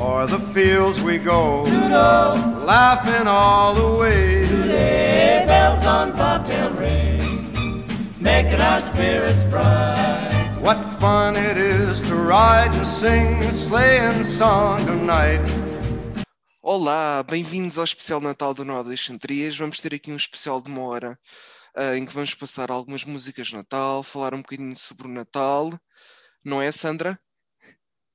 O'er 0.00 0.26
the 0.26 0.40
fields 0.40 1.02
we 1.02 1.18
go, 1.18 1.66
doodle, 1.66 2.64
laughing 2.64 3.26
all 3.26 3.74
the 3.74 3.98
way. 3.98 4.48
today, 4.48 5.44
bells 5.46 5.84
on 5.84 6.12
bobtail 6.16 6.70
ring, 6.70 7.84
making 8.18 8.62
our 8.62 8.80
spirits 8.80 9.44
bright. 9.44 10.56
What 10.62 10.82
fun 10.98 11.36
it 11.36 11.58
is 11.58 12.00
to 12.08 12.14
ride 12.14 12.74
and 12.74 12.88
sing 12.88 13.44
a 13.44 13.52
sleighing 13.52 14.24
song 14.24 14.86
tonight. 14.86 15.42
Olá, 16.62 17.22
bem-vindos 17.22 17.76
ao 17.76 17.84
especial 17.84 18.22
Natal 18.22 18.54
do 18.54 18.64
No 18.64 18.76
Audition 18.76 19.18
3. 19.18 19.54
Vamos 19.58 19.80
ter 19.80 19.94
aqui 19.94 20.10
um 20.10 20.16
especial 20.16 20.62
de 20.62 20.70
uma 20.70 20.82
hora 20.82 21.18
ah, 21.76 21.94
em 21.94 22.06
que 22.06 22.14
vamos 22.14 22.34
passar 22.34 22.70
algumas 22.70 23.04
músicas 23.04 23.48
de 23.48 23.56
Natal, 23.56 24.02
falar 24.02 24.32
um 24.32 24.40
bocadinho 24.40 24.74
sobre 24.76 25.06
o 25.06 25.10
Natal. 25.10 25.70
Não 26.42 26.62
é, 26.62 26.72
Sandra? 26.72 27.20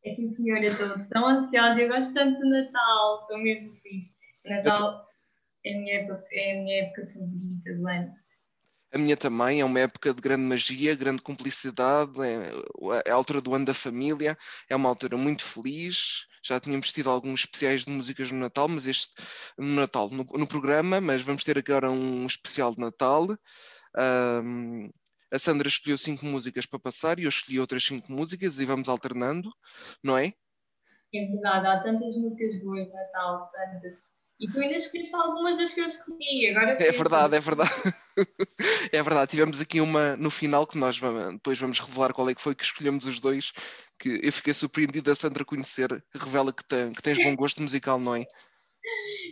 É 0.06 0.14
sim, 0.14 0.30
senhora, 0.30 0.64
estou 0.64 0.88
tão 1.10 1.28
ansiosa, 1.28 1.82
eu 1.82 1.90
gosto 1.90 2.14
tanto 2.14 2.40
do 2.40 2.50
Natal, 2.50 3.22
estou 3.22 3.40
mesmo 3.40 3.76
feliz. 3.82 4.06
O 4.46 4.50
Natal 4.50 5.08
é 5.66 5.74
a 5.74 5.78
minha 5.80 5.96
época, 5.96 6.28
é 6.32 6.52
a 6.52 6.64
minha 6.64 6.84
época 6.84 7.08
favorita 7.08 7.74
do 7.74 7.88
ano. 7.88 8.16
A 8.94 8.98
minha 9.00 9.18
também 9.18 9.62
é 9.62 9.66
uma 9.66 9.80
época 9.80 10.14
de 10.14 10.22
grande 10.22 10.44
magia, 10.44 10.96
grande 10.96 11.24
cumplicidade, 11.24 12.22
é, 12.22 12.52
é 13.04 13.12
a 13.12 13.16
altura 13.16 13.42
do 13.42 13.56
ano 13.56 13.66
da 13.66 13.74
família, 13.74 14.38
é 14.70 14.76
uma 14.76 14.90
altura 14.90 15.18
muito 15.18 15.44
feliz. 15.44 16.28
Já 16.44 16.60
tínhamos 16.60 16.92
tido 16.92 17.10
alguns 17.10 17.40
especiais 17.40 17.84
de 17.84 17.92
músicas 17.92 18.32
no 18.32 18.38
Natal, 18.38 18.68
mas 18.68 18.86
este 18.86 19.12
no 19.58 19.74
Natal, 19.82 20.12
no, 20.12 20.24
no 20.24 20.48
programa, 20.48 21.02
mas 21.02 21.24
vamos 21.24 21.44
ter 21.44 21.58
agora 21.58 21.90
um 21.90 22.28
especial 22.28 22.76
de 22.76 22.80
Natal. 22.80 23.28
Ahm, 23.98 24.92
a 25.32 25.40
Sandra 25.40 25.68
escolheu 25.68 25.98
cinco 25.98 26.26
músicas 26.26 26.66
para 26.66 26.80
passar 26.80 27.20
e 27.20 27.24
eu 27.24 27.30
escolhi 27.30 27.60
outras 27.60 27.84
cinco 27.84 28.12
músicas 28.12 28.60
e 28.60 28.66
vamos 28.66 28.90
alternando, 28.90 29.52
não 30.04 30.18
é? 30.18 30.34
É 31.14 31.26
verdade, 31.26 31.68
há 31.68 31.80
tantas 31.80 32.16
músicas 32.18 32.62
boas 32.62 32.88
de 32.88 32.94
Natal, 32.94 33.52
tantas. 33.52 34.04
E 34.38 34.52
tu 34.52 34.60
ainda 34.60 34.76
escolheste 34.76 35.16
algumas 35.16 35.58
das 35.58 35.74
que 35.74 35.80
eu 35.80 35.86
escolhi, 35.86 36.50
agora 36.50 36.72
É 36.72 36.92
verdade, 36.92 37.36
é 37.38 37.40
verdade. 37.40 37.72
É 38.92 39.02
verdade, 39.02 39.32
tivemos 39.32 39.62
aqui 39.62 39.80
uma 39.80 40.18
no 40.18 40.30
final 40.30 40.68
que 40.68 40.78
nós 40.78 40.98
vamos, 40.98 41.36
depois 41.36 41.58
vamos 41.58 41.80
revelar 41.80 42.14
qual 42.14 42.30
é 42.30 42.36
que 42.36 42.42
foi 42.42 42.54
que 42.54 42.64
escolhemos 42.64 43.06
os 43.06 43.20
dois, 43.22 43.54
que 43.98 44.20
eu 44.22 44.32
fiquei 44.32 44.54
surpreendido 44.54 45.10
a 45.10 45.16
Sandra 45.16 45.46
conhecer, 45.46 46.04
que 46.12 46.18
revela 46.18 46.52
que, 46.52 46.66
tem, 46.66 46.92
que 46.92 47.02
tens 47.02 47.18
bom 47.18 47.34
gosto 47.36 47.62
musical, 47.62 47.98
não 47.98 48.16
é? 48.16 48.26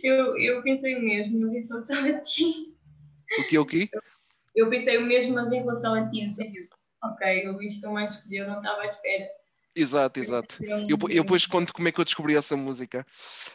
Eu, 0.02 0.38
eu 0.38 0.62
pensei 0.62 0.98
mesmo, 0.98 1.40
mas 1.40 1.54
em 1.54 1.66
relação 1.66 2.04
a 2.04 2.20
ti. 2.20 2.74
O 3.40 3.46
que 3.46 3.56
é 3.56 3.60
o 3.60 3.66
quê? 3.66 3.88
Eu 3.92 4.02
pensei 4.70 4.98
o 4.98 5.06
mesmo, 5.06 5.34
mas 5.34 5.52
em 5.52 5.60
relação 5.60 5.94
a 5.94 6.08
ti, 6.08 6.24
no 6.24 6.30
sentido, 6.30 6.68
ok, 7.02 7.46
eu 7.46 7.60
isto 7.60 7.90
mais 7.90 8.14
escolhi, 8.14 8.36
eu 8.36 8.48
não 8.48 8.58
estava 8.58 8.82
à 8.82 8.86
espera. 8.86 9.28
Exato, 9.76 10.20
exato. 10.20 10.64
Eu, 10.64 10.96
eu 11.10 11.24
depois 11.24 11.46
conto 11.46 11.74
como 11.74 11.88
é 11.88 11.92
que 11.92 12.00
eu 12.00 12.04
descobri 12.04 12.36
essa 12.36 12.56
música. 12.56 13.04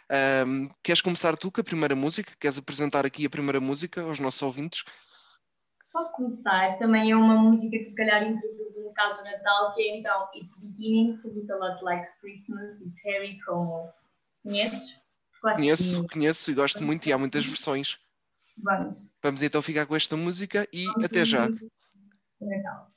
Ahm, 0.10 0.68
queres 0.84 1.02
começar 1.02 1.38
tu 1.38 1.50
com 1.50 1.62
a 1.62 1.64
primeira 1.64 1.96
música? 1.96 2.34
Queres 2.38 2.58
apresentar 2.58 3.06
aqui 3.06 3.26
a 3.26 3.30
primeira 3.30 3.62
música 3.62 4.02
aos 4.02 4.20
nossos 4.20 4.42
ouvintes? 4.42 4.84
Posso 5.94 6.14
começar? 6.14 6.78
Também 6.78 7.12
é 7.12 7.16
uma 7.16 7.36
música 7.36 7.78
que 7.78 7.86
se 7.86 7.96
calhar 7.96 8.22
introduz 8.22 8.78
um 8.78 8.90
bocado 8.90 9.18
do 9.18 9.24
Natal, 9.24 9.74
que 9.74 9.82
é 9.82 9.98
então 9.98 10.30
It's 10.36 10.60
Beginning 10.60 11.18
to 11.20 11.30
Look 11.30 11.52
a 11.52 11.56
Lot 11.56 11.84
Like 11.84 12.08
Christmas, 12.20 12.78
de 12.80 12.92
Terry 13.02 13.40
Como. 13.46 13.90
Conheces? 14.44 15.00
Claro 15.40 15.56
que 15.56 15.62
Conheço, 15.64 16.08
conheço 16.08 16.52
e 16.52 16.54
gosto 16.54 16.84
muito 16.84 17.08
e 17.08 17.14
há 17.14 17.18
muitas 17.18 17.46
versões. 17.46 17.98
Vamos. 18.64 19.14
Vamos 19.24 19.42
então 19.42 19.62
ficar 19.62 19.86
com 19.86 19.96
esta 19.96 20.16
música 20.18 20.68
e 20.74 20.86
Vamos 20.86 21.06
até 21.06 21.26
já. 21.26 21.48
Natal. 22.42 22.92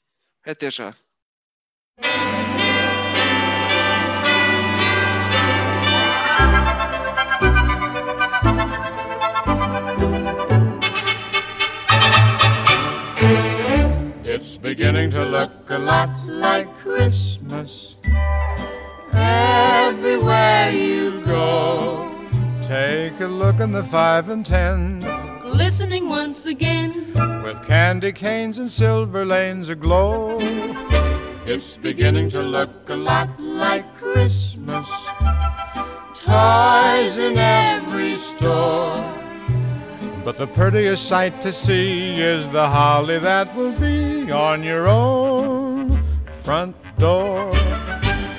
Até 0.44 0.70
já. 0.70 0.94
It's 14.24 14.56
beginning 14.56 15.10
to 15.10 15.24
look 15.24 15.70
a 15.70 15.78
lot 15.78 16.10
like 16.26 16.66
Christmas 16.76 18.00
everywhere 19.12 20.70
you 20.70 21.20
go. 21.22 22.10
Take 22.62 23.20
a 23.20 23.26
look 23.28 23.60
in 23.60 23.72
the 23.72 23.82
five 23.82 24.28
and 24.30 24.44
ten, 24.44 25.00
glistening 25.52 26.08
once 26.08 26.46
again. 26.46 27.12
with 27.44 27.62
candy 27.66 28.12
canes 28.12 28.58
and 28.58 28.70
silver 28.70 29.24
lanes 29.24 29.68
aglow. 29.68 30.38
It's 31.44 31.76
beginning 31.76 32.30
to 32.30 32.42
look 32.42 32.88
a 32.88 32.96
lot 32.96 33.28
like 33.38 33.86
Christmas. 33.94 34.88
Toys 36.14 37.18
in 37.18 37.36
every 37.36 38.16
store. 38.16 38.96
But 40.24 40.38
the 40.38 40.46
prettiest 40.46 41.06
sight 41.06 41.40
to 41.42 41.52
see 41.52 42.14
is 42.14 42.48
the 42.48 42.68
holly 42.68 43.18
that 43.18 43.54
will 43.54 43.76
be 43.78 44.30
on 44.30 44.62
your 44.62 44.88
own 44.88 46.02
front 46.42 46.76
door. 46.96 47.52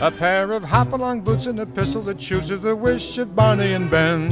A 0.03 0.11
pair 0.11 0.51
of 0.51 0.65
hop-along 0.65 1.21
boots 1.21 1.45
and 1.45 1.57
a 1.61 1.65
pistol 1.65 2.01
that 2.01 2.19
chooses 2.19 2.59
the 2.59 2.75
wish 2.75 3.17
of 3.19 3.33
Barney 3.37 3.71
and 3.71 3.89
Ben. 3.89 4.31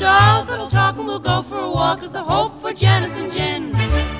Dolls 0.00 0.48
that'll 0.48 0.66
talk 0.66 0.96
and 0.96 1.06
we'll 1.06 1.20
go 1.20 1.42
for 1.42 1.58
a 1.58 1.70
walk 1.70 2.02
is 2.02 2.10
the 2.10 2.24
hope 2.24 2.58
for 2.58 2.72
Janice 2.72 3.16
and 3.18 3.30
Jen. 3.30 3.72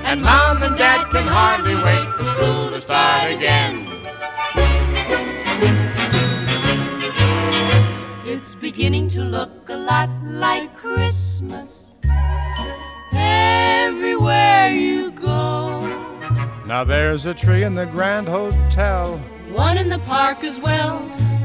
And 0.07 0.23
mom 0.23 0.63
and 0.63 0.79
dad 0.79 1.11
can 1.11 1.27
hardly 1.27 1.75
wait 1.75 2.09
for 2.15 2.25
school 2.25 2.71
to 2.71 2.81
start 2.81 3.33
again. 3.33 3.89
It's 8.25 8.55
beginning 8.55 9.09
to 9.09 9.25
look 9.25 9.69
a 9.71 9.77
lot 9.77 10.09
like 10.23 10.77
Christmas 10.77 11.99
everywhere 13.13 14.71
you 14.71 15.11
go. 15.11 15.81
Now 16.65 16.85
there's 16.85 17.27
a 17.27 17.35
tree 17.35 17.65
in 17.65 17.75
the 17.75 17.87
Grand 17.87 18.29
Hotel. 18.29 19.21
One 19.53 19.77
in 19.77 19.91
the 19.91 19.99
park 20.01 20.45
as 20.45 20.59
well. 20.59 21.01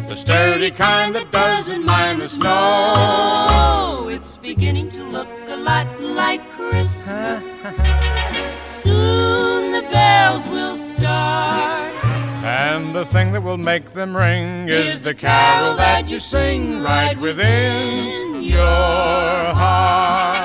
The 0.07 0.15
sturdy 0.15 0.71
kind 0.71 1.13
that 1.15 1.29
doesn't 1.29 1.85
mind 1.85 2.21
the 2.21 2.27
snow. 2.29 2.93
Oh, 2.97 4.07
it's 4.09 4.37
beginning 4.37 4.91
to 4.91 5.03
look 5.03 5.27
a 5.47 5.57
lot 5.57 5.99
like 5.99 6.49
Christmas. 6.51 7.59
Soon 8.65 9.73
the 9.73 9.85
bells 9.91 10.47
will 10.47 10.77
start. 10.77 11.91
And 12.45 12.95
the 12.95 13.05
thing 13.07 13.33
that 13.33 13.43
will 13.43 13.57
make 13.57 13.93
them 13.93 14.15
ring 14.15 14.69
is 14.69 15.03
the 15.03 15.13
carol 15.13 15.75
that 15.75 16.09
you 16.09 16.19
sing 16.19 16.81
right 16.81 17.19
within 17.19 18.41
your 18.41 18.63
heart. 19.53 20.36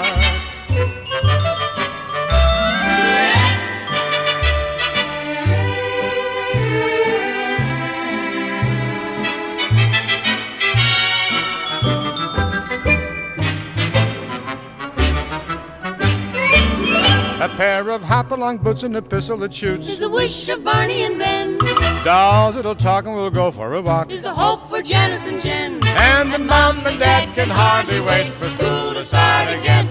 A 17.42 17.48
pair 17.48 17.90
of 17.90 18.04
hop-along 18.04 18.58
boots 18.58 18.84
and 18.84 18.94
a 18.94 19.02
pistol 19.02 19.36
that 19.38 19.52
shoots. 19.52 19.88
Is 19.88 19.98
the 19.98 20.08
wish 20.08 20.48
of 20.48 20.62
Barney 20.62 21.02
and 21.02 21.18
Ben. 21.18 21.58
Dolls 22.04 22.54
that'll 22.54 22.76
talk 22.76 23.04
and 23.04 23.16
we'll 23.16 23.30
go 23.30 23.50
for 23.50 23.74
a 23.74 23.82
walk. 23.82 24.12
Is 24.12 24.22
the 24.22 24.32
hope 24.32 24.68
for 24.68 24.80
Janice 24.80 25.26
and 25.26 25.42
Jen. 25.42 25.80
And 25.84 26.32
the 26.32 26.38
mom 26.38 26.86
and 26.86 27.00
dad 27.00 27.34
can 27.34 27.50
hardly 27.50 28.00
wait 28.00 28.30
for 28.34 28.48
school 28.48 28.94
to 28.94 29.02
start 29.02 29.48
again. 29.48 29.88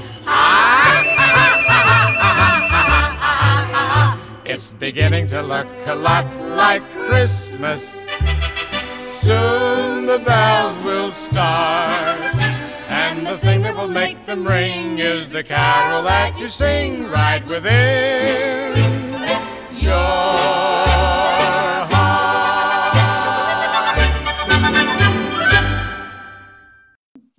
It's 4.45 4.74
beginning 4.75 5.27
to 5.27 5.42
look 5.42 5.68
a 5.88 5.95
lot 5.95 6.33
like 6.56 6.89
Christmas. 6.92 8.07
Soon 9.03 10.06
the 10.06 10.19
bells 10.19 10.81
will 10.83 11.12
start. 11.12 12.40
The 13.31 13.37
thing 13.37 13.61
that 13.61 13.77
will 13.77 13.87
make 13.87 14.25
them 14.25 14.45
ring 14.45 14.99
is 14.99 15.29
the 15.29 15.41
carol 15.41 16.03
that 16.03 16.37
you 16.37 16.49
sing 16.49 17.07
right 17.07 17.41
within 17.47 18.75
your 19.71 19.95
heart. 21.87 22.41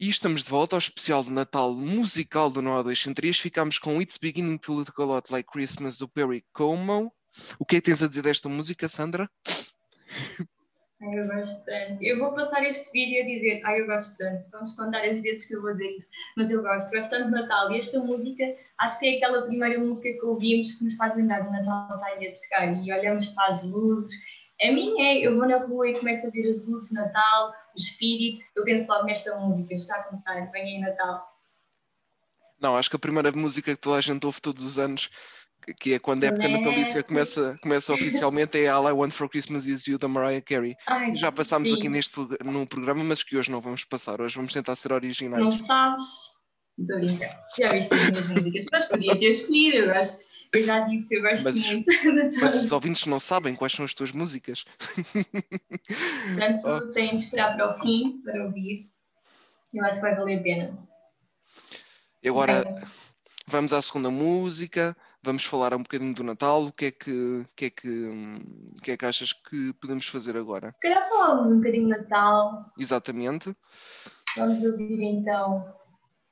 estamos 0.01 0.43
de 0.43 0.49
volta 0.49 0.77
ao 0.77 0.79
especial 0.79 1.23
de 1.23 1.31
Natal 1.31 1.75
musical 1.75 2.49
do 2.49 2.63
Noa 2.63 2.83
203. 2.83 3.39
Ficámos 3.39 3.79
com 3.79 4.01
It's 4.01 4.17
Beginning 4.17 4.57
to 4.61 4.73
Look 4.73 4.99
a 4.99 5.05
Lot 5.05 5.31
Like 5.31 5.51
Christmas 5.53 5.99
do 5.99 6.09
Perry 6.09 6.43
Como. 6.55 7.13
O 7.59 7.67
que 7.67 7.77
é 7.77 7.81
que 7.83 7.85
tens 7.85 8.03
a 8.03 8.09
dizer 8.09 8.23
desta 8.23 8.49
música, 8.49 8.89
Sandra? 8.89 9.29
Ai, 11.03 11.19
eu 11.19 11.27
gosto 11.27 11.65
tanto. 11.65 12.03
Eu 12.03 12.19
vou 12.21 12.33
passar 12.33 12.63
este 12.63 12.91
vídeo 12.93 13.23
a 13.23 13.27
dizer, 13.27 13.61
ai, 13.65 13.81
eu 13.81 13.87
gosto 13.87 14.17
tanto. 14.17 14.49
Vamos 14.51 14.77
contar 14.77 15.05
as 15.05 15.21
vezes 15.21 15.47
que 15.47 15.55
eu 15.57 15.61
vou 15.61 15.73
dizer 15.73 15.97
isso. 15.97 16.09
Mas 16.37 16.51
eu 16.51 16.63
gosto, 16.63 16.93
gosto 16.93 17.11
tanto 17.11 17.25
de 17.25 17.33
Natal. 17.33 17.73
E 17.73 17.79
esta 17.79 17.99
música, 17.99 18.45
acho 18.79 19.01
que 19.01 19.07
é 19.07 19.17
aquela 19.17 19.43
primeira 19.43 19.81
música 19.81 20.13
que 20.13 20.25
ouvimos 20.25 20.73
que 20.75 20.85
nos 20.85 20.97
faz 20.97 21.17
lembrar 21.17 21.41
do 21.41 21.51
Natal 21.51 21.97
está 21.97 22.07
a 22.07 22.31
chegar. 22.31 22.85
E 22.85 22.93
olhamos 22.93 23.27
para 23.31 23.55
as 23.55 23.65
luzes. 23.65 24.13
A 24.63 24.71
minha 24.71 25.15
é, 25.15 25.27
eu 25.27 25.37
vou 25.37 25.49
na 25.49 25.59
rua 25.59 25.89
e 25.89 25.99
começo 25.99 26.25
a 26.25 26.31
ver 26.31 26.49
as 26.49 26.65
luzes 26.69 26.91
de 26.91 26.95
Natal, 26.95 27.53
o 27.75 27.79
espírito. 27.79 28.45
Eu 28.55 28.63
penso 28.63 28.87
logo 28.89 29.05
nesta 29.05 29.37
música, 29.37 29.75
está 29.75 29.97
a 29.97 30.03
começar, 30.05 30.53
vem 30.53 30.63
aí 30.63 30.81
Natal. 30.81 31.33
Não, 32.61 32.77
acho 32.77 32.89
que 32.89 32.95
a 32.95 33.01
primeira 33.01 33.33
música 33.33 33.75
que 33.75 33.81
toda 33.81 33.99
a 33.99 34.01
gente 34.01 34.25
ouve 34.25 34.41
todos 34.41 34.65
os 34.65 34.79
anos 34.79 35.11
que 35.79 35.95
é 35.95 35.99
quando 35.99 36.25
a 36.25 36.29
época 36.29 36.49
natalícia 36.49 37.03
começa, 37.03 37.59
começa 37.63 37.93
oficialmente, 37.93 38.59
é 38.59 38.69
All 38.69 38.89
I 38.89 38.93
Want 38.93 39.13
for 39.13 39.29
Christmas 39.29 39.67
Is 39.67 39.87
You 39.87 39.99
da 39.99 40.09
Mariah 40.09 40.43
Carey. 40.43 40.75
Ai, 40.87 41.15
Já 41.17 41.31
passámos 41.31 41.69
sim. 41.71 41.77
aqui 41.77 41.89
neste 41.89 42.19
no 42.45 42.67
programa, 42.67 43.03
mas 43.05 43.23
que 43.23 43.37
hoje 43.37 43.51
não 43.51 43.61
vamos 43.61 43.85
passar. 43.85 44.21
Hoje 44.21 44.35
vamos 44.37 44.53
tentar 44.53 44.75
ser 44.77 44.93
originais. 44.93 45.43
Não 45.43 45.51
sabes? 45.53 46.07
Estou 46.79 46.97
a 46.97 47.01
brincar. 47.01 47.39
Já 47.59 47.69
viste 47.73 47.95
as 47.95 48.09
minhas 48.11 48.29
músicas, 48.29 48.65
mas 48.73 48.85
podia 48.87 49.19
ter 49.19 49.31
escolhido. 49.31 49.77
Eu, 49.77 49.95
gosto, 49.95 50.21
eu 50.55 50.63
já 50.65 50.81
disse, 50.81 51.15
eu 51.15 51.23
gosto 51.23 51.45
Mas- 51.45 51.73
muito 51.73 51.87
Mas 52.41 52.65
os 52.65 52.73
ouvintes 52.73 53.07
não 53.07 53.21
sabem 53.21 53.55
quais 53.55 53.73
são 53.73 53.85
as 53.85 53.95
tuas 53.95 54.11
músicas. 54.13 54.65
Portanto, 56.35 56.67
Oh. 56.67 56.93
têm 56.93 57.11
de 57.17 57.23
esperar 57.23 57.55
para 57.57 57.77
o 57.77 57.81
fim 57.81 58.21
para 58.25 58.45
ouvir. 58.45 58.89
Eu 59.73 59.85
acho 59.85 59.97
que 59.97 60.01
vai 60.03 60.15
valer 60.15 60.39
a 60.39 60.43
pena. 60.43 60.79
E 62.23 62.29
agora 62.29 62.63
Vai. 62.63 62.83
vamos 63.47 63.73
à 63.73 63.81
segunda 63.83 64.11
música, 64.11 64.97
vamos 65.23 65.45
falar 65.45 65.75
um 65.75 65.83
bocadinho 65.83 66.15
do 66.15 66.25
Natal. 66.25 66.65
O 66.65 66.73
que 66.73 66.87
é 66.87 66.91
que, 66.91 67.47
que, 67.57 67.65
é 67.67 67.71
que, 67.71 68.11
que, 68.83 68.91
é 68.91 68.97
que 68.97 69.07
achas 69.07 69.33
que 69.33 69.73
podemos 69.75 70.07
fazer 70.09 70.37
agora? 70.37 70.71
Se 70.73 70.81
calhar 70.81 71.09
falamos 71.09 71.53
um 71.53 71.57
bocadinho 71.59 71.85
de 71.85 72.01
Natal. 72.03 72.73
Exatamente. 72.79 73.57
Vamos 74.37 74.63
ouvir 74.65 75.03
então. 75.03 75.75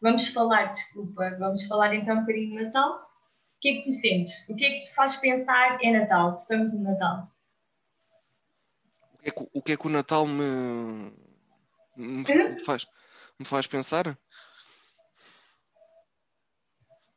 Vamos 0.01 0.29
falar, 0.29 0.67
desculpa. 0.67 1.37
Vamos 1.39 1.67
falar 1.67 1.95
então 1.95 2.17
um 2.17 2.21
bocadinho 2.21 2.59
de 2.59 2.65
Natal. 2.65 3.07
O 3.57 3.61
que 3.61 3.69
é 3.69 3.75
que 3.75 3.83
tu 3.83 3.93
sentes? 3.93 4.49
O 4.49 4.57
que 4.57 4.65
é 4.65 4.71
que 4.71 4.83
te 4.85 4.95
faz 4.95 5.17
pensar 5.17 5.79
é 5.83 5.93
Natal? 5.93 6.35
Estamos 6.35 6.73
no 6.73 6.83
Natal. 6.83 7.31
O 9.15 9.19
que 9.19 9.29
é 9.29 9.33
que, 9.33 9.49
o 9.53 9.63
que, 9.63 9.73
é 9.73 9.77
que 9.77 9.87
o 9.87 9.91
Natal 9.91 10.27
me, 10.27 11.13
me 11.95 12.23
Hum? 12.23 12.25
faz, 12.65 12.87
me 13.39 13.45
faz 13.45 13.67
pensar? 13.67 14.19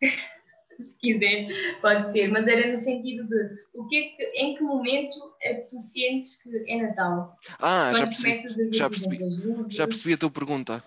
Se 1.03 1.11
quiseres, 1.13 1.47
pode 1.81 2.11
ser, 2.11 2.29
mas 2.29 2.47
era 2.47 2.71
no 2.71 2.77
sentido 2.77 3.27
de 3.27 3.35
o 3.73 3.85
que 3.87 3.97
é 3.97 4.01
que, 4.03 4.23
em 4.39 4.55
que 4.55 4.63
momento 4.63 5.33
é 5.41 5.55
que 5.55 5.67
tu 5.67 5.79
sentes 5.81 6.41
que 6.41 6.71
é 6.71 6.81
Natal? 6.81 7.35
Ah, 7.59 7.91
já 7.93 7.99
Quando 7.99 8.09
percebi. 8.09 8.73
já 8.73 8.89
por 8.89 8.95
exemplo, 8.95 9.17
percebi. 9.17 9.17
luzes? 9.51 9.73
Já 9.75 9.87
percebi 9.87 10.13
a 10.13 10.17
tua 10.17 10.31
pergunta. 10.31 10.83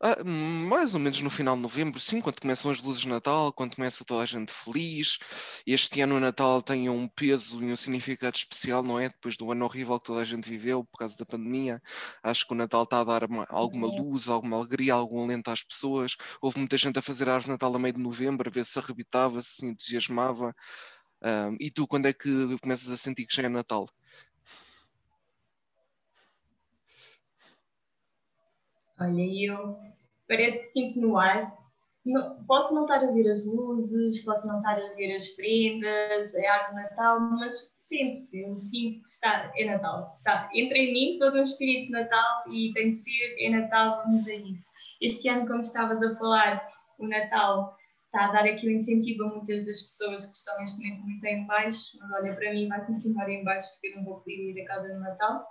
Ah, 0.00 0.22
mais 0.24 0.92
ou 0.94 1.00
menos 1.00 1.20
no 1.20 1.30
final 1.30 1.56
de 1.56 1.62
novembro, 1.62 1.98
sim, 1.98 2.20
quando 2.20 2.40
começam 2.40 2.70
as 2.70 2.80
luzes 2.82 3.02
de 3.02 3.08
Natal, 3.08 3.52
quando 3.52 3.74
começa 3.76 4.04
toda 4.04 4.22
a 4.22 4.26
gente 4.26 4.52
feliz. 4.52 5.18
Este 5.66 6.00
ano 6.00 6.16
o 6.16 6.20
Natal 6.20 6.60
tem 6.62 6.88
um 6.88 7.08
peso 7.08 7.62
e 7.62 7.72
um 7.72 7.76
significado 7.76 8.36
especial, 8.36 8.82
não 8.82 8.98
é? 9.00 9.08
Depois 9.08 9.36
do 9.36 9.50
ano 9.50 9.64
horrível 9.64 9.98
que 9.98 10.06
toda 10.06 10.20
a 10.20 10.24
gente 10.24 10.48
viveu 10.48 10.84
por 10.84 10.98
causa 10.98 11.16
da 11.16 11.24
pandemia. 11.24 11.80
Acho 12.22 12.46
que 12.46 12.52
o 12.52 12.56
Natal 12.56 12.82
está 12.84 13.00
a 13.00 13.04
dar 13.04 13.24
uma- 13.24 13.46
alguma 13.48 13.86
Uhum. 13.86 13.96
luz, 14.10 14.28
alguma 14.28 14.56
alegria, 14.58 14.94
algum 14.94 15.22
alento 15.24 15.50
às 15.50 15.62
pessoas. 15.62 16.16
Houve 16.40 16.58
muita 16.58 16.76
gente 16.76 16.98
a 16.98 17.02
fazer 17.02 17.28
a 17.28 17.34
árvore 17.34 17.46
de 17.46 17.50
Natal 17.52 17.74
a 17.74 17.78
meio 17.78 17.94
de 17.94 18.00
novembro, 18.02 18.48
a 18.48 18.52
ver 18.52 18.64
se 18.64 18.78
arrebitava, 18.78 19.40
se 19.40 19.54
se 19.56 19.66
entusiasmava. 19.66 20.54
Ah, 21.22 21.50
e 21.60 21.70
tu, 21.70 21.86
quando 21.86 22.06
é 22.06 22.12
que 22.12 22.30
começas 22.62 22.90
a 22.90 22.96
sentir 22.96 23.26
que 23.26 23.34
já 23.36 23.42
é 23.44 23.48
Natal? 23.48 23.86
Olha, 29.00 29.22
eu 29.22 29.78
parece 30.28 30.58
que 30.60 30.72
sinto 30.72 31.00
no 31.00 31.16
ar. 31.18 31.52
Não- 32.04 32.44
posso 32.44 32.74
não 32.74 32.82
estar 32.82 33.02
a 33.02 33.10
ver 33.12 33.30
as 33.30 33.44
luzes, 33.46 34.22
posso 34.24 34.46
não 34.46 34.58
estar 34.58 34.76
a 34.78 34.94
ver 34.94 35.16
as 35.16 35.28
prendas, 35.30 36.34
a 36.34 36.52
árvore 36.52 36.76
de 36.76 36.82
Natal, 36.90 37.20
mas 37.20 37.74
sente-se, 37.88 38.42
eu 38.42 38.54
sinto 38.56 39.02
que 39.02 39.08
está, 39.08 39.50
é 39.56 39.64
Natal. 39.64 40.14
Está, 40.18 40.50
entra 40.54 40.78
em 40.78 40.92
mim 40.92 41.18
todo 41.18 41.38
um 41.38 41.42
espírito 41.42 41.86
de 41.86 41.92
Natal 41.92 42.44
e 42.52 42.72
tem 42.74 42.96
de 42.96 43.02
ser, 43.02 43.36
é 43.40 43.50
Natal, 43.50 44.02
vamos 44.04 44.26
a 44.28 44.34
isso. 44.34 44.68
Este 45.00 45.28
ano, 45.28 45.46
como 45.46 45.62
estavas 45.62 46.02
a 46.02 46.16
falar, 46.16 46.68
o 46.98 47.06
Natal 47.08 47.76
está 48.06 48.26
a 48.26 48.32
dar 48.32 48.44
aqui 48.44 48.66
o 48.66 48.70
incentivo 48.70 49.24
a 49.24 49.28
muitas 49.28 49.66
das 49.66 49.82
pessoas 49.82 50.26
que 50.26 50.36
estão 50.36 50.56
neste 50.58 50.78
momento 50.78 51.02
muito 51.04 51.24
em 51.24 51.46
baixo, 51.46 51.98
mas 52.00 52.10
olha, 52.20 52.34
para 52.34 52.52
mim 52.52 52.68
vai 52.68 52.84
continuar 52.86 53.28
em 53.30 53.44
baixo 53.44 53.68
porque 53.72 53.88
eu 53.88 53.96
não 53.96 54.04
vou 54.04 54.18
poder 54.20 54.52
ir 54.52 54.60
a 54.62 54.66
casa 54.66 54.88
no 54.94 55.00
Natal. 55.00 55.46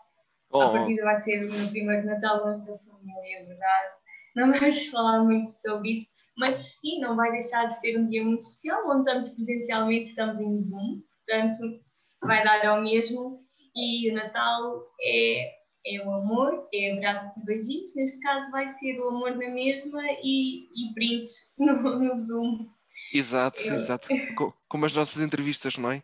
À 0.53 0.67
Oh, 0.67 0.71
partida 0.71 1.03
vai 1.03 1.17
ser 1.17 1.43
o 1.43 1.49
meu 1.51 1.69
primeiro 1.71 2.05
Natal 2.05 2.45
longe 2.45 2.65
da 2.65 2.77
família, 2.77 2.92
é 3.09 3.45
verdade. 3.45 3.93
Não 4.35 4.51
vamos 4.51 4.85
falar 4.87 5.23
muito 5.23 5.53
sobre 5.59 5.91
isso, 5.91 6.11
mas 6.37 6.55
sim, 6.79 6.99
não 6.99 7.15
vai 7.15 7.31
deixar 7.31 7.65
de 7.67 7.79
ser 7.79 7.97
um 7.99 8.07
dia 8.09 8.23
muito 8.23 8.41
especial. 8.41 8.87
Onde 8.89 8.99
estamos 9.09 9.29
presencialmente, 9.31 10.07
estamos 10.09 10.41
em 10.41 10.63
Zoom, 10.65 11.01
portanto, 11.25 11.83
vai 12.23 12.43
dar 12.43 12.65
ao 12.65 12.81
mesmo. 12.81 13.43
E 13.75 14.11
o 14.11 14.13
Natal 14.13 14.85
é, 15.01 15.51
é 15.87 16.01
o 16.05 16.13
amor, 16.13 16.67
é 16.73 16.93
abraços 16.93 17.35
e 17.37 17.45
beijinhos. 17.45 17.95
Neste 17.95 18.19
caso, 18.19 18.51
vai 18.51 18.71
ser 18.77 18.99
o 18.99 19.07
amor 19.09 19.31
na 19.35 19.49
mesma 19.49 19.99
e, 20.21 20.65
e 20.75 20.93
brindes 20.93 21.31
no, 21.57 21.73
no 21.99 22.15
Zoom. 22.17 22.69
exato, 23.11 23.59
Eu- 23.61 23.73
exato. 23.73 24.07
Co- 24.37 24.53
Como 24.67 24.85
as 24.85 24.93
nossas 24.93 25.19
entrevistas, 25.21 25.77
não 25.77 25.91
é? 25.91 26.03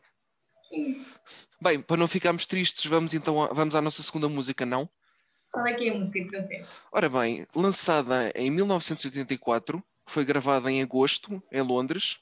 Bem, 1.62 1.82
para 1.82 1.98
não 1.98 2.08
ficarmos 2.08 2.46
tristes, 2.46 2.86
vamos 2.86 3.14
então 3.14 3.42
a- 3.44 3.54
vamos 3.54 3.76
à 3.76 3.82
nossa 3.82 4.02
segunda 4.04 4.30
música, 4.30 4.66
não? 4.66 4.90
Qual 5.52 5.66
é 5.66 5.74
que 5.74 5.90
é 5.90 5.92
a 5.94 5.98
música 5.98 6.20
que 6.20 6.30
trouxeste? 6.30 6.82
Ora 6.92 7.10
bem, 7.10 7.46
lançada 7.56 8.32
em 8.36 8.52
1984, 8.52 9.84
foi 10.06 10.24
gravada 10.26 10.72
em 10.72 10.82
agosto, 10.82 11.42
em 11.52 11.62
Londres. 11.62 12.20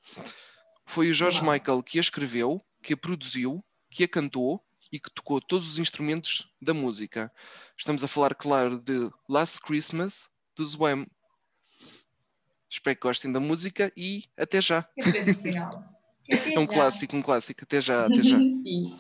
Foi 0.85 1.09
o 1.09 1.13
George 1.13 1.41
Uau. 1.44 1.51
Michael 1.53 1.83
que 1.83 1.97
a 1.97 2.01
escreveu, 2.01 2.63
que 2.81 2.94
a 2.94 2.97
produziu, 2.97 3.63
que 3.89 4.03
a 4.03 4.07
cantou 4.07 4.63
e 4.91 5.00
que 5.00 5.12
tocou 5.12 5.41
todos 5.41 5.69
os 5.69 5.79
instrumentos 5.79 6.53
da 6.62 6.74
música. 6.74 7.31
Estamos 7.77 8.03
a 8.03 8.07
falar, 8.07 8.33
claro, 8.33 8.79
de 8.79 9.09
Last 9.27 9.62
Christmas, 9.62 10.29
do 10.56 10.65
Zwem. 10.65 11.06
Espero 12.69 12.95
que 12.95 13.01
gostem 13.01 13.31
da 13.31 13.39
música 13.39 13.91
e 13.95 14.24
até 14.38 14.62
já. 14.62 14.86
É 16.29 16.53
É 16.55 16.60
um 16.60 16.63
já. 16.67 16.74
clássico, 16.74 17.15
um 17.15 17.22
clássico. 17.22 17.63
Até 17.63 17.79
já, 17.79 18.05
até 18.05 18.22
já. 18.22 18.36
Sim. 18.63 18.93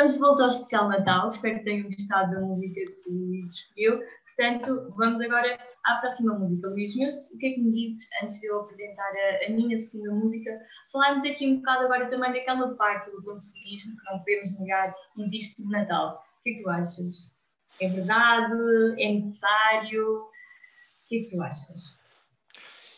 Estamos 0.00 0.14
de 0.14 0.20
volta 0.20 0.42
ao 0.44 0.48
especial 0.48 0.88
Natal, 0.88 1.28
espero 1.28 1.58
que 1.58 1.64
tenham 1.64 1.90
gostado 1.90 2.34
da 2.34 2.40
música 2.40 2.80
que 2.80 3.10
o 3.10 3.12
Luís 3.12 3.50
escolheu. 3.50 4.02
Portanto, 4.24 4.94
vamos 4.96 5.20
agora 5.20 5.60
à 5.84 5.96
próxima 5.96 6.38
música. 6.38 6.68
Luís, 6.68 6.94
o 6.94 7.36
que 7.36 7.46
é 7.48 7.50
que 7.50 7.60
me 7.60 7.70
dizes 7.70 8.08
antes 8.22 8.40
de 8.40 8.46
eu 8.46 8.60
apresentar 8.60 9.12
a, 9.12 9.46
a 9.46 9.50
minha 9.50 9.78
segunda 9.78 10.14
música? 10.14 10.58
Falarmos 10.90 11.28
aqui 11.28 11.46
um 11.46 11.56
bocado 11.56 11.84
agora 11.84 12.06
também 12.06 12.32
daquela 12.32 12.74
parte 12.76 13.10
do 13.10 13.22
consumismo 13.22 13.94
que 13.94 14.10
não 14.10 14.18
podemos 14.20 14.58
negar 14.58 14.94
existe 15.18 15.62
no 15.62 15.70
Natal. 15.70 16.24
O 16.38 16.42
que 16.44 16.50
é 16.50 16.54
que 16.54 16.62
tu 16.62 16.70
achas? 16.70 17.34
É 17.82 17.88
verdade? 17.88 18.54
É 18.98 19.12
necessário? 19.12 20.16
O 20.16 21.08
que 21.10 21.18
é 21.18 21.20
que 21.24 21.30
tu 21.30 21.42
achas? 21.42 22.00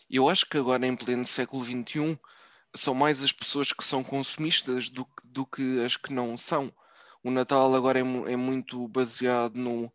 Eu 0.09 0.29
acho 0.29 0.49
que 0.49 0.57
agora, 0.57 0.87
em 0.87 0.95
pleno 0.95 1.25
século 1.25 1.65
XXI, 1.65 2.17
são 2.77 2.95
mais 2.95 3.25
as 3.25 3.33
pessoas 3.33 3.73
que 3.73 3.83
são 3.83 4.05
consumistas 4.05 4.89
do, 4.89 5.05
do 5.25 5.45
que 5.45 5.85
as 5.85 5.97
que 5.97 6.13
não 6.13 6.39
são. 6.39 6.73
O 7.23 7.31
Natal 7.31 7.75
agora 7.75 7.99
é, 7.99 8.03
é 8.03 8.37
muito 8.37 8.89
baseado 8.89 9.55
no 9.55 9.93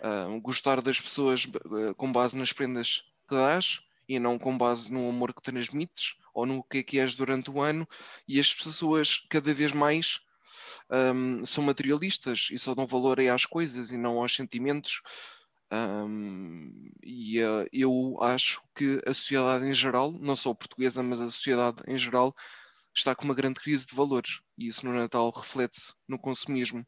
ah, 0.00 0.26
gostar 0.42 0.80
das 0.80 1.00
pessoas 1.00 1.46
ah, 1.46 1.94
com 1.94 2.12
base 2.12 2.36
nas 2.36 2.52
prendas 2.52 3.02
que 3.28 3.34
dás 3.34 3.80
e 4.08 4.18
não 4.18 4.38
com 4.38 4.56
base 4.56 4.92
no 4.92 5.08
amor 5.08 5.32
que 5.34 5.42
transmites 5.42 6.16
ou 6.34 6.46
no 6.46 6.62
que 6.62 6.78
é 6.78 6.82
que 6.82 6.98
és 6.98 7.14
durante 7.14 7.50
o 7.50 7.60
ano. 7.60 7.86
E 8.26 8.40
as 8.40 8.52
pessoas 8.54 9.18
cada 9.28 9.52
vez 9.54 9.72
mais 9.72 10.20
ahm, 10.90 11.44
são 11.44 11.64
materialistas 11.64 12.48
e 12.50 12.58
só 12.58 12.74
dão 12.74 12.86
valor 12.86 13.20
às 13.20 13.46
coisas 13.46 13.90
e 13.90 13.96
não 13.96 14.18
aos 14.20 14.34
sentimentos. 14.34 15.02
Ahm, 15.70 16.90
e 17.02 17.40
eh, 17.40 17.68
eu 17.72 18.18
acho 18.20 18.60
que 18.74 19.00
a 19.06 19.14
sociedade 19.14 19.66
em 19.66 19.74
geral, 19.74 20.12
não 20.12 20.36
só 20.36 20.52
portuguesa, 20.54 21.02
mas 21.02 21.20
a 21.20 21.30
sociedade 21.30 21.82
em 21.88 21.96
geral, 21.96 22.34
está 22.94 23.14
com 23.14 23.24
uma 23.24 23.34
grande 23.34 23.60
crise 23.60 23.86
de 23.86 23.94
valores. 23.94 24.40
E 24.58 24.68
isso 24.68 24.86
no 24.86 24.92
Natal 24.92 25.30
reflete-se 25.30 25.92
no 26.08 26.18
consumismo. 26.18 26.86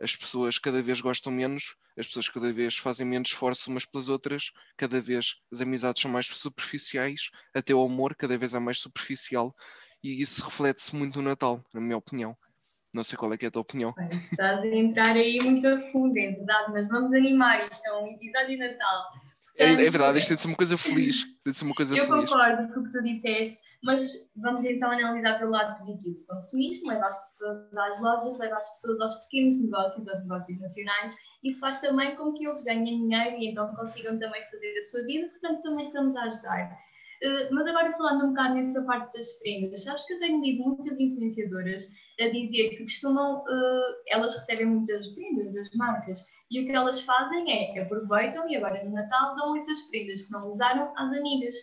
As 0.00 0.16
pessoas 0.16 0.58
cada 0.58 0.82
vez 0.82 1.00
gostam 1.00 1.32
menos, 1.32 1.76
as 1.96 2.06
pessoas 2.06 2.28
cada 2.28 2.52
vez 2.52 2.76
fazem 2.76 3.06
menos 3.06 3.28
esforço 3.28 3.70
umas 3.70 3.84
pelas 3.84 4.08
outras, 4.08 4.50
cada 4.76 5.00
vez 5.00 5.36
as 5.52 5.60
amizades 5.60 6.02
são 6.02 6.10
mais 6.10 6.26
superficiais, 6.26 7.30
até 7.54 7.74
o 7.74 7.84
amor 7.84 8.16
cada 8.16 8.36
vez 8.36 8.54
é 8.54 8.58
mais 8.58 8.80
superficial. 8.80 9.54
E 10.02 10.20
isso 10.20 10.44
reflete-se 10.44 10.96
muito 10.96 11.22
no 11.22 11.28
Natal, 11.28 11.64
na 11.72 11.80
minha 11.80 11.96
opinião. 11.96 12.36
Não 12.92 13.04
sei 13.04 13.16
qual 13.16 13.32
é 13.32 13.38
é 13.40 13.46
a 13.46 13.50
tua 13.50 13.62
opinião. 13.62 13.94
Bem, 13.94 14.08
estás 14.08 14.60
a 14.60 14.66
entrar 14.66 15.16
aí 15.16 15.40
muito 15.40 15.66
a 15.66 15.78
fundo, 15.92 16.18
é 16.18 16.32
verdade, 16.32 16.72
mas 16.72 16.88
vamos 16.88 17.12
animar 17.14 17.66
isto, 17.70 17.86
é 17.86 17.92
um 17.94 18.08
episódio 18.08 18.48
de 18.48 18.56
Natal. 18.58 19.12
É, 19.56 19.64
é 19.64 19.90
verdade, 19.90 20.18
isto 20.18 20.28
tem 20.28 20.36
de 20.36 20.42
ser 20.42 20.48
uma 20.48 20.56
coisa 20.56 20.76
feliz. 20.76 21.24
Tem 21.44 21.52
de 21.52 21.54
ser 21.54 21.64
uma 21.64 21.74
coisa 21.74 21.96
Eu 21.96 22.06
feliz. 22.06 22.30
concordo 22.30 22.74
com 22.74 22.80
o 22.80 22.84
que 22.84 22.92
tu 22.92 23.02
disseste, 23.02 23.58
mas 23.82 24.12
vamos 24.36 24.64
então 24.64 24.90
analisar 24.90 25.38
pelo 25.38 25.50
lado 25.50 25.76
positivo. 25.78 26.20
O 26.22 26.26
consumismo 26.26 26.88
leva 26.88 27.06
as 27.06 27.30
pessoas 27.30 27.76
às 27.76 28.00
lojas, 28.00 28.38
leva 28.38 28.56
as 28.56 28.70
pessoas 28.74 29.00
aos 29.00 29.14
pequenos 29.24 29.60
negócios, 29.60 30.08
aos 30.08 30.22
negócios 30.22 30.60
nacionais. 30.60 31.16
Isso 31.42 31.60
faz 31.60 31.80
também 31.80 32.14
com 32.16 32.32
que 32.34 32.46
eles 32.46 32.62
ganhem 32.62 33.08
dinheiro 33.08 33.36
e 33.38 33.50
então 33.50 33.74
consigam 33.74 34.18
também 34.18 34.42
fazer 34.50 34.76
a 34.76 34.86
sua 34.86 35.02
vida, 35.04 35.28
portanto 35.28 35.62
também 35.62 35.80
estamos 35.80 36.16
a 36.16 36.22
ajudar. 36.22 36.78
Eh, 37.22 37.48
mas 37.52 37.66
agora 37.68 37.92
falando 37.92 38.24
um 38.24 38.28
bocado 38.30 38.54
nessa 38.54 38.82
parte 38.82 39.16
das 39.16 39.32
prendas, 39.34 39.84
sabes 39.84 40.04
que 40.06 40.14
eu 40.14 40.18
tenho 40.18 40.42
lido 40.42 40.64
muitas 40.64 40.98
influenciadoras 40.98 41.88
a 42.20 42.28
dizer 42.28 42.70
que 42.70 42.82
costumam, 42.82 43.44
eh, 43.48 44.14
elas 44.14 44.34
recebem 44.34 44.66
muitas 44.66 45.06
prendas 45.14 45.54
das 45.54 45.70
marcas 45.74 46.26
e 46.50 46.60
o 46.60 46.66
que 46.66 46.72
elas 46.72 47.00
fazem 47.00 47.50
é 47.50 47.80
aproveitam 47.80 48.48
e 48.48 48.56
agora 48.56 48.84
no 48.84 48.92
Natal 48.92 49.36
dão 49.36 49.54
essas 49.54 49.82
prendas 49.82 50.22
que 50.22 50.32
não 50.32 50.48
usaram 50.48 50.92
às 50.96 51.16
amigas. 51.16 51.54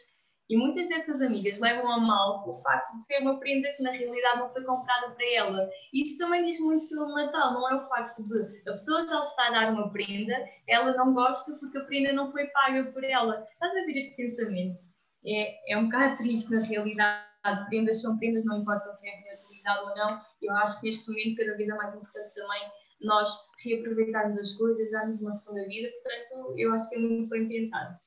E 0.49 0.57
muitas 0.57 0.89
dessas 0.89 1.21
amigas 1.21 1.59
levam 1.59 1.91
a 1.91 1.99
mal 1.99 2.43
o 2.49 2.55
facto 2.55 2.97
de 2.97 3.05
ser 3.05 3.19
uma 3.19 3.39
prenda 3.39 3.71
que 3.73 3.83
na 3.83 3.91
realidade 3.91 4.39
não 4.39 4.49
foi 4.51 4.63
comprada 4.63 5.11
para 5.11 5.33
ela. 5.33 5.69
E 5.93 6.07
isso 6.07 6.17
também 6.17 6.43
diz 6.43 6.59
muito 6.59 6.89
pelo 6.89 7.13
Natal, 7.13 7.53
não 7.53 7.69
é 7.69 7.75
o 7.75 7.87
facto 7.87 8.27
de 8.27 8.67
a 8.67 8.71
pessoa 8.71 9.07
já 9.07 9.21
está 9.21 9.47
a 9.47 9.51
dar 9.51 9.73
uma 9.73 9.91
prenda, 9.91 10.33
ela 10.67 10.93
não 10.95 11.13
gosta 11.13 11.53
porque 11.59 11.77
a 11.77 11.85
prenda 11.85 12.13
não 12.13 12.31
foi 12.31 12.47
paga 12.47 12.83
por 12.91 13.03
ela. 13.03 13.45
Estás 13.53 13.71
a 13.71 13.85
ver 13.85 13.95
este 13.95 14.15
pensamento? 14.15 14.81
É, 15.23 15.73
é 15.73 15.77
um 15.77 15.85
bocado 15.85 16.17
triste 16.17 16.51
na 16.51 16.61
realidade. 16.61 17.29
Prendas 17.67 18.01
são 18.01 18.17
prendas, 18.17 18.43
não 18.45 18.61
importa 18.61 18.95
se 18.95 19.07
é 19.07 19.11
reutilizado 19.11 19.87
ou 19.87 19.95
não. 19.95 20.19
Eu 20.41 20.55
acho 20.57 20.79
que 20.79 20.87
neste 20.87 21.07
momento 21.07 21.37
cada 21.37 21.55
vez 21.57 21.69
é 21.69 21.73
mais 21.75 21.95
importante 21.95 22.33
também 22.33 22.71
nós 23.01 23.31
reaproveitarmos 23.63 24.37
as 24.37 24.53
coisas, 24.55 24.91
darmos 24.91 25.21
uma 25.21 25.31
segunda 25.31 25.65
vida. 25.67 25.89
Portanto, 26.01 26.53
eu 26.57 26.73
acho 26.73 26.89
que 26.89 26.95
é 26.95 26.99
muito 26.99 27.29
bem 27.29 27.47
pensado. 27.47 27.97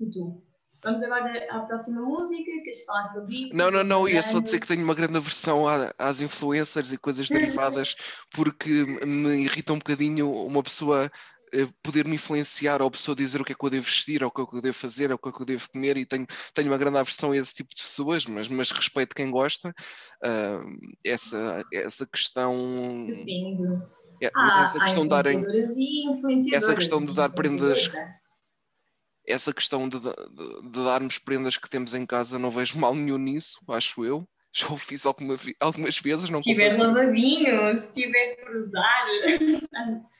E 0.00 0.10
tu? 0.10 0.51
Vamos 0.84 1.02
agora 1.02 1.46
à 1.50 1.60
próxima 1.60 2.02
música, 2.02 2.50
queres 2.64 2.84
falar 2.84 3.04
sobre 3.04 3.46
isso? 3.46 3.56
Não, 3.56 3.70
não, 3.70 3.84
não, 3.84 4.08
ia 4.08 4.20
só 4.22 4.28
Fernando? 4.30 4.44
dizer 4.44 4.60
que 4.60 4.66
tenho 4.66 4.82
uma 4.84 4.94
grande 4.94 5.16
aversão 5.16 5.64
às 5.96 6.20
influencers 6.20 6.90
e 6.90 6.98
coisas 6.98 7.28
derivadas, 7.28 7.94
porque 8.32 8.84
me 9.06 9.44
irrita 9.44 9.72
um 9.72 9.78
bocadinho 9.78 10.30
uma 10.30 10.62
pessoa 10.62 11.08
eh, 11.54 11.68
poder 11.82 12.06
me 12.06 12.16
influenciar 12.16 12.82
ou 12.82 12.88
a 12.88 12.90
pessoa 12.90 13.14
dizer 13.14 13.40
o 13.40 13.44
que 13.44 13.52
é 13.52 13.54
que 13.54 13.64
eu 13.64 13.70
devo 13.70 13.84
vestir, 13.84 14.24
ou 14.24 14.28
o 14.28 14.32
que 14.32 14.40
é 14.40 14.46
que 14.46 14.56
eu 14.56 14.62
devo 14.62 14.74
fazer, 14.76 15.10
ou 15.10 15.16
o 15.16 15.18
que 15.18 15.28
é 15.28 15.32
que 15.32 15.42
eu 15.42 15.46
devo 15.46 15.70
comer, 15.70 15.96
e 15.98 16.04
tenho, 16.04 16.26
tenho 16.52 16.68
uma 16.68 16.78
grande 16.78 16.98
aversão 16.98 17.30
a 17.30 17.36
esse 17.36 17.54
tipo 17.54 17.70
de 17.76 17.82
pessoas, 17.82 18.26
mas, 18.26 18.48
mas 18.48 18.70
respeito 18.72 19.14
quem 19.14 19.30
gosta. 19.30 19.72
Ah, 20.24 20.64
essa, 21.04 21.62
essa 21.72 22.06
questão. 22.06 23.06
Depende. 23.06 23.62
é, 24.20 24.30
mas 24.34 24.56
Há, 24.56 24.62
essa 24.62 24.80
questão 24.80 25.02
de 25.04 25.10
darem. 25.10 25.44
e 25.76 26.54
essa 26.54 26.74
questão 26.74 27.04
de 27.04 27.14
dar 27.14 27.28
prendas-. 27.28 27.88
Essa 29.26 29.52
questão 29.52 29.88
de, 29.88 29.98
de- 30.00 30.70
de 30.70 30.84
darmos 30.84 31.18
prendas 31.18 31.56
que 31.56 31.68
temos 31.70 31.94
em 31.94 32.04
casa, 32.06 32.38
não 32.38 32.50
vejo 32.50 32.78
mal 32.78 32.94
nenhum 32.94 33.18
nisso, 33.18 33.58
acho 33.68 34.04
eu. 34.04 34.26
Já 34.54 34.68
o 34.68 34.76
fiz 34.76 35.06
alguma 35.06 35.34
algumas 35.60 35.98
vezes, 35.98 36.28
não 36.28 36.42
Se 36.42 36.50
comprei. 36.50 36.76
lavadinho, 36.76 37.76
se 37.78 37.86
estiver 37.86 38.36
por 38.36 38.54
usar. 38.56 39.06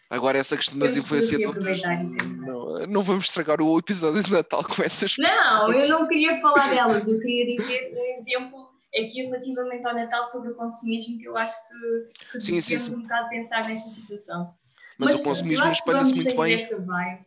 Agora, 0.09 0.39
essa 0.39 0.57
questão 0.57 0.79
das 0.79 0.95
aproveitar 0.97 2.05
isso. 2.05 2.17
não, 2.37 2.87
não 2.87 3.03
vamos 3.03 3.25
estragar 3.25 3.61
o 3.63 3.79
episódio 3.79 4.23
de 4.23 4.31
Natal 4.33 4.63
com 4.65 4.83
essas 4.83 5.17
Não, 5.19 5.67
pessoas. 5.67 5.89
eu 5.89 5.89
não 5.89 6.07
queria 6.09 6.41
falar 6.41 6.69
delas, 6.71 7.07
eu 7.09 7.19
queria 7.19 7.57
dizer 7.57 7.93
um 7.95 8.21
exemplo 8.21 8.69
aqui 8.95 9.23
relativamente 9.23 9.87
ao 9.87 9.95
Natal 9.95 10.31
sobre 10.31 10.51
o 10.51 10.55
consumismo, 10.55 11.19
que 11.19 11.25
eu 11.25 11.37
acho 11.37 11.55
que, 11.69 12.33
que 12.33 12.41
Sim, 12.43 12.61
sim, 12.61 12.79
sim. 12.79 12.95
um 12.97 13.03
bocado 13.03 13.29
pensar 13.31 13.67
nesta 13.67 13.89
situação. 13.91 14.55
Mas 14.99 15.11
o 15.11 15.15
pronto, 15.15 15.25
consumismo 15.25 15.69
espalha-se 15.69 16.15
muito 16.15 16.37
bem. 16.37 16.57
desta 16.57 16.79
vibe. 16.81 17.27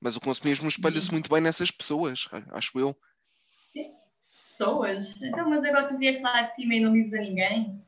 Mas 0.00 0.16
o 0.16 0.20
consumismo 0.20 0.68
espalha-se 0.68 1.12
muito 1.12 1.30
bem 1.30 1.40
nessas 1.40 1.70
pessoas, 1.70 2.28
acho 2.50 2.78
eu. 2.78 2.96
Pessoas? 4.48 5.20
Então, 5.22 5.48
mas 5.48 5.64
agora 5.64 5.88
tu 5.88 5.96
vieste 5.96 6.22
lá 6.22 6.42
de 6.42 6.54
cima 6.54 6.74
e 6.74 6.80
não 6.80 6.92
dizes 6.92 7.14
a 7.14 7.18
ninguém? 7.18 7.82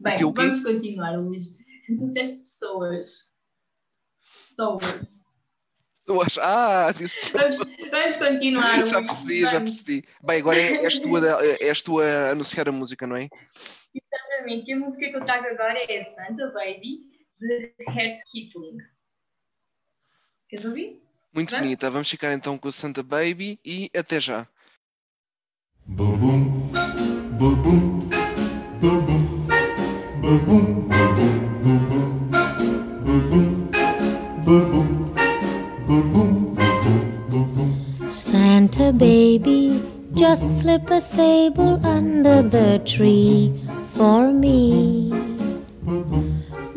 Bem, 0.00 0.16
quê? 0.16 0.24
vamos 0.24 0.60
continuar, 0.60 1.16
Luís. 1.16 1.56
Tu 1.86 2.08
disseste 2.08 2.38
pessoas. 2.38 3.30
Pessoas. 4.48 5.12
Acho, 6.26 6.40
ah, 6.40 6.92
disse 6.92 7.30
Vamos, 7.36 7.56
vamos 7.56 8.16
continuar. 8.16 8.86
já 8.86 8.98
Luís, 8.98 9.06
percebi, 9.10 9.40
já 9.40 9.52
vamos. 9.52 9.70
percebi. 9.70 10.08
Bem, 10.22 10.40
agora 10.40 10.58
é- 10.58 10.84
és 10.84 11.00
tu, 11.00 11.16
a, 11.16 11.44
és 11.60 11.82
tu 11.82 12.00
a 12.00 12.30
anunciar 12.30 12.68
a 12.68 12.72
música, 12.72 13.06
não 13.06 13.16
é? 13.16 13.28
Exatamente. 13.94 14.70
E 14.70 14.72
a 14.74 14.78
música 14.78 15.08
que 15.08 15.16
eu 15.16 15.24
trago 15.24 15.46
agora 15.46 15.78
é 15.78 16.04
Santa 16.16 16.50
Baby, 16.52 17.00
de 17.38 17.74
Heart 17.88 18.20
Kipling. 18.30 18.78
Queres 20.52 20.66
ouvir? 20.66 21.02
Muito 21.34 21.50
Vamos? 21.50 21.64
bonita. 21.64 21.90
Vamos 21.90 22.10
ficar 22.10 22.30
então 22.34 22.58
com 22.58 22.68
a 22.68 22.72
Santa 22.72 23.02
Baby 23.02 23.58
e 23.64 23.90
até 23.96 24.20
já. 24.20 24.46
Santa 38.10 38.92
baby, 38.92 39.82
just 40.14 40.42
slip 40.60 40.90
a 40.90 41.00
sable 41.00 41.80
under 41.82 42.42
the 42.42 42.78
tree 42.80 43.50
for 43.96 44.30
me. 44.30 45.10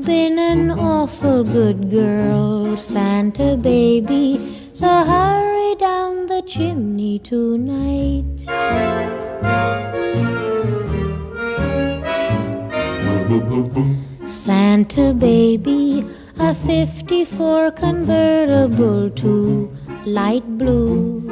Been 0.05 0.37
an 0.37 0.69
awful 0.69 1.43
good 1.43 1.89
girl, 1.89 2.77
Santa 2.77 3.57
baby, 3.57 4.37
so 4.71 4.87
hurry 4.87 5.73
down 5.75 6.27
the 6.27 6.43
chimney 6.43 7.17
tonight. 7.17 8.23
Santa 14.27 15.11
baby, 15.15 16.05
a 16.37 16.53
54 16.53 17.71
convertible 17.71 19.09
to 19.09 19.75
light 20.05 20.45
blue. 20.59 21.23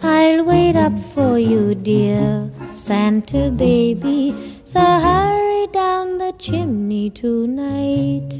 I'll 0.00 0.44
wait 0.44 0.76
up 0.76 0.96
for 0.96 1.40
you, 1.40 1.74
dear 1.74 2.50
Santa 2.72 3.50
baby. 3.50 4.49
So 4.72 4.78
hurry 4.78 5.66
down 5.72 6.18
the 6.18 6.32
chimney 6.38 7.10
tonight. 7.10 8.30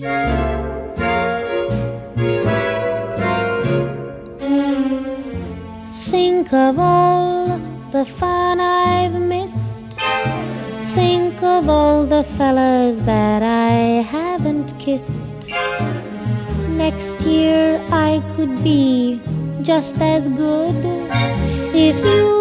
Think 6.13 6.53
of 6.53 6.79
all 6.79 7.59
the 7.91 8.05
fun 8.05 8.61
I've 8.61 9.21
missed. 9.21 9.87
Think 10.95 11.43
of 11.43 11.69
all 11.69 12.07
the 12.07 12.23
fellas 12.23 12.99
that 12.99 13.43
I 13.43 14.03
haven't 14.15 14.79
kissed. 14.79 15.49
Next 16.69 17.21
year 17.23 17.85
I 17.91 18.23
could 18.37 18.63
be 18.63 19.21
just 19.63 19.97
as 20.01 20.29
good 20.29 20.77
if 21.75 21.97
you 22.05 22.41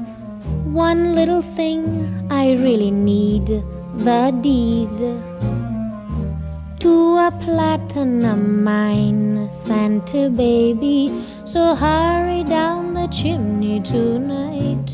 one 0.71 1.15
little 1.15 1.41
thing 1.41 2.07
I 2.29 2.53
really 2.53 2.91
need 2.91 3.47
the 3.97 4.31
deed 4.41 4.95
to 6.79 7.17
a 7.17 7.31
platinum 7.41 8.63
mine, 8.63 9.51
Santa 9.51 10.29
baby. 10.29 11.11
So 11.43 11.75
hurry 11.75 12.43
down 12.45 12.93
the 12.93 13.07
chimney 13.07 13.81
tonight. 13.81 14.87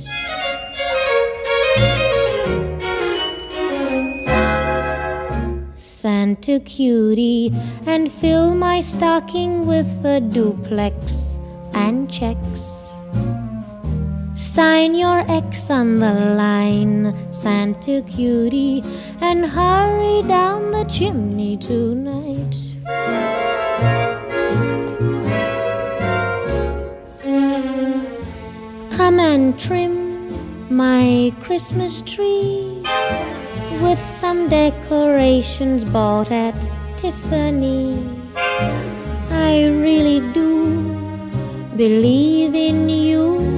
Santa 5.76 6.60
cutie, 6.60 7.54
and 7.86 8.12
fill 8.12 8.56
my 8.56 8.80
stocking 8.82 9.68
with 9.68 10.04
a 10.04 10.20
duplex 10.20 11.38
and 11.74 12.10
checks. 12.10 12.77
Sign 14.38 14.94
your 14.94 15.26
X 15.28 15.72
on 15.72 15.98
the 16.00 16.14
line, 16.14 17.12
Santa 17.32 18.04
cutie, 18.04 18.84
and 19.20 19.44
hurry 19.44 20.22
down 20.28 20.70
the 20.70 20.84
chimney 20.84 21.58
tonight. 21.58 22.56
Come 28.92 29.20
and 29.20 29.60
trim 29.60 30.06
my 30.70 31.34
Christmas 31.42 32.04
tree 32.04 32.84
with 33.82 33.98
some 33.98 34.50
decorations 34.50 35.84
bought 35.84 36.32
at 36.32 36.54
Tiffany. 36.98 37.98
I 39.32 39.66
really 39.66 40.20
do 40.32 40.94
believe 41.76 42.54
in 42.54 42.88
you. 42.88 43.58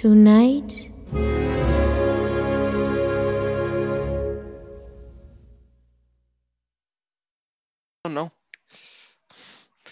Tonight. 0.00 0.92
Não, 8.06 8.12
não. 8.12 8.32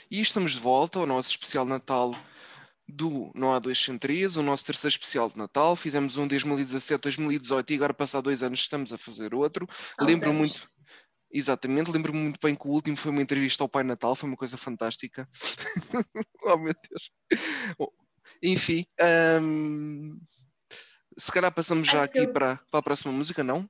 E 0.09 0.21
estamos 0.21 0.53
de 0.53 0.61
volta 0.61 1.01
ao 1.01 1.07
nosso 1.07 1.31
especial 1.31 1.65
Natal 1.65 2.15
do 2.87 3.33
Não 3.35 3.53
Há 3.53 3.59
Dois 3.59 3.83
Sem 3.83 3.99
Três, 3.99 4.37
o 4.37 4.45
nosso 4.45 4.65
terceiro 4.65 4.93
especial 4.93 5.29
de 5.29 5.39
Natal. 5.39 5.75
Fizemos 5.75 6.17
um 6.17 6.23
de 6.23 6.29
2017, 6.29 7.03
2018 7.03 7.73
e 7.73 7.75
agora, 7.75 7.93
passado 7.93 8.25
dois 8.25 8.45
anos, 8.45 8.61
estamos 8.61 8.93
a 8.93 8.99
fazer 8.99 9.35
outro. 9.35 9.67
Lembro 10.01 10.33
Saudades. 10.33 10.39
muito. 10.39 10.71
Exatamente, 11.33 11.91
lembro-me 11.91 12.21
muito 12.21 12.39
bem 12.41 12.55
que 12.55 12.69
o 12.69 12.71
último 12.71 12.97
foi 12.97 13.11
uma 13.11 13.23
entrevista 13.23 13.65
ao 13.65 13.69
Pai 13.69 13.83
Natal, 13.83 14.15
foi 14.15 14.29
uma 14.29 14.37
coisa 14.37 14.57
fantástica. 14.57 15.29
oh 16.45 16.57
meu 16.59 16.73
Deus. 16.89 17.11
Enfim, 18.43 18.87
hum, 19.43 20.19
se 21.17 21.33
calhar 21.33 21.53
passamos 21.53 21.87
já 21.89 22.03
Acho 22.03 22.11
aqui 22.11 22.19
eu- 22.19 22.33
para, 22.33 22.57
para 22.71 22.81
a 22.81 22.83
próxima 22.83 23.13
música, 23.13 23.43
não? 23.43 23.69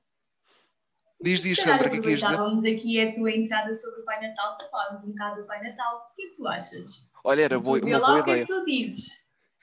Diz, 1.19 1.41
diz, 1.41 1.59
Sandra, 1.59 1.87
o 1.87 1.91
que 1.91 1.97
é 1.97 2.01
que 2.01 2.09
ias 2.09 2.19
dizer? 2.19 2.33
aproveitávamos 2.33 2.65
aqui 2.65 3.01
a 3.01 3.11
tua 3.11 3.31
entrada 3.31 3.75
sobre 3.75 4.01
o 4.01 4.05
Pai 4.05 4.21
Natal 4.21 4.55
para 4.57 4.69
falarmos 4.69 5.03
um 5.03 5.09
bocado 5.09 5.41
do 5.41 5.47
Pai 5.47 5.63
Natal. 5.67 6.09
O 6.11 6.15
que 6.15 6.21
é 6.21 6.27
que 6.29 6.35
tu 6.35 6.47
achas? 6.47 6.89
Olha, 7.23 7.41
era 7.41 7.59
boa- 7.59 7.79
uma 7.83 7.99
boa 7.99 8.19
o 8.19 8.23
que 8.23 8.29
é 8.29 8.33
ideia. 8.33 8.45
que 8.45 8.53
tu 8.53 8.65
dizes. 8.65 9.07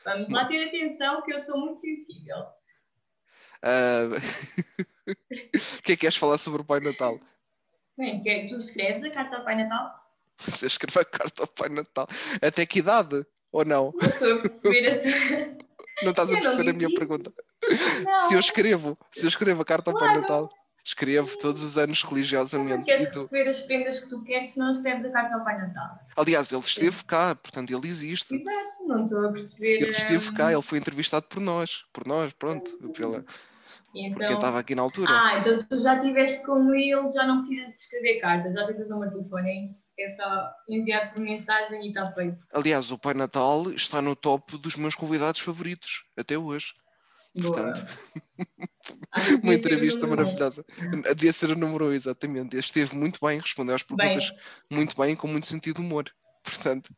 Vamos 0.04 0.28
lá 0.30 0.46
ter 0.46 0.66
atenção 0.66 1.22
que 1.22 1.32
eu 1.32 1.40
sou 1.40 1.58
muito 1.58 1.80
sensível. 1.80 2.36
Ah, 3.62 4.08
O 5.06 5.82
que 5.82 5.92
é 5.92 5.96
que 5.96 5.96
queres 5.98 6.16
falar 6.16 6.38
sobre 6.38 6.62
o 6.62 6.64
Pai 6.64 6.80
Natal? 6.80 7.20
Bem, 7.96 8.22
é- 8.26 8.48
tu 8.48 8.56
escreves 8.56 9.04
a 9.04 9.10
carta 9.10 9.36
ao 9.36 9.44
Pai 9.44 9.54
Natal? 9.54 9.94
Você 10.38 10.66
escreve 10.66 10.98
a 10.98 11.04
carta 11.04 11.42
ao 11.42 11.46
Pai 11.48 11.68
Natal. 11.68 12.08
Até 12.42 12.66
que 12.66 12.80
idade? 12.80 13.24
Ou 13.54 13.64
não? 13.64 13.94
Não 14.00 14.08
estou 14.08 14.34
a 14.34 14.38
perceber. 14.40 15.56
Não 16.02 16.10
estás 16.10 16.28
a 16.28 16.32
Eu 16.34 16.40
perceber 16.40 16.70
a 16.70 16.72
minha 16.74 16.90
pergunta? 16.92 17.32
Não. 18.04 18.18
Se 18.20 18.34
eu 18.34 18.40
escrevo, 18.40 18.98
se 19.12 19.24
eu 19.24 19.28
escrevo 19.28 19.62
a 19.62 19.64
carta 19.64 19.92
ao 19.92 19.96
Pai 19.96 20.08
Claro. 20.08 20.20
Natal, 20.22 20.50
escrevo 20.84 21.38
todos 21.38 21.62
os 21.62 21.78
anos 21.78 22.02
religiosamente. 22.02 22.84
queres 22.84 23.06
E 23.06 23.12
tu? 23.12 23.20
receber 23.22 23.48
as 23.48 23.60
prendas 23.60 24.00
que 24.00 24.10
tu 24.10 24.22
queres 24.24 24.52
se 24.52 24.58
não 24.58 24.72
escreves 24.72 25.06
a 25.06 25.10
carta 25.12 25.36
ao 25.36 25.44
Pai 25.44 25.56
Natal. 25.56 25.98
Aliás, 26.16 26.50
ele 26.50 26.60
esteve 26.62 27.04
cá, 27.04 27.36
portanto 27.36 27.70
ele 27.70 27.86
existe. 27.88 28.34
Exato, 28.34 28.86
não 28.88 29.04
estou 29.04 29.24
a 29.24 29.30
perceber. 29.30 29.82
Ele 29.82 29.90
esteve 29.90 30.28
hum, 30.28 30.34
cá, 30.34 30.52
ele 30.52 30.62
foi 30.62 30.78
entrevistado 30.78 31.26
por 31.26 31.40
nós, 31.40 31.84
por 31.92 32.04
nós, 32.08 32.32
pronto, 32.32 32.72
pela, 32.92 33.22
porque 33.22 33.94
eu 33.94 34.06
Então... 34.08 34.34
estava 34.34 34.58
aqui 34.58 34.74
na 34.74 34.82
altura. 34.82 35.10
Ah, 35.12 35.38
então 35.38 35.64
tu 35.68 35.78
já 35.78 35.96
estiveste 35.96 36.44
com 36.44 36.74
ele, 36.74 37.12
já 37.12 37.24
não 37.24 37.36
precisas 37.38 37.68
de 37.68 37.78
escrever 37.78 38.20
cartas, 38.20 38.52
já 38.52 38.66
tens 38.66 38.80
o 38.80 38.88
número 38.88 39.12
de 39.12 39.18
telefone, 39.18 39.48
é 39.48 39.66
isso? 39.66 39.83
É 39.98 40.10
só 40.10 40.50
enviar 40.68 41.12
por 41.12 41.20
mensagem 41.20 41.84
e 41.84 41.88
está 41.88 42.10
feito. 42.12 42.42
Aliás, 42.52 42.90
o 42.90 42.98
Pai 42.98 43.14
Natal 43.14 43.70
está 43.70 44.02
no 44.02 44.16
top 44.16 44.58
dos 44.58 44.76
meus 44.76 44.94
convidados 44.94 45.40
favoritos, 45.40 46.04
até 46.16 46.36
hoje. 46.36 46.72
Boa. 47.36 47.54
Portanto, 47.56 47.86
uma 49.42 49.54
entrevista 49.54 50.00
número 50.02 50.22
um. 50.22 50.24
maravilhosa. 50.26 50.64
Devia 51.16 51.32
ser 51.32 51.50
o 51.50 51.56
número 51.56 51.86
um, 51.86 51.92
exatamente. 51.92 52.54
Ele 52.54 52.60
esteve 52.60 52.96
muito 52.96 53.18
bem, 53.24 53.38
respondeu 53.40 53.74
às 53.74 53.82
perguntas 53.82 54.32
muito 54.70 54.96
bem, 55.00 55.14
com 55.16 55.26
muito 55.28 55.46
sentido 55.46 55.76
de 55.76 55.82
humor. 55.82 56.04
Portanto, 56.42 56.90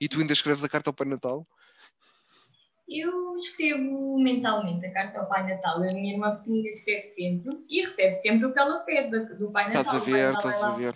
e 0.00 0.08
tu 0.08 0.20
ainda 0.20 0.32
escreves 0.32 0.64
a 0.64 0.68
carta 0.68 0.90
ao 0.90 0.94
Pai 0.94 1.06
Natal? 1.06 1.46
Eu 2.88 3.36
escrevo 3.36 4.18
mentalmente 4.18 4.84
a 4.86 4.92
carta 4.92 5.18
ao 5.20 5.28
Pai 5.28 5.48
Natal. 5.48 5.76
A 5.76 5.86
minha 5.92 6.12
irmã 6.14 6.36
pequenina 6.36 6.68
escreve 6.68 7.02
sempre 7.02 7.64
e 7.68 7.82
recebe 7.82 8.12
sempre 8.12 8.46
o 8.46 8.52
que 8.52 8.58
ela 8.58 8.78
pede 8.80 9.36
do- 9.36 9.50
Pai 9.50 9.68
Natal. 9.68 9.82
Estás 9.82 9.96
a 9.96 9.98
O 9.98 10.04
Pai 10.04 10.12
ver, 10.12 10.32
estás 10.32 10.62
a 10.62 10.70
ver. 10.70 10.94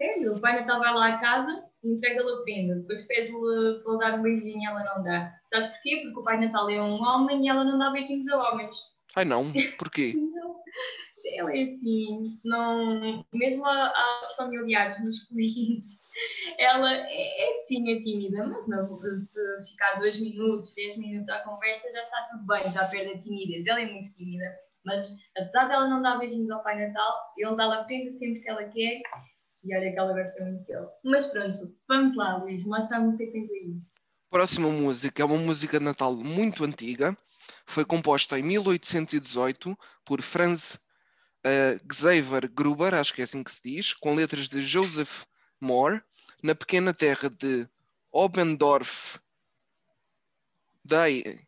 Sério, 0.00 0.32
o 0.32 0.40
Pai 0.40 0.58
Natal 0.58 0.78
vai 0.78 0.94
lá 0.94 1.08
à 1.08 1.18
casa 1.18 1.62
e 1.84 1.92
entrega-lhe 1.92 2.30
a 2.30 2.36
prenda. 2.38 2.76
Depois 2.76 3.06
pede-lhe 3.06 3.82
para 3.84 3.96
dar 3.98 4.18
um 4.18 4.22
beijinho 4.22 4.62
e 4.62 4.64
ela 4.64 4.82
não 4.82 5.04
dá. 5.04 5.30
Sabes 5.52 5.68
porquê? 5.68 6.00
Porque 6.02 6.20
o 6.20 6.24
Pai 6.24 6.40
Natal 6.40 6.70
é 6.70 6.82
um 6.82 7.02
homem 7.02 7.44
e 7.44 7.48
ela 7.50 7.64
não 7.64 7.78
dá 7.78 7.90
beijinhos 7.90 8.26
a 8.32 8.50
homens. 8.50 8.76
Ai 9.14 9.26
não, 9.26 9.44
porquê? 9.78 10.14
Não, 10.32 10.56
ela 11.36 11.54
é 11.54 11.62
assim, 11.62 12.24
não, 12.44 13.24
mesmo 13.32 13.64
aos 13.66 14.32
familiares 14.36 14.98
masculinos, 15.04 15.84
ela 16.58 16.92
é, 16.92 17.58
é 17.58 17.62
sim, 17.62 17.92
é 17.92 18.00
tímida, 18.00 18.46
mas 18.46 18.66
não, 18.68 18.86
se 18.88 19.70
ficar 19.70 19.98
dois 19.98 20.18
minutos, 20.18 20.74
dez 20.74 20.96
minutos 20.96 21.28
à 21.28 21.40
conversa, 21.40 21.92
já 21.92 22.00
está 22.00 22.24
tudo 22.30 22.46
bem, 22.46 22.72
já 22.72 22.88
perde 22.88 23.12
a 23.12 23.22
timidez. 23.22 23.66
Ela 23.66 23.82
é 23.82 23.92
muito 23.92 24.12
tímida, 24.14 24.46
mas 24.84 25.14
apesar 25.36 25.68
dela 25.68 25.88
não 25.88 26.02
dar 26.02 26.18
beijinhos 26.18 26.50
ao 26.50 26.62
Pai 26.62 26.86
Natal, 26.86 27.32
ele 27.36 27.54
dá-lhe 27.54 27.74
a 27.74 27.84
prenda 27.84 28.12
sempre 28.18 28.40
que 28.40 28.48
ela 28.48 28.64
quer 28.64 29.02
e 29.62 29.76
olha 29.76 29.92
que 29.92 29.98
ela 29.98 30.12
gosta 30.12 30.44
muito 30.44 30.66
dele. 30.66 30.86
Mas 31.04 31.26
pronto, 31.26 31.76
vamos 31.88 32.14
lá, 32.16 32.36
Luís, 32.38 32.64
mostra-me 32.64 33.14
o 33.14 33.16
que 33.16 33.24
é 33.24 33.30
tens 33.30 33.50
aí. 33.50 33.76
Próxima 34.30 34.68
música 34.70 35.22
é 35.22 35.24
uma 35.24 35.38
música 35.38 35.78
de 35.78 35.84
Natal 35.84 36.14
muito 36.14 36.64
antiga. 36.64 37.16
Foi 37.66 37.84
composta 37.84 38.38
em 38.38 38.42
1818 38.42 39.76
por 40.04 40.22
Franz 40.22 40.78
eh, 41.44 41.80
Xaver 41.92 42.50
Gruber, 42.50 42.94
acho 42.94 43.12
que 43.12 43.20
é 43.20 43.24
assim 43.24 43.42
que 43.42 43.50
se 43.50 43.62
diz, 43.64 43.92
com 43.94 44.14
letras 44.14 44.48
de 44.48 44.62
Joseph 44.62 45.24
Moore, 45.60 46.00
na 46.42 46.54
pequena 46.54 46.94
terra 46.94 47.28
de 47.28 47.68
Obendorf, 48.12 49.18
Dei- 50.84 51.40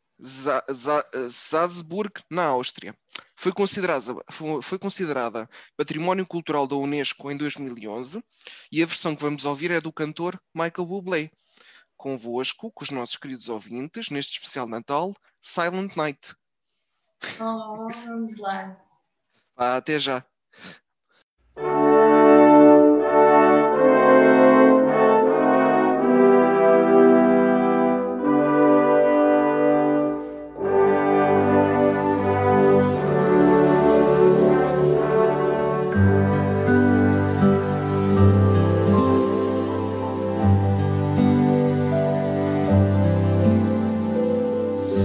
Salzburg, 1.30 2.12
na 2.30 2.46
Áustria. 2.46 2.96
Foi 3.36 3.52
considerada, 3.52 4.14
foi- 4.30 4.78
considerada 4.78 5.48
Património 5.76 6.26
Cultural 6.26 6.66
da 6.66 6.76
Unesco 6.76 7.30
em 7.30 7.36
2011 7.36 8.22
e 8.70 8.82
a 8.82 8.86
versão 8.86 9.16
que 9.16 9.22
vamos 9.22 9.44
ouvir 9.44 9.70
é 9.70 9.80
do 9.80 9.92
cantor 9.92 10.40
Michael 10.54 10.86
Bublé. 10.86 11.30
Convosco, 11.96 12.70
com 12.72 12.84
os 12.84 12.90
nossos 12.90 13.16
queridos 13.16 13.48
ouvintes, 13.48 14.10
neste 14.10 14.32
especial 14.32 14.66
Natal, 14.66 15.14
Silent 15.40 15.96
Night. 15.96 16.34
Oh, 17.40 17.88
vamos 17.88 18.36
lá. 18.38 18.76
Ah, 19.56 19.76
até 19.76 19.98
já. 19.98 20.24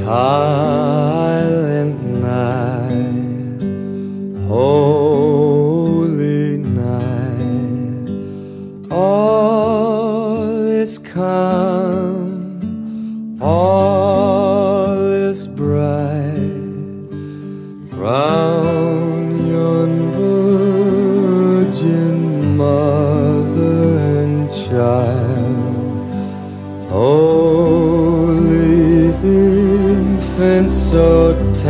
Silent 0.07 0.76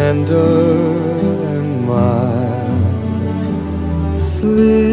tender 0.08 0.40
and 1.58 1.86
mild, 1.86 2.82
sleep 4.22 4.87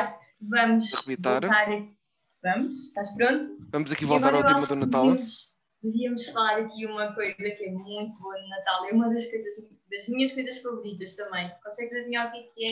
arrebitar. 0.00 0.20
Vamos 0.40 0.94
Arrebitar. 0.94 1.40
voltar 1.42 2.00
Vamos? 2.42 2.86
Estás 2.86 3.14
pronto? 3.14 3.46
Vamos 3.70 3.92
aqui 3.92 4.04
voltar 4.06 4.34
ao 4.34 4.44
tema 4.44 4.66
do 4.66 4.76
Natal. 4.76 5.02
Devíamos, 5.08 5.58
devíamos 5.82 6.26
falar 6.26 6.60
aqui 6.60 6.86
uma 6.86 7.12
coisa 7.14 7.36
que 7.36 7.64
é 7.64 7.70
muito 7.70 8.18
boa 8.18 8.34
no 8.40 8.48
Natal. 8.48 8.86
É 8.86 8.92
uma 8.92 9.12
das 9.12 9.26
coisas 9.26 9.54
das 9.90 10.08
minhas 10.08 10.32
coisas 10.32 10.58
favoritas 10.58 11.14
também. 11.14 11.50
Consegues 11.62 11.92
adivinhar 11.92 12.28
o 12.28 12.32
que 12.32 12.38
é 12.38 12.42
que 12.42 12.64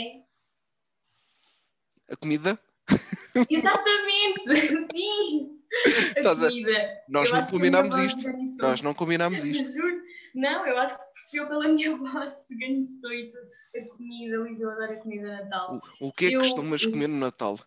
é? 2.09 2.13
A 2.13 2.17
comida? 2.17 2.59
Exatamente! 3.51 4.89
Sim! 4.97 5.59
A 6.17 6.35
comida. 6.35 7.03
Nós 7.09 7.31
não 7.31 7.45
combinámos 7.47 7.97
isto. 7.97 8.23
Nós 8.59 8.81
não 8.81 8.95
combinámos 8.95 9.45
isto. 9.45 9.71
Juro. 9.75 10.01
Não, 10.35 10.67
eu 10.67 10.79
acho 10.79 10.97
que 10.97 11.05
se 11.05 11.13
percebeu 11.15 11.49
pela 11.49 11.69
minha 11.69 11.97
voz 11.99 12.37
que 12.37 12.45
se 12.47 12.55
organizou 12.55 13.13
e 13.13 13.29
tudo. 13.29 13.48
A 13.77 13.85
comida, 13.97 14.39
Luís, 14.39 14.61
eu 14.61 14.71
adoro 14.71 14.93
a 14.93 14.97
comida 14.97 15.37
Natal. 15.45 15.83
O 16.01 16.13
que 16.13 16.27
é 16.27 16.29
que 16.31 16.35
Eu- 16.37 16.41
costumas 16.41 16.83
eu- 16.83 16.91
comer 16.91 17.09
no 17.09 17.19
Natal? 17.19 17.59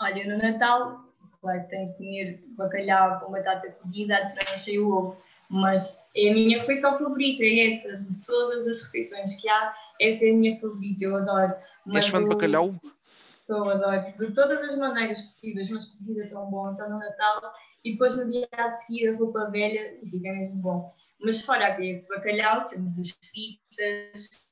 Olha, 0.00 0.24
no 0.26 0.42
Natal, 0.42 1.04
claro, 1.40 1.68
tenho 1.68 1.92
que 1.92 1.98
comer 1.98 2.44
bacalhau 2.56 3.20
com 3.20 3.30
batata 3.32 3.70
cozida, 3.72 4.16
a 4.16 4.26
estranha 4.26 4.58
cheio 4.58 4.88
o 4.88 4.92
ovo. 4.92 5.16
Mas 5.48 5.98
é 6.16 6.30
a 6.30 6.34
minha 6.34 6.60
refeição 6.60 6.98
favorita, 6.98 7.44
é 7.44 7.74
essa. 7.74 7.96
De 7.98 8.14
todas 8.26 8.66
as 8.66 8.80
refeições 8.84 9.34
que 9.40 9.48
há, 9.48 9.74
essa 10.00 10.24
é 10.24 10.30
a 10.30 10.34
minha 10.34 10.58
favorita, 10.58 11.04
eu 11.04 11.16
adoro. 11.16 11.54
Mas 11.84 12.06
És 12.06 12.08
fã 12.08 12.18
de 12.20 12.24
o- 12.24 12.28
bacalhau? 12.30 12.74
Sou, 13.14 13.68
adoro. 13.68 14.12
De 14.18 14.32
todas 14.34 14.60
as 14.62 14.76
maneiras 14.78 15.20
possíveis, 15.20 15.68
mas 15.68 15.86
cozido 15.88 16.22
é 16.22 16.26
tão 16.26 16.46
bom, 16.50 16.72
então 16.72 16.88
no 16.88 16.98
Natal 16.98 17.52
e 17.84 17.92
depois 17.92 18.16
no 18.16 18.30
dia 18.30 18.48
a 18.52 18.72
seguir 18.74 19.08
a 19.08 19.16
roupa 19.16 19.50
velha 19.50 19.98
e 20.02 20.08
fica 20.08 20.32
mesmo 20.32 20.56
bom. 20.56 20.94
Mas 21.20 21.42
fora 21.42 21.78
esse 21.84 22.08
bacalhau, 22.08 22.64
temos 22.64 22.98
as 22.98 23.10
fritas. 23.10 24.51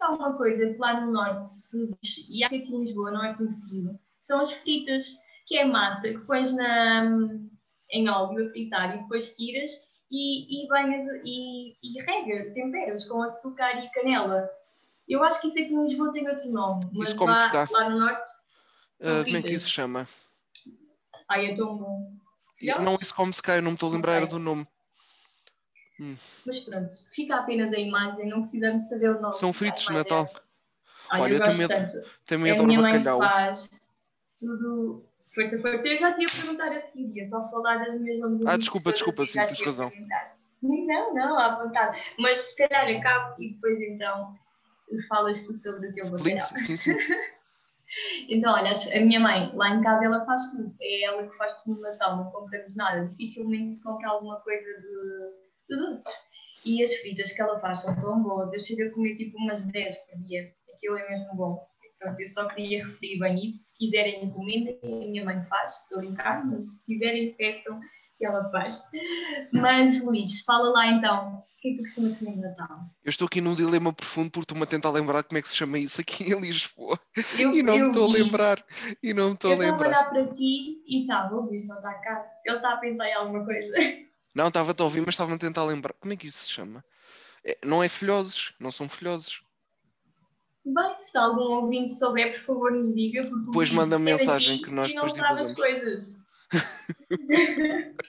Há 0.00 0.12
uma 0.12 0.36
coisa 0.36 0.72
que 0.72 0.78
lá 0.78 1.00
no 1.00 1.12
norte 1.12 1.50
se 1.50 1.88
diz, 2.02 2.28
e 2.30 2.44
acho 2.44 2.54
que 2.54 2.62
aqui 2.62 2.74
em 2.74 2.84
Lisboa 2.84 3.10
não 3.10 3.24
é 3.24 3.34
conhecido, 3.34 3.98
são 4.20 4.40
as 4.40 4.52
fritas, 4.52 5.16
que 5.46 5.56
é 5.56 5.64
massa 5.64 6.08
que 6.08 6.18
pões 6.20 6.54
na, 6.54 7.04
em 7.90 8.08
óleo 8.08 8.46
a 8.46 8.50
fritar 8.50 8.94
e 8.94 9.02
depois 9.02 9.34
tiras 9.36 9.70
e, 10.10 10.64
e 10.64 10.68
banhas 10.68 11.06
e, 11.24 11.76
e 11.82 12.02
rega, 12.02 12.52
temperas 12.52 13.08
com 13.08 13.22
açúcar 13.22 13.82
e 13.82 13.90
canela. 13.90 14.48
Eu 15.08 15.24
acho 15.24 15.40
que 15.40 15.48
isso 15.48 15.58
aqui 15.58 15.72
em 15.72 15.82
Lisboa 15.82 16.12
tem 16.12 16.28
outro 16.28 16.50
nome, 16.50 16.90
mas 16.92 17.08
Isso 17.08 17.18
come-se 17.18 17.44
lá, 17.44 17.50
cá. 17.50 17.68
lá 17.70 17.88
no 17.88 17.98
norte 17.98 18.28
Ah, 19.00 19.24
como 19.24 19.36
é 19.36 19.42
que 19.42 19.54
isso 19.54 19.66
se 19.66 19.72
chama? 19.72 20.06
ai, 21.28 21.46
é 21.46 21.54
tão 21.54 21.76
bom. 21.76 22.12
Não, 22.80 22.94
isso 23.00 23.14
come-se 23.14 23.42
cá, 23.42 23.56
eu 23.56 23.62
não 23.62 23.70
me 23.70 23.76
estou 23.76 23.90
a 23.90 23.94
lembrar 23.94 24.26
do 24.26 24.38
nome. 24.38 24.66
Mas 26.46 26.60
pronto, 26.60 26.94
fica 27.12 27.36
apenas 27.36 27.72
a 27.72 27.78
imagem, 27.78 28.28
não 28.28 28.42
precisamos 28.42 28.88
saber 28.88 29.10
o 29.10 29.20
nome. 29.20 29.34
São 29.34 29.52
fritos 29.52 29.84
de. 29.84 29.92
Natal. 29.92 30.28
Ai, 31.10 31.20
Olha, 31.22 31.32
eu 31.32 31.38
eu 31.38 31.42
também, 31.44 31.68
tanto. 31.68 31.92
também 32.26 32.50
a 32.52 32.54
adoro 32.54 32.68
minha 32.68 32.80
mãe 32.80 32.92
bacalhau. 32.92 33.18
faz 33.18 33.70
tudo. 34.38 35.04
Força, 35.34 35.60
força. 35.60 35.88
Eu 35.88 35.98
já 35.98 36.12
te 36.12 36.22
ia 36.22 36.28
perguntar 36.28 36.72
a 36.72 36.80
seguir, 36.80 37.16
ia 37.16 37.28
só 37.28 37.48
falar 37.50 37.78
das 37.78 38.00
minhas 38.00 38.20
lembranças. 38.20 38.46
Ah, 38.46 38.56
desculpa, 38.56 38.92
desculpa, 38.92 39.26
sim, 39.26 39.44
tens 39.46 39.60
razão. 39.62 39.92
Não, 40.62 41.14
não, 41.14 41.38
à 41.38 41.62
vontade. 41.62 42.00
Mas 42.18 42.42
se 42.42 42.56
calhar 42.56 42.88
acabo 42.88 43.40
e 43.42 43.54
depois 43.54 43.80
então 43.80 44.36
falas 45.08 45.42
tu 45.42 45.54
sobre 45.54 45.88
o 45.88 45.92
teu 45.92 46.10
bacalhau. 46.10 46.46
Sim, 46.58 46.76
sim, 46.76 46.76
sim. 46.76 46.96
Então, 48.28 48.52
olha, 48.52 48.70
a 48.70 49.00
minha 49.00 49.18
mãe, 49.18 49.50
lá 49.54 49.70
em 49.70 49.80
casa, 49.80 50.04
ela 50.04 50.24
faz 50.26 50.50
tudo. 50.50 50.74
É 50.80 51.04
ela 51.04 51.26
que 51.26 51.36
faz 51.38 51.54
tudo 51.62 51.76
no 51.76 51.80
Natal, 51.80 52.18
não 52.18 52.30
compramos 52.30 52.76
nada. 52.76 53.06
Dificilmente 53.06 53.76
se 53.76 53.82
compra 53.82 54.10
alguma 54.10 54.38
coisa 54.40 54.62
de, 54.62 55.47
de 55.68 55.76
doces. 55.76 56.12
E 56.64 56.82
as 56.82 56.94
fritas 56.96 57.32
que 57.32 57.40
ela 57.40 57.58
faz 57.60 57.80
são 57.80 57.94
tão 58.00 58.22
boas. 58.22 58.52
Eu 58.52 58.62
chego 58.62 58.82
a 58.82 58.90
comer 58.90 59.16
tipo 59.16 59.36
umas 59.38 59.64
10 59.70 59.96
por 59.96 60.18
dia. 60.24 60.52
Aquilo 60.74 60.96
é 60.96 61.08
mesmo 61.08 61.34
bom. 61.34 61.68
Pronto, 61.98 62.20
eu 62.20 62.28
só 62.28 62.46
queria 62.46 62.84
referir 62.84 63.18
bem 63.18 63.44
isso. 63.44 63.62
Se 63.64 63.78
quiserem, 63.78 64.24
encomendem. 64.24 64.78
A 64.82 64.86
minha 64.86 65.24
mãe 65.24 65.42
faz. 65.48 65.72
Estou 65.82 65.98
a 65.98 66.00
brincar, 66.00 66.46
mas 66.46 66.78
se 66.78 66.86
quiserem, 66.86 67.34
peçam 67.34 67.80
que 68.18 68.24
ela 68.26 68.48
faz. 68.50 68.82
Mas, 69.52 70.02
Luís, 70.04 70.42
fala 70.42 70.70
lá 70.70 70.86
então. 70.86 71.38
O 71.38 71.60
que 71.60 71.68
é 71.68 71.70
que 71.72 71.76
tu 71.78 71.82
costumas 71.82 72.18
comer 72.18 72.36
no 72.36 72.42
Natal? 72.42 72.78
Eu 73.04 73.10
estou 73.10 73.26
aqui 73.26 73.40
num 73.40 73.54
dilema 73.56 73.92
profundo 73.92 74.30
porque 74.30 74.44
estou-me 74.44 74.62
a 74.62 74.66
tentar 74.66 74.90
lembrar 74.90 75.24
como 75.24 75.38
é 75.38 75.42
que 75.42 75.48
se 75.48 75.56
chama 75.56 75.76
isso 75.78 76.00
aqui 76.00 76.24
em 76.32 76.40
Lisboa. 76.40 76.96
Eu, 77.36 77.52
E 77.52 77.62
não 77.64 77.76
me 77.76 77.88
estou 77.88 78.08
a 78.08 78.12
lembrar. 78.12 78.64
E 79.02 79.12
não 79.12 79.28
me 79.30 79.34
estou 79.34 79.50
a 79.50 79.54
Eu 79.54 79.60
estava 79.62 79.72
a 79.74 79.86
lembrar. 79.86 79.88
olhar 79.88 80.10
para 80.10 80.34
ti 80.34 80.82
e 80.86 81.00
estava, 81.02 81.34
o 81.34 81.40
Luís 81.46 81.66
não 81.66 81.76
está 81.76 81.94
cá. 81.94 82.24
Ele 82.44 82.56
está 82.56 82.74
a 82.74 82.76
pensar 82.76 83.08
em 83.08 83.14
alguma 83.14 83.44
coisa. 83.44 83.72
Não, 84.34 84.48
estava 84.48 84.74
a 84.76 84.84
ouvir, 84.84 85.00
mas 85.00 85.10
estava 85.14 85.34
a 85.34 85.38
tentar 85.38 85.64
lembrar. 85.64 85.94
Como 85.94 86.12
é 86.12 86.16
que 86.16 86.26
isso 86.26 86.44
se 86.44 86.50
chama? 86.50 86.84
É, 87.44 87.58
não 87.64 87.82
é 87.82 87.88
filhosos, 87.88 88.54
não 88.60 88.70
são 88.70 88.88
filhosos. 88.88 89.42
Bem, 90.64 90.98
se 90.98 91.16
algum 91.16 91.62
ouvinte 91.62 91.94
souber, 91.94 92.38
por 92.40 92.46
favor, 92.46 92.72
nos 92.72 92.94
diga. 92.94 93.22
Depois 93.24 93.70
manda 93.70 93.98
mensagem 93.98 94.60
que 94.60 94.70
nós 94.70 94.92
não 94.94 95.06
depois 95.06 95.38
as 95.38 95.54
coisas. 95.54 96.18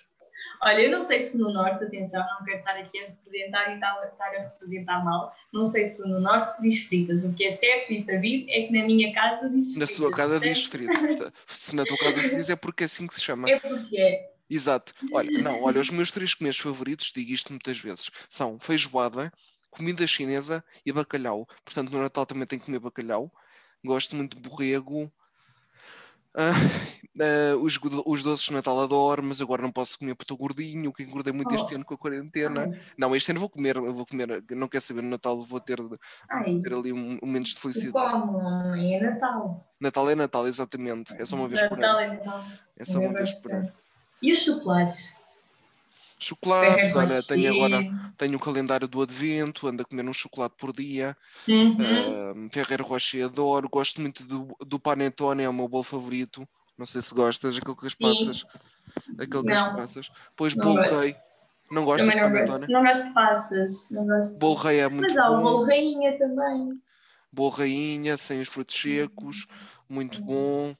Olha, 0.61 0.81
eu 0.81 0.91
não 0.91 1.01
sei 1.01 1.21
se 1.21 1.37
no 1.37 1.53
Norte, 1.53 1.85
atenção, 1.85 2.21
não 2.37 2.45
quero 2.45 2.59
estar 2.59 2.75
aqui 2.77 2.99
a 2.99 3.07
representar 3.07 3.71
e 3.71 3.75
estar, 3.75 3.93
a 3.93 4.41
representar 4.41 5.05
mal. 5.05 5.33
Não 5.53 5.65
sei 5.65 5.87
se 5.87 6.01
no 6.01 6.19
Norte 6.19 6.53
se 6.53 6.61
diz 6.61 6.85
fritas. 6.85 7.23
O 7.23 7.33
que 7.33 7.45
é 7.45 7.51
certo 7.53 7.93
e 7.93 8.03
sabido 8.03 8.49
é 8.49 8.63
que 8.63 8.73
na 8.73 8.85
minha 8.85 9.13
casa 9.13 9.49
diz 9.49 9.77
Na 9.77 9.87
fritas. 9.87 9.95
sua 9.95 10.11
casa 10.11 10.33
portanto, 10.33 10.53
diz. 10.53 10.67
Portanto, 10.67 11.33
Se 11.47 11.75
na 11.77 11.85
tua 11.85 11.97
casa 11.97 12.21
se 12.21 12.35
diz 12.35 12.49
é 12.49 12.57
porque 12.57 12.83
é 12.83 12.85
assim 12.87 13.07
que 13.07 13.15
se 13.15 13.21
chama. 13.21 13.47
É 13.49 13.57
porque 13.57 13.97
é. 13.97 14.33
Exato. 14.49 14.93
Olha, 15.13 15.29
não, 15.41 15.61
olha, 15.63 15.79
os 15.79 15.89
meus 15.91 16.11
três 16.11 16.33
comidas 16.33 16.57
favoritos, 16.57 17.11
digo 17.13 17.31
isto 17.31 17.51
muitas 17.51 17.79
vezes, 17.79 18.09
são 18.29 18.59
feijoada, 18.59 19.31
comida 19.69 20.05
chinesa 20.07 20.63
e 20.85 20.91
bacalhau. 20.91 21.45
Portanto, 21.63 21.91
no 21.91 22.01
Natal 22.01 22.25
também 22.25 22.47
tenho 22.47 22.59
que 22.59 22.65
comer 22.65 22.79
bacalhau. 22.79 23.31
Gosto 23.85 24.15
muito 24.15 24.35
de 24.39 24.49
borrego. 24.49 25.11
Ah, 26.35 26.51
ah, 27.21 27.57
os, 27.57 27.79
os 28.05 28.23
doces 28.23 28.45
de 28.45 28.53
Natal 28.53 28.79
adoro, 28.81 29.23
mas 29.23 29.41
agora 29.41 29.61
não 29.61 29.71
posso 29.71 29.97
comer 29.97 30.15
porque 30.15 30.25
estou 30.25 30.37
gordinho, 30.37 30.93
que 30.93 31.03
engordei 31.03 31.33
muito 31.33 31.53
este 31.55 31.73
Oh. 31.73 31.75
ano 31.75 31.85
com 31.85 31.93
a 31.93 31.97
quarentena. 31.97 32.69
Não, 32.97 33.15
este 33.15 33.31
ano 33.31 33.39
vou 33.39 33.49
comer, 33.49 33.75
eu 33.77 33.93
vou 33.93 34.05
comer, 34.05 34.43
não 34.51 34.67
quero 34.67 34.83
saber, 34.83 35.01
no 35.01 35.09
Natal 35.09 35.39
vou 35.41 35.59
ter, 35.59 35.79
Ai, 36.29 36.61
ter 36.61 36.73
ali 36.73 36.93
um, 36.93 37.19
momentos 37.21 37.55
de 37.55 37.59
felicidade. 37.61 38.11
como? 38.11 38.75
É 38.75 38.99
Natal. 38.99 39.73
Natal 39.79 40.09
é 40.09 40.15
Natal, 40.15 40.47
exatamente. 40.47 41.13
É 41.19 41.25
só 41.25 41.35
uma 41.35 41.47
vez 41.47 41.61
por 41.67 41.77
Natal 41.77 41.97
ano. 41.99 42.13
é 42.13 42.17
Natal. 42.17 42.45
É 42.77 42.85
só 42.85 42.97
Eu 42.99 43.09
uma 43.09 43.13
vez 43.13 43.39
por 43.41 43.51
ano. 43.53 43.69
E 44.21 44.31
os 44.31 44.39
chocolates? 44.43 45.19
Chocolates, 46.19 46.93
olha, 46.93 47.23
tenho 47.23 47.53
agora 47.53 47.81
tenho 48.17 48.35
o 48.35 48.39
calendário 48.39 48.87
do 48.87 49.01
Advento, 49.01 49.67
ando 49.67 49.83
a 49.83 49.85
comer 49.85 50.03
um 50.03 50.11
chocolate 50.11 50.55
por 50.57 50.73
dia. 50.73 51.15
Uhum. 51.47 52.45
Uh, 52.45 52.49
Ferreiro 52.51 52.83
Rocher 52.83 53.25
adoro, 53.25 53.69
gosto 53.69 54.01
muito 54.01 54.25
do, 54.25 54.53
do 54.65 54.77
Panetone, 54.77 55.43
é 55.43 55.49
o 55.49 55.53
meu 55.53 55.69
bolo 55.69 55.83
favorito. 55.83 56.45
Não 56.77 56.85
sei 56.85 57.01
se 57.01 57.13
gostas, 57.13 57.57
aquele 57.57 57.75
que 57.75 57.87
as 57.87 57.95
passas. 57.95 58.45
Aquele 59.17 59.43
que 59.43 59.53
as 59.53 59.63
passas. 59.63 60.11
Pois 60.35 60.55
Não 60.55 60.65
bolo 60.65 60.77
gosto. 60.77 60.99
rei. 60.99 61.15
Não 61.71 61.85
gostas 61.85 62.13
de 62.13 62.19
Panetone? 62.19 62.67
gosto. 62.67 62.71
Não 62.71 62.83
gosto 62.83 63.07
de 63.07 63.13
passas. 63.13 63.89
Não 63.91 64.05
gosto. 64.05 64.37
Bolo 64.39 64.55
rei 64.55 64.79
é 64.79 64.89
muito 64.89 65.13
Mas 65.13 65.17
há 65.17 65.29
o 65.29 65.37
bom. 65.37 65.43
bolo 65.43 65.65
rainha 65.65 66.17
também. 66.17 66.81
Bolo 67.31 67.49
rainha, 67.49 68.17
sem 68.17 68.41
os 68.41 68.49
frutos 68.49 68.75
secos, 68.75 69.45
muito 69.87 70.21
bom. 70.21 70.73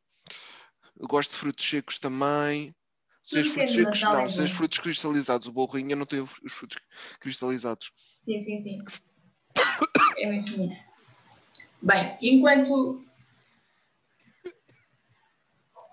Eu 0.99 1.07
Gosto 1.07 1.31
de 1.31 1.37
frutos 1.37 1.69
secos 1.69 1.97
também. 1.97 2.75
Sem 3.29 3.41
os 3.41 3.47
frutos 3.49 3.73
secos, 3.75 4.01
não, 4.01 4.19
é 4.21 4.29
sem 4.29 4.43
os 4.43 4.49
bom. 4.51 4.57
frutos 4.57 4.79
cristalizados. 4.79 5.47
O 5.47 5.51
bolo 5.51 5.67
rainha 5.67 5.95
não 5.95 6.05
tem 6.07 6.19
os 6.19 6.51
frutos 6.51 6.79
cristalizados. 7.19 7.91
Sim, 8.25 8.41
sim, 8.43 8.63
sim. 8.63 8.83
É 10.17 10.25
mesmo 10.25 10.65
isso. 10.65 10.79
Bem, 11.79 12.17
enquanto. 12.19 13.05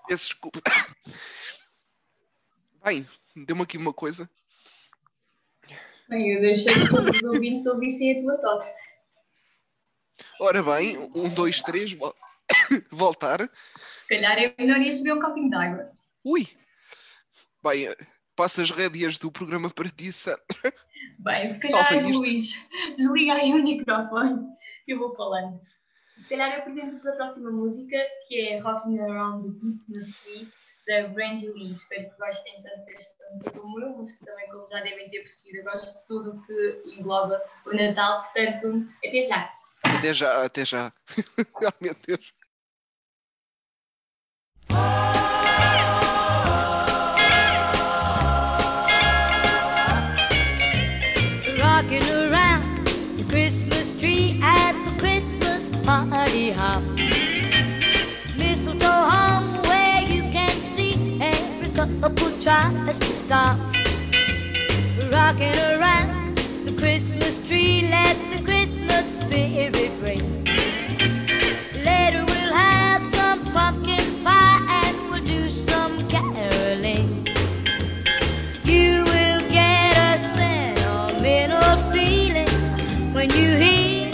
Peço 0.08 0.28
desculpa. 0.28 0.62
Bem, 2.82 3.06
deu-me 3.34 3.62
aqui 3.62 3.76
uma 3.76 3.92
coisa. 3.92 4.30
Bem, 6.08 6.32
eu 6.32 6.40
deixei 6.40 6.72
que 6.72 6.88
todos 6.88 7.16
os 7.16 7.22
ouvintes 7.24 7.66
ouvissem 7.66 8.16
a 8.16 8.20
tua 8.22 8.38
tosse. 8.38 8.72
Ora 10.40 10.62
bem, 10.62 10.96
um, 11.14 11.28
dois, 11.34 11.60
três, 11.60 11.92
vol- 11.92 12.16
voltar. 12.90 13.40
Se 14.06 14.08
calhar 14.08 14.38
é 14.38 14.54
melhor 14.58 14.80
ires 14.80 15.00
beber 15.00 15.18
um 15.18 15.20
copinho 15.20 15.50
de 15.50 15.56
água. 15.56 15.92
Ui! 16.24 16.46
Bem, 17.66 17.88
passo 18.36 18.60
as 18.60 18.70
rédeas 18.70 19.18
do 19.18 19.32
programa 19.32 19.68
para 19.68 19.88
ti, 19.88 20.12
Sandra. 20.12 20.38
Bem, 21.18 21.52
se 21.52 21.58
calhar. 21.58 22.06
Luís, 22.06 22.54
desliga 22.96 23.32
aí 23.32 23.52
o 23.52 23.62
microfone 23.62 24.46
que 24.84 24.92
eu 24.92 24.98
vou 25.00 25.12
falando. 25.16 25.60
Se 26.20 26.28
calhar 26.28 26.52
eu 26.52 26.58
apresento-vos 26.60 27.06
a 27.06 27.16
próxima 27.16 27.50
música, 27.50 27.96
que 28.28 28.40
é 28.40 28.60
Rocking 28.60 29.00
Around 29.00 29.52
the 29.52 29.58
Christmas 29.58 30.16
Tree, 30.20 30.48
da 30.86 31.08
Brandy 31.08 31.48
Lee. 31.48 31.72
Espero 31.72 32.08
que 32.08 32.16
gostem 32.18 32.62
tanto 32.62 32.86
desta 32.86 33.24
música 33.32 33.50
como 33.58 33.80
eu, 33.80 33.96
mas 33.98 34.16
também, 34.20 34.48
como 34.48 34.68
já 34.68 34.80
devem 34.82 35.10
ter 35.10 35.22
percebido, 35.22 35.58
eu 35.58 35.64
gosto 35.64 35.98
de 35.98 36.06
tudo 36.06 36.30
o 36.30 36.46
que 36.46 36.82
engloba 36.86 37.42
o 37.66 37.74
Natal. 37.74 38.22
Portanto, 38.32 38.88
até 39.04 39.22
já! 39.22 39.52
Até 39.82 40.14
já, 40.14 40.44
até 40.44 40.64
já. 40.64 40.92
oh, 41.62 41.84
meu 41.84 41.94
Deus. 42.06 42.32
Stop. 63.26 63.58
Rocking 65.10 65.58
around 65.72 66.38
the 66.64 66.72
Christmas 66.78 67.34
tree, 67.48 67.88
let 67.90 68.16
the 68.30 68.40
Christmas 68.44 69.04
spirit 69.18 69.90
ring. 70.00 70.44
Later 71.84 72.24
we'll 72.24 72.54
have 72.54 73.02
some 73.16 73.44
pumpkin 73.46 74.22
pie 74.22 74.60
and 74.84 75.10
we'll 75.10 75.24
do 75.24 75.50
some 75.50 75.98
caroling. 76.06 77.26
You 78.62 79.02
will 79.12 79.40
get 79.50 79.96
a 80.10 80.18
sentimental 80.36 81.74
feeling 81.92 82.52
when 83.12 83.28
you 83.30 83.48
hear 83.64 84.12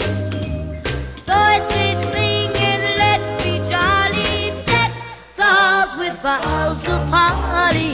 voices 1.29 1.99
singing, 2.13 2.81
let's 3.03 3.29
be 3.43 3.53
jolly. 3.69 4.65
Deck 4.65 4.91
the 5.37 5.43
halls 5.43 5.95
with 5.99 6.17
of 6.89 7.09
holly 7.09 7.92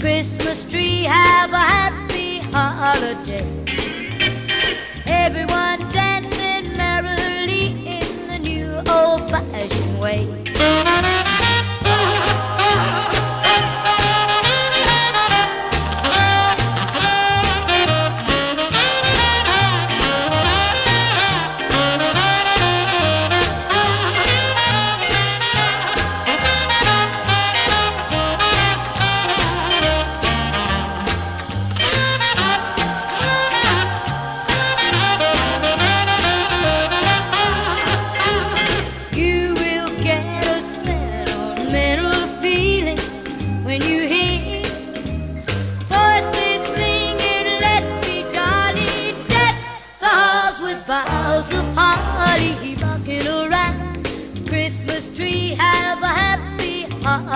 Christmas 0.00 0.64
tree. 0.64 1.04
Have 1.04 1.52
a 1.52 1.58
happy 1.58 2.38
holiday. 2.38 3.59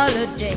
Holiday. 0.04 0.54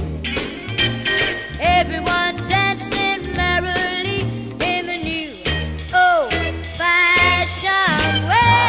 Everyone 1.59 2.35
dancing 2.49 3.21
merrily 3.33 4.19
in 4.59 4.85
the 4.91 4.97
new 5.09 5.31
old 5.95 6.33
fashioned 6.75 8.27
way. 8.27 8.67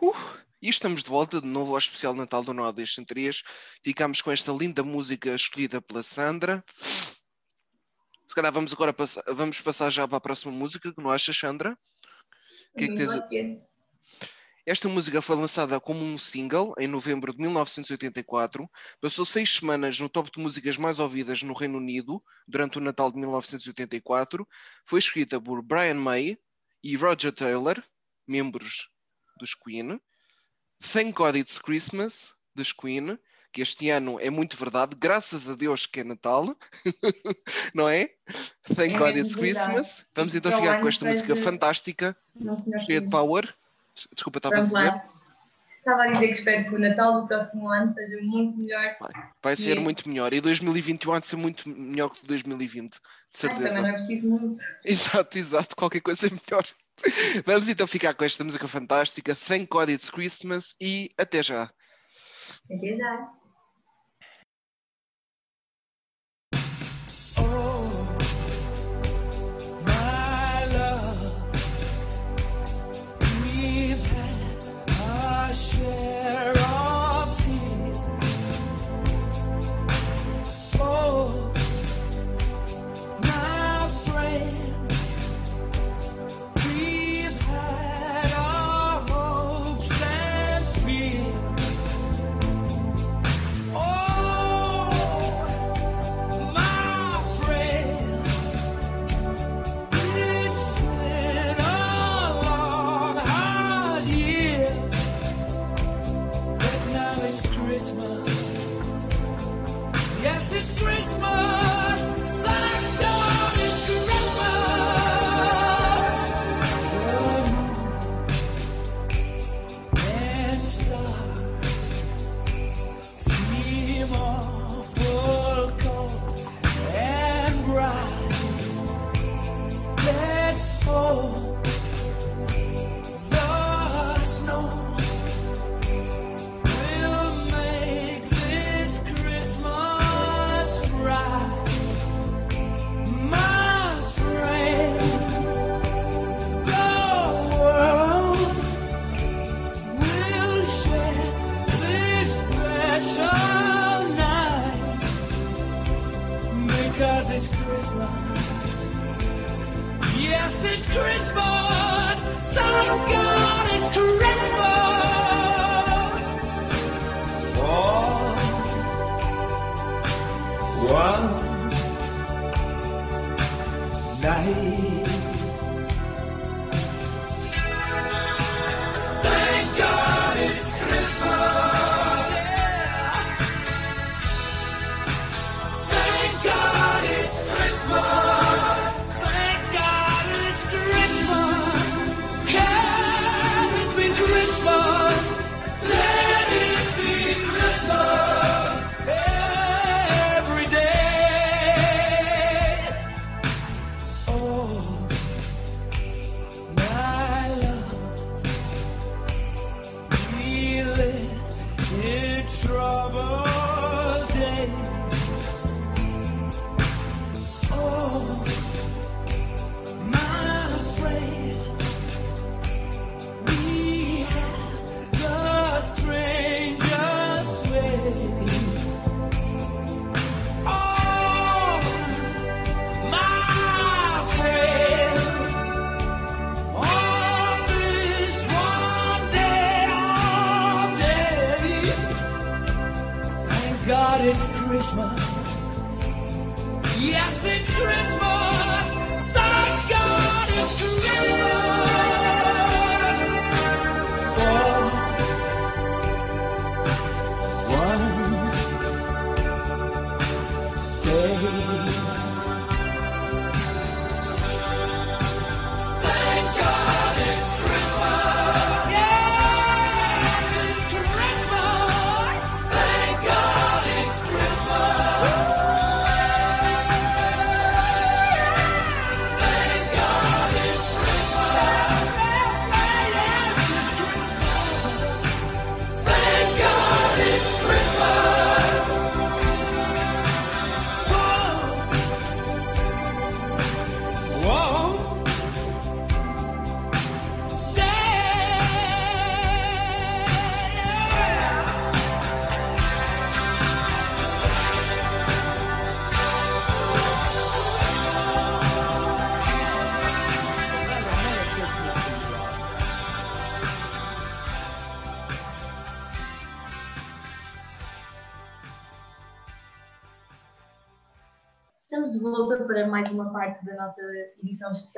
Uh, 0.00 0.14
e 0.62 0.70
estamos 0.70 1.02
de 1.02 1.10
volta 1.10 1.42
de 1.42 1.46
novo 1.46 1.72
ao 1.72 1.78
especial 1.78 2.14
Natal 2.14 2.42
do 2.42 2.54
Nó 2.54 2.72
Deixem 2.72 3.04
3. 3.04 3.42
Ficámos 3.84 4.22
com 4.22 4.32
esta 4.32 4.50
linda 4.50 4.82
música 4.82 5.34
escolhida 5.34 5.82
pela 5.82 6.02
Sandra. 6.02 6.64
Calhar 8.38 8.52
vamos 8.52 8.72
agora 8.72 8.92
passar, 8.92 9.24
vamos 9.26 9.60
passar 9.60 9.90
já 9.90 10.06
para 10.06 10.18
a 10.18 10.20
próxima 10.20 10.52
música, 10.52 10.94
que 10.94 11.02
não 11.02 11.10
achas, 11.10 11.36
Sandra? 11.36 11.76
Que 12.76 12.84
é 12.84 12.86
que 12.86 12.94
tens. 12.94 13.58
Esta 14.64 14.88
música 14.88 15.20
foi 15.20 15.34
lançada 15.34 15.80
como 15.80 16.04
um 16.04 16.16
single 16.16 16.72
em 16.78 16.86
novembro 16.86 17.32
de 17.32 17.40
1984, 17.42 18.70
passou 19.00 19.24
seis 19.24 19.56
semanas 19.56 19.98
no 19.98 20.08
top 20.08 20.30
de 20.30 20.40
músicas 20.40 20.76
mais 20.76 21.00
ouvidas 21.00 21.42
no 21.42 21.52
Reino 21.52 21.78
Unido 21.78 22.22
durante 22.46 22.78
o 22.78 22.80
Natal 22.80 23.10
de 23.10 23.18
1984, 23.18 24.46
foi 24.86 25.00
escrita 25.00 25.40
por 25.40 25.60
Brian 25.60 25.94
May 25.94 26.38
e 26.80 26.94
Roger 26.94 27.32
Taylor, 27.32 27.82
membros 28.24 28.88
dos 29.40 29.52
Queen. 29.52 30.00
Thank 30.80 31.14
God 31.14 31.34
It's 31.34 31.58
Christmas, 31.58 32.32
dos 32.54 32.72
Queen, 32.72 33.18
que 33.52 33.62
este 33.62 33.88
ano 33.90 34.18
é 34.20 34.30
muito 34.30 34.56
verdade, 34.56 34.96
graças 34.98 35.48
a 35.48 35.54
Deus 35.54 35.86
que 35.86 36.00
é 36.00 36.04
Natal, 36.04 36.44
não 37.74 37.88
é? 37.88 38.10
Thank 38.74 38.94
É 38.94 38.98
God 38.98 39.16
It's 39.16 39.34
verdade. 39.34 39.38
Christmas. 39.38 40.06
Vamos 40.14 40.34
então 40.34 40.50
Para 40.52 40.60
o 40.60 40.62
ficar 40.62 40.80
com 40.80 40.88
esta 40.88 41.06
música 41.06 41.36
fantástica, 41.36 42.16
cheia 42.86 43.00
de 43.00 43.06
Cruz. 43.08 43.10
power. 43.10 43.54
Desculpa, 44.14 44.38
estava 44.38 44.56
a 44.56 44.60
dizer. 44.60 45.02
Estava 45.78 46.02
a 46.02 46.06
dizer 46.12 46.26
que 46.26 46.32
espero 46.34 46.64
que 46.68 46.74
o 46.74 46.78
Natal 46.78 47.22
do 47.22 47.26
próximo 47.26 47.68
ano 47.70 47.88
seja 47.90 48.20
muito 48.20 48.58
melhor. 48.58 48.96
Vai 49.42 49.56
ser 49.56 49.72
Isso. 49.72 49.80
muito 49.80 50.08
melhor. 50.08 50.32
E 50.34 50.40
2021 50.40 51.12
há 51.14 51.18
de 51.18 51.26
ser 51.26 51.36
muito 51.36 51.68
melhor 51.68 52.10
que 52.10 52.26
2020, 52.26 52.92
de 52.92 52.98
Ai, 52.98 53.02
certeza. 53.32 53.68
também 53.68 53.82
não 53.82 53.88
é 53.88 53.92
preciso 53.94 54.28
muito. 54.28 54.58
Exato, 54.84 55.38
exato. 55.38 55.74
Qualquer 55.76 56.00
coisa 56.00 56.26
é 56.26 56.30
melhor. 56.30 56.64
Vamos 57.46 57.68
então 57.68 57.86
ficar 57.86 58.12
com 58.14 58.24
esta 58.24 58.44
música 58.44 58.68
fantástica. 58.68 59.34
Thank 59.34 59.68
God 59.70 59.88
It's 59.88 60.10
Christmas 60.10 60.74
e 60.80 61.10
até 61.16 61.42
já. 61.42 61.70
Até 62.70 62.96
já. 62.96 63.32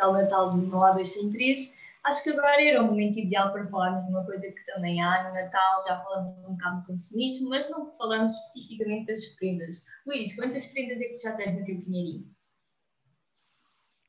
Especial 0.00 0.16
de 0.16 0.22
Natal 0.22 0.94
2 0.94 1.12
Sem 1.12 1.30
3. 1.30 1.80
Acho 2.02 2.22
que 2.22 2.30
agora 2.30 2.62
era 2.64 2.82
o 2.82 2.86
momento 2.86 3.18
ideal 3.18 3.52
para 3.52 3.66
falarmos 3.66 4.06
de 4.06 4.10
uma 4.10 4.24
coisa 4.24 4.40
que 4.40 4.64
também 4.72 5.02
há 5.02 5.24
no 5.24 5.34
Natal, 5.34 5.84
já 5.86 6.02
falamos 6.02 6.38
um 6.48 6.54
bocado 6.54 6.80
do 6.80 6.86
consumismo, 6.86 7.50
mas 7.50 7.68
não 7.68 7.94
falamos 7.98 8.32
especificamente 8.32 9.06
das 9.06 9.26
prendas. 9.36 9.84
Luís, 10.06 10.34
quantas 10.34 10.66
prendas 10.68 10.98
é 10.98 11.04
que 11.04 11.18
já 11.18 11.32
tens 11.32 11.58
no 11.58 11.66
teu 11.66 11.78
pinheirinho? 11.82 12.34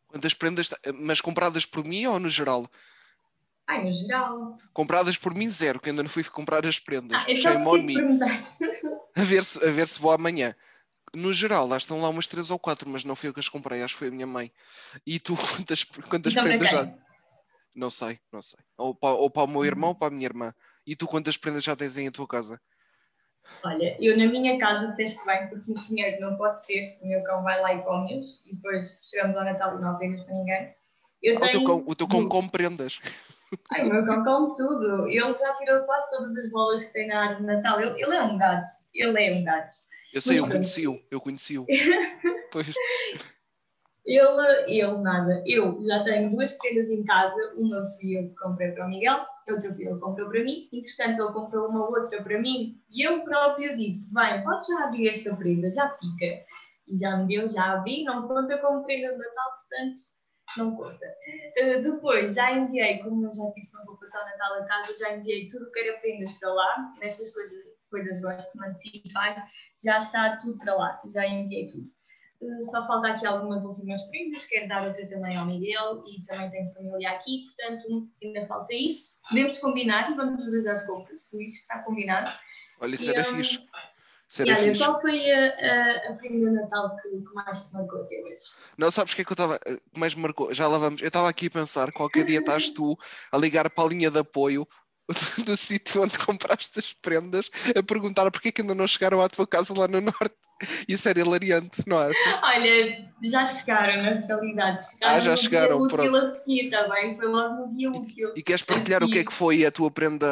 Quantas 0.07 0.33
prendas, 0.33 0.69
mas 0.95 1.19
compradas 1.19 1.65
por 1.65 1.83
mim 1.83 2.05
ou 2.05 2.17
no 2.17 2.29
geral? 2.29 2.65
Ai, 3.67 3.83
no 3.83 3.93
geral. 3.93 4.57
Compradas 4.73 5.17
por 5.17 5.33
mim, 5.33 5.49
zero, 5.49 5.79
que 5.79 5.89
ainda 5.89 6.03
não 6.03 6.09
fui 6.09 6.23
comprar 6.23 6.65
as 6.65 6.79
prendas. 6.79 7.23
Ah, 7.25 7.31
eu 7.31 7.35
Shame 7.35 7.67
on 7.67 7.83
me. 7.83 7.95
A 9.17 9.23
ver, 9.23 9.43
se, 9.43 9.65
a 9.65 9.69
ver 9.69 9.87
se 9.87 9.99
vou 9.99 10.11
amanhã. 10.11 10.55
No 11.13 11.33
geral, 11.33 11.67
lá 11.67 11.77
estão 11.77 12.01
lá 12.01 12.09
umas 12.09 12.27
três 12.27 12.49
ou 12.49 12.57
quatro, 12.57 12.87
mas 12.89 13.03
não 13.03 13.15
fui 13.15 13.29
eu 13.29 13.33
que 13.33 13.39
as 13.39 13.49
comprei, 13.49 13.83
acho 13.83 13.95
que 13.95 13.99
foi 13.99 14.07
a 14.07 14.11
minha 14.11 14.27
mãe. 14.27 14.51
E 15.05 15.19
tu, 15.19 15.35
quantas, 15.65 15.83
quantas 15.83 16.33
Então, 16.33 16.43
prendas 16.43 16.69
já. 16.69 16.93
Não 17.75 17.89
sei, 17.89 18.19
não 18.31 18.41
sei. 18.41 18.59
Ou 18.77 18.93
para, 18.93 19.15
ou 19.15 19.29
para 19.29 19.43
o 19.43 19.47
meu 19.47 19.65
irmão 19.65 19.89
ou 19.89 19.95
para 19.95 20.07
a 20.07 20.11
minha 20.11 20.25
irmã. 20.25 20.53
E 20.85 20.95
tu, 20.95 21.07
quantas 21.07 21.37
prendas 21.37 21.63
já 21.63 21.75
tens 21.75 21.97
aí 21.97 22.05
em 22.05 22.11
tua 22.11 22.27
casa? 22.27 22.59
Olha, 23.63 23.95
eu 23.99 24.17
na 24.17 24.25
minha 24.25 24.57
casa 24.59 24.87
disseste 24.87 25.25
bem, 25.25 25.47
porque 25.49 25.71
o 25.71 25.75
dinheiro 25.87 26.21
não 26.21 26.37
pode 26.37 26.65
ser, 26.65 26.97
o 27.01 27.07
meu 27.07 27.23
cão 27.23 27.43
vai 27.43 27.59
lá 27.61 27.73
e 27.73 27.81
come-os, 27.83 28.41
e 28.45 28.55
depois 28.55 28.87
chegamos 29.09 29.37
ao 29.37 29.43
Natal 29.43 29.77
e 29.77 29.81
não 29.81 29.97
temos 29.97 30.23
para 30.23 30.33
ninguém. 30.33 30.75
Eu 31.21 31.35
Ah, 31.35 31.37
o 31.37 31.41
teu 31.41 31.51
tenho 31.51 31.65
cão, 31.65 31.83
o 31.85 31.95
teu 31.95 32.07
cão 32.07 32.29
come 32.29 32.49
prendas. 32.49 32.99
Ai, 33.73 33.83
o 33.83 33.93
meu 33.93 34.05
cão 34.05 34.23
come 34.23 34.55
tudo. 34.55 35.07
Ele 35.07 35.33
já 35.33 35.53
tirou 35.53 35.83
quase 35.83 36.09
todas 36.09 36.35
as 36.37 36.49
bolas 36.49 36.83
que 36.83 36.93
tem 36.93 37.07
na 37.07 37.21
árvore 37.21 37.41
de 37.41 37.47
Natal. 37.47 37.81
Ele, 37.81 38.01
ele 38.01 38.15
é 38.15 38.23
um 38.23 38.37
gato. 38.37 38.69
Ele 38.93 39.23
é 39.23 39.33
um 39.33 39.43
gato. 39.43 39.77
Eu 40.13 40.21
sei, 40.21 40.39
eu 40.39 40.49
conheci-o, 40.49 41.01
eu 41.09 41.21
conheci-o. 41.21 41.65
Pois, 42.51 42.67
Ele, 44.05 44.63
ele 44.67 44.97
nada. 44.97 45.41
Eu 45.45 45.81
já 45.83 46.03
tenho 46.03 46.31
duas 46.31 46.51
prendas 46.57 46.89
em 46.89 47.03
casa. 47.05 47.53
Uma 47.55 47.95
fui 47.95 48.17
eu 48.17 48.29
que 48.29 48.35
comprei 48.35 48.71
para 48.71 48.85
o 48.85 48.89
Miguel, 48.89 49.25
outra 49.49 49.73
fui 49.73 49.87
eu 49.87 49.95
que 49.95 50.01
comprou 50.01 50.29
para 50.29 50.43
mim. 50.43 50.67
Entretanto, 50.73 51.21
ele 51.21 51.33
comprou 51.33 51.69
uma 51.69 51.89
outra 51.89 52.21
para 52.21 52.39
mim 52.39 52.81
e 52.89 53.07
eu 53.07 53.23
próprio 53.23 53.77
disse: 53.77 54.13
Bem, 54.13 54.43
podes 54.43 54.67
já 54.67 54.85
abrir 54.85 55.09
esta 55.09 55.35
prenda, 55.35 55.69
já 55.71 55.89
fica. 55.97 56.45
E 56.87 56.97
já 56.97 57.15
me 57.15 57.27
deu, 57.27 57.49
já 57.49 57.73
abri, 57.73 58.03
não 58.03 58.27
conta 58.27 58.57
como 58.57 58.83
prenda 58.83 59.13
de 59.13 59.17
Natal, 59.17 59.51
portanto, 59.59 60.01
não 60.57 60.75
conta. 60.75 61.05
Uh, 61.57 61.81
depois, 61.81 62.35
já 62.35 62.51
enviei, 62.51 62.97
como 62.99 63.25
eu 63.25 63.33
já 63.33 63.49
disse, 63.55 63.73
não 63.73 63.85
vou 63.85 63.97
passar 63.97 64.21
o 64.21 64.25
Natal 64.25 64.55
a 64.55 64.65
casa, 64.65 64.97
já 64.97 65.15
enviei 65.15 65.47
tudo 65.49 65.65
o 65.65 65.71
que 65.71 65.79
era 65.79 65.99
prendas 65.99 66.31
para 66.33 66.53
lá. 66.53 66.93
Nestas 66.99 67.33
coisas, 67.33 67.63
coisas 67.89 68.19
gosto 68.21 68.51
de 68.51 68.59
me 68.59 68.67
antecipar. 68.67 69.47
Já 69.83 69.97
está 69.97 70.37
tudo 70.37 70.57
para 70.59 70.75
lá, 70.75 71.01
já 71.11 71.27
enviei 71.27 71.67
tudo. 71.67 71.89
Uh, 72.41 72.63
Só 72.71 72.85
falta 72.87 73.09
aqui 73.09 73.25
algumas 73.25 73.63
últimas 73.63 74.01
prendas, 74.05 74.45
quero 74.45 74.67
dar 74.67 74.87
outra 74.87 75.07
também 75.07 75.37
ao 75.37 75.45
Miguel 75.45 76.01
e 76.07 76.25
também 76.25 76.49
tenho 76.49 76.73
família 76.73 77.11
aqui, 77.11 77.45
portanto 77.45 78.09
ainda 78.23 78.47
falta 78.47 78.73
isso. 78.73 79.21
Podemos 79.29 79.59
combinar 79.59 80.11
e 80.11 80.15
vamos 80.15 80.45
nos 80.45 80.65
às 80.65 80.85
compras, 80.87 81.21
isso 81.33 81.61
está 81.61 81.79
combinado. 81.79 82.31
olha, 82.79 82.95
isso 82.95 83.09
era 83.09 83.23
fixe. 83.23 83.63
Isso 84.31 84.43
E 84.43 84.51
olha, 84.51 84.77
qual 84.77 85.01
foi 85.01 85.29
a, 85.29 85.47
a, 85.49 86.11
a 86.11 86.13
prenda 86.13 86.51
Natal 86.51 86.95
que, 86.95 87.09
que 87.09 87.33
mais 87.33 87.67
te 87.67 87.73
marcou 87.73 88.01
até 88.01 88.15
hoje? 88.21 88.43
Não, 88.77 88.89
sabes 88.89 89.11
o 89.11 89.15
que 89.17 89.23
é 89.23 89.25
que 89.25 89.31
eu 89.31 89.35
estava. 89.35 89.59
Mais 89.95 90.15
me 90.15 90.21
marcou? 90.21 90.53
Já 90.53 90.69
lá 90.69 90.77
vamos. 90.77 91.01
Eu 91.01 91.09
estava 91.09 91.27
aqui 91.27 91.47
a 91.47 91.51
pensar, 91.51 91.91
qualquer 91.91 92.23
dia 92.23 92.39
estás 92.39 92.71
tu 92.71 92.97
a 93.29 93.37
ligar 93.37 93.69
para 93.69 93.83
a 93.83 93.87
linha 93.89 94.09
de 94.09 94.19
apoio 94.19 94.65
do 95.45 95.57
sítio 95.57 96.03
onde 96.03 96.17
compraste 96.19 96.79
as 96.79 96.93
prendas 96.93 97.49
a 97.77 97.83
perguntar 97.83 98.29
porque 98.31 98.49
é 98.49 98.51
que 98.51 98.61
ainda 98.61 98.75
não 98.75 98.87
chegaram 98.87 99.21
à 99.21 99.27
tua 99.29 99.45
casa 99.47 99.73
lá 99.77 99.87
no 99.87 99.99
norte. 100.01 100.35
Isso 100.87 101.09
era 101.09 101.19
hilariante, 101.19 101.81
não 101.87 101.97
achas? 101.97 102.39
Olha, 102.43 103.11
já 103.23 103.43
chegaram 103.45 104.03
na 104.03 104.11
realidade. 104.11 104.83
Chegaram 104.91 105.15
Ah, 105.15 105.19
já 105.19 105.35
chegaram, 105.35 105.87
dia 105.87 105.87
pronto. 105.89 106.15
a 106.17 106.31
seguir 106.35 106.69
também, 106.69 107.15
foi 107.17 107.27
logo 107.27 107.65
no 107.67 107.73
dia 107.73 107.89
útil. 107.91 108.31
E 108.35 108.43
queres 108.43 108.61
partilhar 108.61 109.03
o 109.03 109.09
que 109.09 109.17
é 109.19 109.23
que 109.23 109.33
foi 109.33 109.65
a 109.65 109.71
tua 109.71 109.89
prenda 109.89 110.27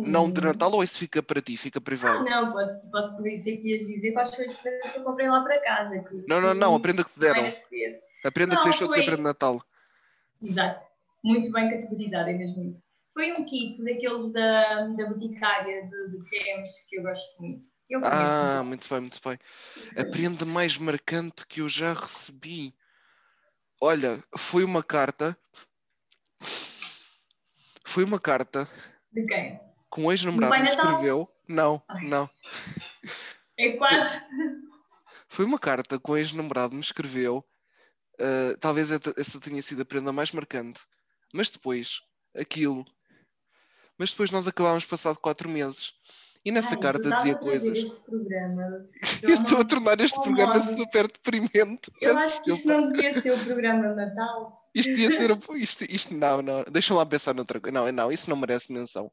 não 0.00 0.30
de 0.30 0.40
Hum. 0.40 0.44
Natal 0.44 0.72
ou 0.72 0.82
isso 0.84 0.96
fica 0.98 1.20
para 1.22 1.42
ti, 1.42 1.56
fica 1.56 1.80
Ah, 1.80 1.82
privado? 1.82 2.24
não, 2.24 2.52
posso, 2.52 2.88
posso 2.90 3.16
poder 3.16 3.36
dizer 3.36 3.56
que 3.56 3.68
ias 3.68 3.86
dizer 3.88 4.12
quais 4.12 4.32
foi 4.32 4.46
as 4.46 4.54
prendas 4.54 4.92
que 4.92 4.98
eu 4.98 5.02
comprei 5.02 5.28
lá 5.28 5.42
para 5.42 5.60
casa. 5.60 5.98
que- 6.04 6.24
Não, 6.28 6.40
não, 6.40 6.54
não, 6.54 6.74
a 6.76 6.80
prenda 6.80 7.02
que 7.02 7.10
te 7.10 7.18
deram. 7.18 7.52
A 8.24 8.30
prenda 8.30 8.56
que 8.56 8.62
Não, 8.62 8.70
deixou 8.70 8.86
de 8.86 8.94
ser 8.94 9.00
foi- 9.00 9.04
prenda 9.06 9.16
de 9.22 9.24
Natal. 9.24 9.60
Exato, 10.40 10.84
muito 11.24 11.50
bem 11.50 11.68
categorizado, 11.68 12.30
é 12.30 12.32
mesmo 12.34 12.62
isso. 12.62 12.87
Foi 13.18 13.32
um 13.32 13.44
kit 13.44 13.82
daqueles 13.82 14.32
da, 14.32 14.86
da 14.86 15.06
boticária 15.06 15.82
de, 15.88 16.08
de 16.08 16.30
cremes 16.30 16.70
que 16.88 17.00
eu 17.00 17.02
gosto 17.02 17.42
muito. 17.42 17.66
Eu 17.90 18.00
Ah, 18.04 18.62
muito. 18.64 18.88
bem, 18.88 19.00
muito 19.00 19.20
bem. 19.24 19.36
A 19.96 20.04
prenda 20.04 20.44
mais 20.46 20.78
marcante 20.78 21.44
que 21.44 21.60
eu 21.60 21.68
já 21.68 21.94
recebi. 21.94 22.72
Olha, 23.80 24.22
foi 24.36 24.62
uma 24.62 24.84
carta. 24.84 25.36
Foi 27.84 28.04
uma 28.04 28.20
carta 28.20 28.68
De 29.10 29.26
quem? 29.26 29.58
que 29.92 30.00
um 30.00 30.12
ex-namorado 30.12 30.54
me 30.54 30.68
escreveu. 30.68 31.28
Não, 31.48 31.82
Ai. 31.88 32.04
não. 32.06 32.30
É 33.58 33.72
quase. 33.72 34.22
Foi 35.28 35.44
uma 35.44 35.58
carta 35.58 35.98
que 35.98 36.08
um 36.08 36.16
ex-namorado 36.16 36.72
me 36.72 36.80
escreveu. 36.80 37.44
ah, 38.20 38.56
talvez 38.60 38.92
essa 38.92 39.40
tenha 39.40 39.60
sido 39.60 39.82
a 39.82 39.84
prenda 39.84 40.12
mais 40.12 40.30
marcante. 40.30 40.82
Mas 41.34 41.50
depois, 41.50 41.98
aquilo. 42.32 42.86
Mas 43.98 44.10
depois 44.10 44.30
nós 44.30 44.46
acabámos 44.46 44.86
passado 44.86 45.18
quatro 45.18 45.48
meses. 45.48 45.92
E 46.44 46.52
nessa 46.52 46.74
Ai, 46.76 46.80
carta 46.80 47.10
dizia 47.10 47.34
coisas. 47.34 47.76
Este 47.76 48.00
programa. 48.00 48.86
Eu 49.22 49.34
estou 49.34 49.60
a 49.60 49.64
tornar 49.64 50.00
este 50.00 50.18
Oh, 50.18 50.22
programa 50.22 50.62
super 50.62 51.08
deprimente. 51.08 51.90
Eu 52.00 52.14
Peço 52.14 52.26
acho 52.26 52.44
que 52.44 52.52
isto 52.52 52.68
não 52.68 52.88
devia 52.88 53.20
ser 53.20 53.32
o 53.32 53.44
programa 53.44 53.88
de 53.88 53.94
Natal. 53.96 54.70
Isto 54.74 54.92
ia 54.92 55.10
ser. 55.10 55.36
Isto, 55.56 55.84
isto 55.84 56.14
não, 56.14 56.40
não. 56.40 56.64
Deixa 56.70 56.94
lá 56.94 57.04
pensar 57.04 57.34
noutra 57.34 57.60
coisa. 57.60 57.74
Não, 57.74 57.90
não, 57.90 58.12
isso 58.12 58.30
não 58.30 58.36
merece 58.36 58.72
menção. 58.72 59.10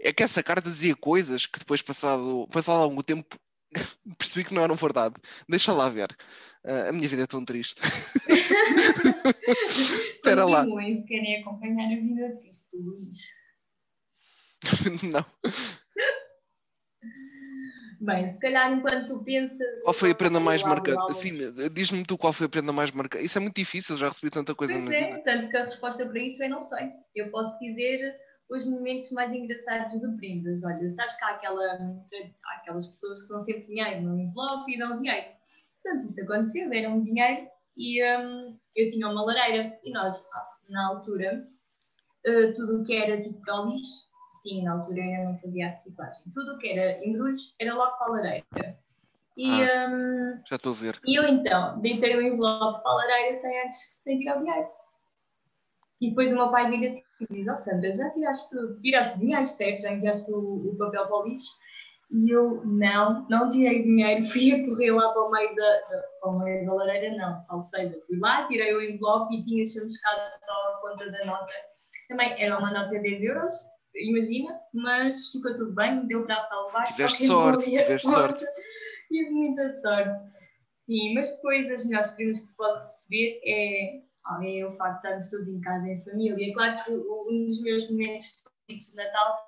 É 0.00 0.12
que 0.12 0.22
essa 0.22 0.42
carta 0.42 0.68
dizia 0.68 0.96
coisas 0.96 1.46
que 1.46 1.58
depois, 1.58 1.80
passado, 1.80 2.46
passado 2.52 2.82
algum 2.82 3.00
tempo, 3.00 3.36
percebi 4.18 4.44
que 4.44 4.54
não 4.54 4.62
eram 4.62 4.74
verdade. 4.74 5.14
Deixa 5.48 5.72
lá 5.72 5.88
ver. 5.88 6.14
Ah, 6.66 6.88
a 6.88 6.92
minha 6.92 7.06
vida 7.06 7.22
é 7.22 7.26
tão 7.26 7.44
triste. 7.44 7.80
Espera 9.66 10.44
lá. 10.44 10.64
Se 10.64 11.04
querem 11.06 11.40
acompanhar 11.40 11.86
a 11.86 12.00
vida 12.00 12.36
triste 12.40 12.68
do 12.72 12.82
Luís. 12.82 13.16
não. 15.12 15.24
Bem, 18.00 18.28
se 18.28 18.38
calhar 18.40 18.72
enquanto 18.72 19.06
tu 19.06 19.22
pensas. 19.22 19.82
Qual 19.82 19.94
foi 19.94 20.10
a 20.10 20.14
prenda 20.14 20.40
mais 20.40 20.62
marcante? 20.62 21.14
Sim, 21.14 21.32
diz-me 21.72 22.04
tu 22.04 22.18
qual 22.18 22.32
foi 22.32 22.46
a 22.46 22.48
prenda 22.48 22.72
mais 22.72 22.90
marcante. 22.90 23.24
Isso 23.24 23.38
é 23.38 23.40
muito 23.40 23.56
difícil, 23.56 23.96
já 23.96 24.08
recebi 24.08 24.30
tanta 24.30 24.54
coisa 24.54 24.74
Pois 24.74 24.84
na 24.84 24.94
é, 24.94 25.04
vida. 25.12 25.22
tanto 25.24 25.48
que 25.48 25.56
a 25.56 25.64
resposta 25.64 26.04
para 26.04 26.18
isso 26.18 26.42
eu 26.42 26.50
não 26.50 26.60
sei. 26.60 26.90
Eu 27.14 27.30
posso 27.30 27.58
dizer 27.60 28.16
os 28.50 28.66
momentos 28.66 29.10
mais 29.12 29.32
engraçados 29.32 30.00
de 30.00 30.16
prendas. 30.16 30.64
Olha, 30.64 30.92
sabes 30.94 31.16
que 31.16 31.24
há, 31.24 31.30
aquela, 31.30 31.64
há 31.64 32.56
aquelas 32.56 32.86
pessoas 32.88 33.22
que 33.22 33.28
dão 33.28 33.44
sempre 33.44 33.66
dinheiro 33.66 34.02
no 34.02 34.18
envelope 34.18 34.72
e 34.72 34.78
dão 34.78 35.00
dinheiro. 35.00 35.36
Portanto, 35.86 36.10
isso 36.10 36.20
aconteceu, 36.20 36.68
deram 36.68 37.00
dinheiro 37.00 37.48
e 37.76 38.02
hum, 38.02 38.58
eu 38.74 38.88
tinha 38.88 39.08
uma 39.08 39.24
lareira 39.24 39.78
e 39.84 39.92
nós, 39.92 40.28
ah, 40.34 40.48
na 40.68 40.88
altura, 40.88 41.46
eh, 42.24 42.52
tudo 42.56 42.80
o 42.80 42.84
que 42.84 42.92
era 42.92 43.22
tipo 43.22 43.40
para 43.42 43.62
o 43.62 43.70
lixo, 43.70 44.08
sim, 44.42 44.64
na 44.64 44.72
altura 44.72 44.98
eu 44.98 45.04
ainda 45.04 45.30
não 45.30 45.38
fazia 45.38 45.68
reciclagem, 45.68 46.24
tudo 46.34 46.54
o 46.54 46.58
que 46.58 46.70
era 46.70 47.06
embrulhos 47.06 47.54
era 47.60 47.72
logo 47.72 47.96
para 47.98 48.06
a 48.06 48.10
lareira. 48.10 48.78
E, 49.36 49.48
hum, 49.48 50.42
Já 50.44 50.56
estou 50.56 50.72
a 50.72 50.74
ver. 50.74 50.98
e 51.06 51.20
eu 51.20 51.22
então 51.28 51.80
deitei 51.80 52.16
o 52.16 52.22
envelope 52.22 52.82
para 52.82 52.90
a 52.90 52.94
lareira 52.96 53.34
sem 53.34 53.62
antes 53.62 54.00
sem 54.02 54.18
tirar 54.18 54.38
o 54.38 54.44
dinheiro. 54.44 54.68
E 56.00 56.08
depois 56.08 56.32
o 56.32 56.34
meu 56.34 56.50
pai 56.50 56.68
vira 56.68 57.00
e 57.20 57.26
diz: 57.30 57.46
Ó 57.46 57.54
Sandra, 57.54 57.94
já 57.94 58.10
tiraste, 58.10 58.56
tiraste 58.82 59.18
dinheiro, 59.20 59.46
certo? 59.46 59.82
Já 59.82 59.92
enviaste 59.92 60.32
o, 60.32 60.72
o 60.72 60.76
papel 60.76 61.06
para 61.06 61.16
o 61.16 61.28
lixo? 61.28 61.50
E 62.10 62.30
eu, 62.30 62.64
não, 62.64 63.26
não 63.28 63.50
tirei 63.50 63.82
dinheiro, 63.82 64.24
fui 64.30 64.52
a 64.52 64.64
correr 64.64 64.92
lá 64.92 65.12
para 65.12 65.22
o 65.22 65.30
meio 65.30 65.54
da, 65.56 65.82
para 66.20 66.30
o 66.30 66.38
meio 66.38 66.66
da 66.66 66.74
lareira, 66.74 67.16
não. 67.16 67.38
Ou 67.50 67.62
seja, 67.62 68.00
fui 68.06 68.18
lá, 68.18 68.46
tirei 68.46 68.74
o 68.74 68.82
envelope 68.82 69.34
e 69.34 69.44
tinha 69.44 69.66
chamuscado 69.66 70.20
só 70.44 70.52
a 70.52 70.80
conta 70.80 71.10
da 71.10 71.24
nota. 71.24 71.52
Também 72.08 72.40
era 72.40 72.58
uma 72.58 72.72
nota 72.72 72.90
de 72.90 73.02
10 73.02 73.22
euros, 73.22 73.56
imagina, 73.96 74.60
mas 74.72 75.28
ficou 75.32 75.54
tudo 75.54 75.74
bem, 75.74 76.06
deu 76.06 76.24
para 76.24 76.40
salvar. 76.42 76.84
Tiveste 76.84 77.26
sorte, 77.26 77.64
tiveste 77.64 78.08
sorte. 78.08 78.44
Tive 79.08 79.30
muita 79.30 79.72
sorte. 79.80 80.36
Sim, 80.86 81.14
mas 81.14 81.34
depois 81.34 81.70
as 81.70 81.84
melhores 81.84 82.10
prendas 82.10 82.40
que 82.40 82.46
se 82.46 82.56
pode 82.56 82.80
receber 82.80 83.40
é, 83.44 83.96
é 83.96 84.66
o 84.66 84.76
facto 84.76 84.92
de 84.92 85.06
estarmos 85.06 85.30
todos 85.30 85.48
em 85.48 85.60
casa, 85.60 85.88
em 85.88 86.04
família. 86.04 86.54
Claro 86.54 86.84
que 86.84 86.92
um 86.92 87.46
dos 87.46 87.60
meus 87.62 87.90
momentos 87.90 88.26
favoritos 88.42 88.90
de 88.90 88.96
Natal 88.96 89.46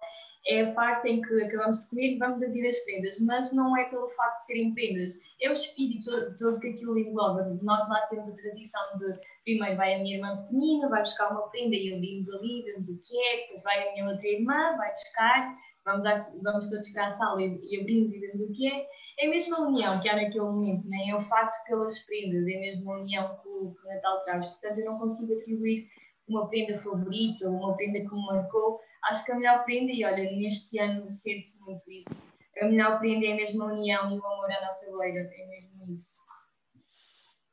é 0.49 0.63
a 0.63 0.73
parte 0.73 1.09
em 1.09 1.21
que 1.21 1.43
acabamos 1.43 1.83
de 1.83 1.89
comer 1.91 2.15
e 2.15 2.19
vamos 2.19 2.43
abrir 2.43 2.67
as 2.67 2.79
prendas, 2.81 3.21
mas 3.21 3.53
não 3.53 3.77
é 3.77 3.85
pelo 3.85 4.09
facto 4.11 4.39
de 4.39 4.47
serem 4.47 4.75
prendas, 4.75 5.21
é 5.43 5.51
o 5.51 5.53
espírito 5.53 6.11
todo, 6.39 6.59
que 6.59 6.69
aquilo 6.69 6.99
engloba. 6.99 7.45
Nós 7.63 7.89
lá 7.89 8.01
temos 8.09 8.29
a 8.31 8.37
tradição 8.37 8.81
de 8.99 9.19
primeiro 9.45 9.77
vai 9.77 9.95
a 9.95 9.99
minha 9.99 10.17
irmã 10.17 10.37
pequenina, 10.43 10.89
vai 10.89 11.03
buscar 11.03 11.31
uma 11.31 11.49
prenda 11.49 11.77
e 11.77 11.95
abrimos 11.95 12.29
ali, 12.35 12.63
vemos 12.63 12.89
o 12.89 12.99
que 13.03 13.19
é, 13.19 13.37
depois 13.43 13.63
vai 13.63 13.89
a 13.89 13.93
minha 13.93 14.09
outra 14.11 14.27
irmã, 14.27 14.77
vai 14.77 14.93
buscar, 14.93 15.57
vamos, 15.85 16.07
à- 16.07 16.21
vamos 16.43 16.69
todos 16.71 16.89
para 16.91 17.07
a 17.07 17.11
sala 17.11 17.43
e, 17.43 17.61
e 17.63 17.81
abrimos 17.81 18.13
e 18.15 18.19
vemos 18.19 18.49
o 18.49 18.53
que 18.53 18.67
é. 18.71 18.87
É 19.21 19.27
a 19.27 19.31
mesma 19.31 19.59
união 19.67 20.01
que 20.01 20.09
há 20.09 20.17
naquele 20.17 20.45
momento, 20.45 20.89
nem 20.89 21.11
é 21.11 21.17
o 21.17 21.23
facto 21.23 21.65
pelas 21.67 21.99
prendas, 22.01 22.47
é 22.47 22.57
a 22.57 22.61
mesma 22.61 22.99
união 22.99 23.37
que 23.43 23.49
o, 23.49 23.75
que 23.75 23.87
o 23.87 23.89
Natal 23.89 24.19
traz. 24.25 24.47
Portanto, 24.47 24.79
eu 24.79 24.85
não 24.85 24.99
consigo 24.99 25.33
atribuir 25.35 25.89
uma 26.29 26.49
prenda 26.49 26.79
favorita 26.81 27.49
ou 27.49 27.57
uma 27.57 27.77
prenda 27.77 27.99
que 28.01 28.15
me 28.15 28.27
marcou. 28.27 28.81
Acho 29.05 29.25
que 29.25 29.33
a 29.33 29.37
melhor 29.37 29.65
prenda, 29.65 29.93
e 29.93 30.05
olha, 30.05 30.31
neste 30.33 30.79
ano 30.79 31.11
sente-se 31.11 31.59
muito 31.61 31.91
isso, 31.91 32.27
a 32.61 32.67
melhor 32.67 32.99
prenda 32.99 33.27
é 33.27 33.35
mesmo 33.35 33.63
a 33.63 33.67
união 33.67 34.11
e 34.11 34.19
o 34.19 34.27
amor 34.27 34.51
à 34.51 34.67
nossa 34.67 34.87
beira, 34.99 35.21
é 35.21 35.47
mesmo 35.47 35.95
isso. 35.95 36.19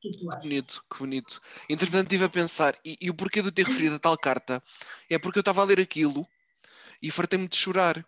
Que 0.01 0.09
é 0.09 0.11
que? 0.11 0.25
Bonito, 0.25 0.83
que 0.91 0.99
bonito. 0.99 1.41
Entretanto, 1.69 2.03
estive 2.03 2.25
a 2.25 2.29
pensar, 2.29 2.75
e, 2.83 2.97
e 2.99 3.09
o 3.09 3.13
porquê 3.13 3.41
de 3.41 3.49
eu 3.49 3.51
ter 3.51 3.65
referido 3.65 3.95
a 3.95 3.99
tal 3.99 4.17
carta 4.17 4.61
é 5.09 5.17
porque 5.17 5.39
eu 5.39 5.41
estava 5.41 5.61
a 5.61 5.65
ler 5.65 5.79
aquilo 5.79 6.27
e 7.01 7.11
fartei-me 7.11 7.47
de 7.47 7.55
chorar. 7.55 8.05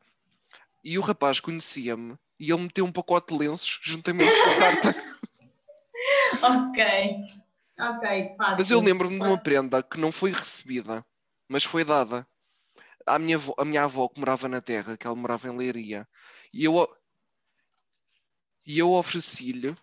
E 0.83 0.97
o 0.97 1.01
rapaz 1.01 1.39
conhecia-me 1.39 2.17
e 2.39 2.51
ele 2.51 2.61
meteu 2.61 2.85
um 2.85 2.91
pacote 2.91 3.33
de 3.33 3.39
lenços 3.39 3.79
juntamente 3.81 4.31
com 4.31 4.49
a 4.49 4.57
carta. 4.57 4.95
Ok, 6.41 6.83
ok, 7.79 8.35
fácil. 8.38 8.55
Mas 8.57 8.71
eu 8.71 8.79
lembro-me 8.79 9.19
de 9.19 9.25
uma 9.25 9.38
prenda 9.38 9.81
que 9.83 9.99
não 9.99 10.11
foi 10.11 10.31
recebida, 10.31 11.03
mas 11.49 11.63
foi 11.63 11.83
dada 11.83 12.25
à 13.08 13.18
minha 13.18 13.38
avó, 13.38 13.53
à 13.58 13.66
minha 13.66 13.84
avó 13.84 14.08
que 14.08 14.20
morava 14.20 14.47
na 14.47 14.62
terra, 14.62 14.97
que 14.97 15.08
ela 15.08 15.16
morava 15.16 15.47
em 15.47 15.58
Leiria. 15.58 16.08
E 16.53 16.66
eu, 16.66 16.88
e 18.66 18.78
eu 18.78 18.91
ofereci-lhe 18.91 19.74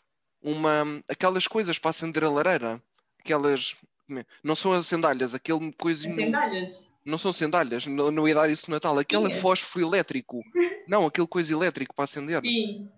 uma, 0.42 0.84
aquelas 1.08 1.46
coisas 1.48 1.78
para 1.78 1.90
acender 1.90 2.24
a 2.24 2.30
lareira. 2.30 2.82
Aquelas. 3.18 3.74
Não 4.42 4.54
são 4.54 4.72
as 4.72 4.86
sandálias, 4.86 5.34
aquele 5.34 5.72
coisinho. 5.72 6.14
Sandálias? 6.14 6.90
Não 7.04 7.18
são 7.18 7.32
sandálias, 7.32 7.86
não, 7.86 8.10
não 8.10 8.26
ia 8.28 8.34
dar 8.34 8.50
isso 8.50 8.70
no 8.70 8.76
Natal. 8.76 8.98
Aquele 8.98 9.32
Sim. 9.32 9.40
fósforo 9.40 9.84
elétrico. 9.86 10.42
Não, 10.88 11.06
aquele 11.06 11.26
coisa 11.26 11.50
elétrico 11.50 11.94
para 11.94 12.04
acender. 12.04 12.42
Sim, 12.42 12.90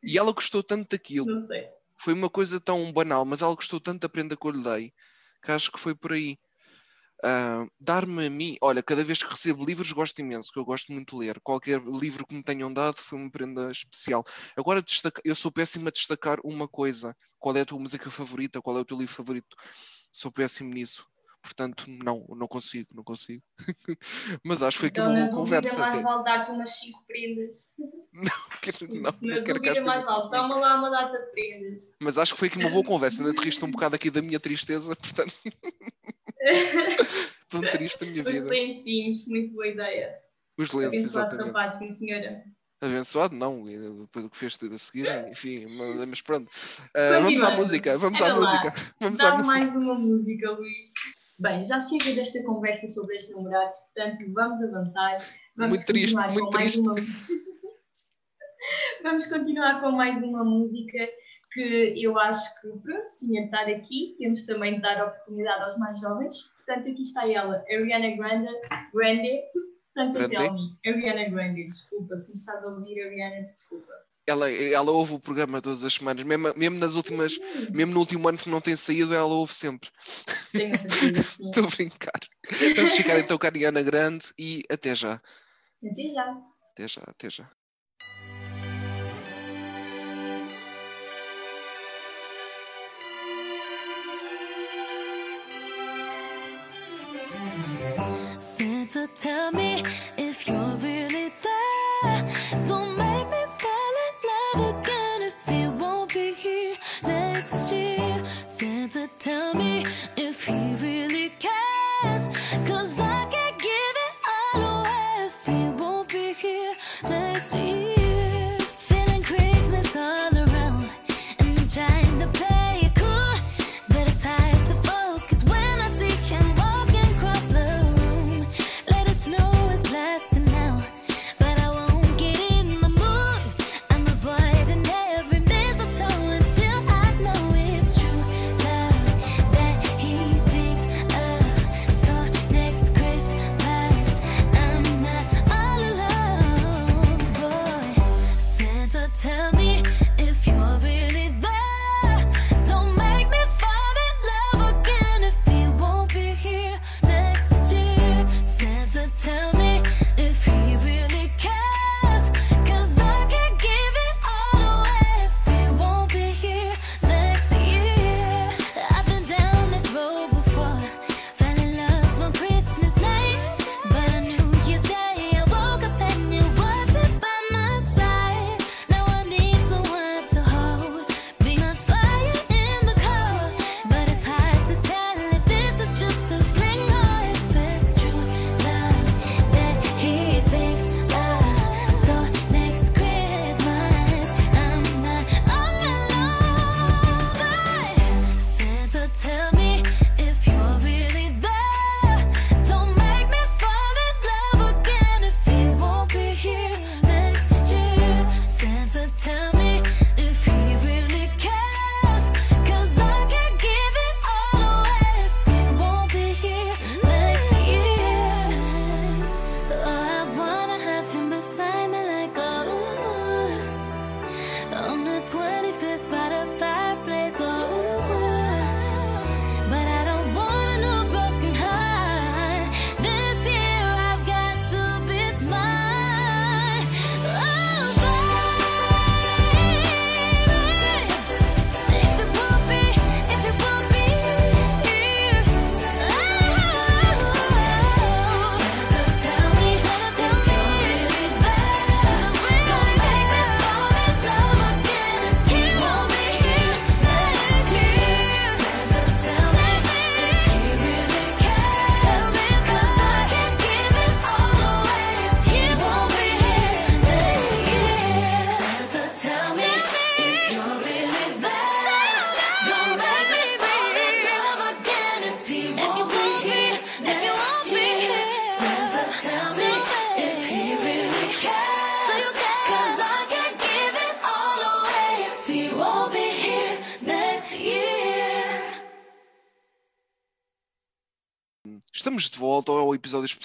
E 0.00 0.16
ela 0.16 0.32
gostou 0.32 0.62
tanto 0.62 0.90
daquilo. 0.90 1.26
não 1.26 1.46
sei. 1.48 1.68
Foi 1.98 2.14
uma 2.14 2.30
coisa 2.30 2.60
tão 2.60 2.92
banal, 2.92 3.24
mas 3.24 3.42
ela 3.42 3.54
gostou 3.54 3.80
tanto 3.80 4.02
da 4.02 4.08
prenda 4.08 4.36
que 4.36 4.46
eu 4.46 4.52
lhe 4.52 4.62
dei, 4.62 4.92
que 5.42 5.50
acho 5.50 5.72
que 5.72 5.78
foi 5.80 5.92
por 5.92 6.12
aí. 6.12 6.38
Ah, 7.24 7.66
Dar-me 7.80 8.26
a 8.26 8.30
mim, 8.30 8.56
olha, 8.60 8.82
cada 8.82 9.04
vez 9.04 9.22
que 9.22 9.30
recebo 9.30 9.64
livros 9.64 9.92
gosto 9.92 10.18
imenso, 10.20 10.52
que 10.52 10.58
eu 10.58 10.64
gosto 10.64 10.92
muito 10.92 11.16
de 11.18 11.24
ler. 11.26 11.40
Qualquer 11.40 11.80
livro 11.80 12.26
que 12.26 12.34
me 12.34 12.42
tenham 12.42 12.72
dado 12.72 12.96
foi 12.96 13.18
uma 13.18 13.30
prenda 13.30 13.70
especial. 13.70 14.24
Agora, 14.56 14.82
destaca- 14.82 15.22
eu 15.24 15.34
sou 15.34 15.50
péssimo 15.52 15.88
a 15.88 15.90
destacar 15.92 16.38
uma 16.44 16.66
coisa. 16.66 17.16
Qual 17.38 17.56
é 17.56 17.60
a 17.60 17.64
tua 17.66 17.78
música 17.78 18.10
favorita? 18.10 18.60
Qual 18.60 18.76
é 18.76 18.80
o 18.80 18.84
teu 18.84 18.96
livro 18.96 19.14
favorito? 19.14 19.56
Sou 20.12 20.32
péssimo 20.32 20.72
nisso. 20.74 21.06
Portanto, 21.42 21.86
não, 21.88 22.24
não 22.36 22.46
consigo, 22.46 22.90
não 22.94 23.02
consigo. 23.02 23.42
mas 24.44 24.62
acho 24.62 24.76
que 24.76 24.80
foi 24.80 24.88
aqui 24.88 25.00
Então, 25.00 25.12
uma 25.12 25.24
boa 25.24 25.34
conversa. 25.34 25.80
mais 25.80 25.94
até. 25.96 26.02
vale 26.04 26.24
dar-te 26.24 26.50
umas 26.52 26.78
5 26.78 27.04
prendas. 27.06 27.72
Quero- 28.60 28.78
Não, 28.94 29.00
Na 29.20 29.36
não 29.36 29.44
quero 29.44 29.60
que 29.60 29.80
mais 29.82 30.04
vale. 30.04 30.30
Toma 30.30 30.56
lá 30.56 30.76
uma 30.76 30.88
data 30.90 31.18
de 31.18 31.30
prendas. 31.32 31.92
Mas 32.00 32.16
acho 32.18 32.34
que 32.34 32.38
foi 32.38 32.46
aqui 32.48 32.58
uma 32.58 32.70
boa 32.70 32.84
conversa. 32.84 33.22
Ainda 33.24 33.34
te 33.34 33.44
riste 33.44 33.64
um 33.64 33.70
bocado 33.72 33.96
aqui 33.96 34.08
da 34.10 34.22
minha 34.22 34.38
tristeza, 34.38 34.94
portanto. 34.96 35.34
Tão 37.48 37.60
triste 37.60 38.04
a 38.04 38.06
minha 38.06 38.22
Os 38.22 38.30
vida. 38.32 38.48
lencinhos, 38.48 39.26
muito 39.28 39.52
boa 39.54 39.68
ideia. 39.68 40.14
Os 40.58 40.72
lenços, 40.72 40.94
Abençoado 40.98 41.26
exatamente. 41.34 41.46
rapaz, 41.48 41.74
sim 41.74 41.94
senhora. 41.94 42.42
Abençoado, 42.80 43.34
não, 43.36 43.64
depois 43.64 44.24
do 44.24 44.30
que 44.30 44.36
fez 44.36 44.58
a 44.62 44.78
seguir, 44.78 45.06
enfim, 45.30 45.66
mas, 46.06 46.20
pronto. 46.20 46.50
Ah, 46.96 47.20
vamos 47.20 47.24
à 47.24 47.28
Continuando. 47.28 47.56
música, 47.56 47.98
vamos 47.98 48.20
Anda 48.20 48.32
à 48.32 48.36
lá. 48.38 48.62
música. 48.62 48.94
Vamos 49.00 49.20
à 49.20 49.30
Dá 49.30 49.36
música. 49.38 49.54
mais 49.56 49.76
uma 49.76 49.94
música, 49.94 50.50
Luís. 50.50 50.88
Bem, 51.38 51.64
já 51.64 51.80
chega 51.80 52.12
desta 52.14 52.42
conversa 52.44 52.86
sobre 52.88 53.16
este 53.16 53.32
namorados, 53.32 53.76
portanto 53.94 54.32
vamos 54.32 54.62
avançar. 54.62 55.16
Vamos 55.56 55.70
Muito 55.70 55.86
triste, 55.86 56.16
muito 56.16 56.50
triste. 56.50 56.80
uma- 56.80 56.94
vamos 59.02 59.26
continuar 59.26 59.80
com 59.80 59.90
mais 59.92 60.22
uma 60.22 60.44
música 60.44 61.08
que 61.52 61.94
eu 61.96 62.18
acho 62.18 62.60
que, 62.60 62.68
pronto, 62.68 63.04
tinha 63.18 63.40
de 63.42 63.46
estar 63.46 63.68
aqui. 63.68 64.16
Temos 64.18 64.44
também 64.46 64.76
de 64.76 64.82
dar 64.82 65.06
oportunidade 65.06 65.62
aos 65.64 65.78
mais 65.78 66.00
jovens. 66.00 66.36
Portanto, 66.56 66.90
aqui 66.90 67.02
está 67.02 67.28
ela, 67.28 67.64
Ariana 67.68 68.16
Grande, 68.16 68.48
Grande, 68.94 69.42
Santa 69.94 70.52
Me. 70.52 70.78
Ariana 70.86 71.28
Grande, 71.28 71.68
desculpa, 71.68 72.16
se 72.16 72.30
me 72.30 72.38
estás 72.38 72.64
a 72.64 72.68
ouvir, 72.68 73.02
Ariana, 73.02 73.52
desculpa. 73.54 73.92
Ela, 74.24 74.48
ela 74.50 74.92
ouve 74.92 75.14
o 75.14 75.18
programa 75.18 75.60
todas 75.60 75.84
as 75.84 75.94
semanas, 75.94 76.22
mesmo, 76.22 76.54
mesmo 76.56 76.78
nas 76.78 76.94
últimas, 76.94 77.36
mesmo 77.72 77.92
no 77.92 77.98
último 77.98 78.28
ano 78.28 78.38
que 78.38 78.48
não 78.48 78.60
tem 78.60 78.76
saído, 78.76 79.12
ela 79.12 79.26
ouve 79.26 79.52
sempre. 79.52 79.90
Tenho 80.52 80.78
certeza, 80.78 81.22
sim. 81.22 81.48
Estou 81.50 81.64
a 81.64 81.66
brincar. 81.66 82.20
Vamos 82.76 82.94
ficar 82.94 83.18
então 83.18 83.36
com 83.36 83.46
a 83.46 83.48
Ariana 83.48 83.82
Grande 83.82 84.26
e 84.38 84.62
até 84.70 84.94
já. 84.94 85.20
Até 85.84 86.02
já. 86.14 86.40
Até 86.70 86.88
já, 86.88 87.02
até 87.04 87.30
já. 87.30 87.50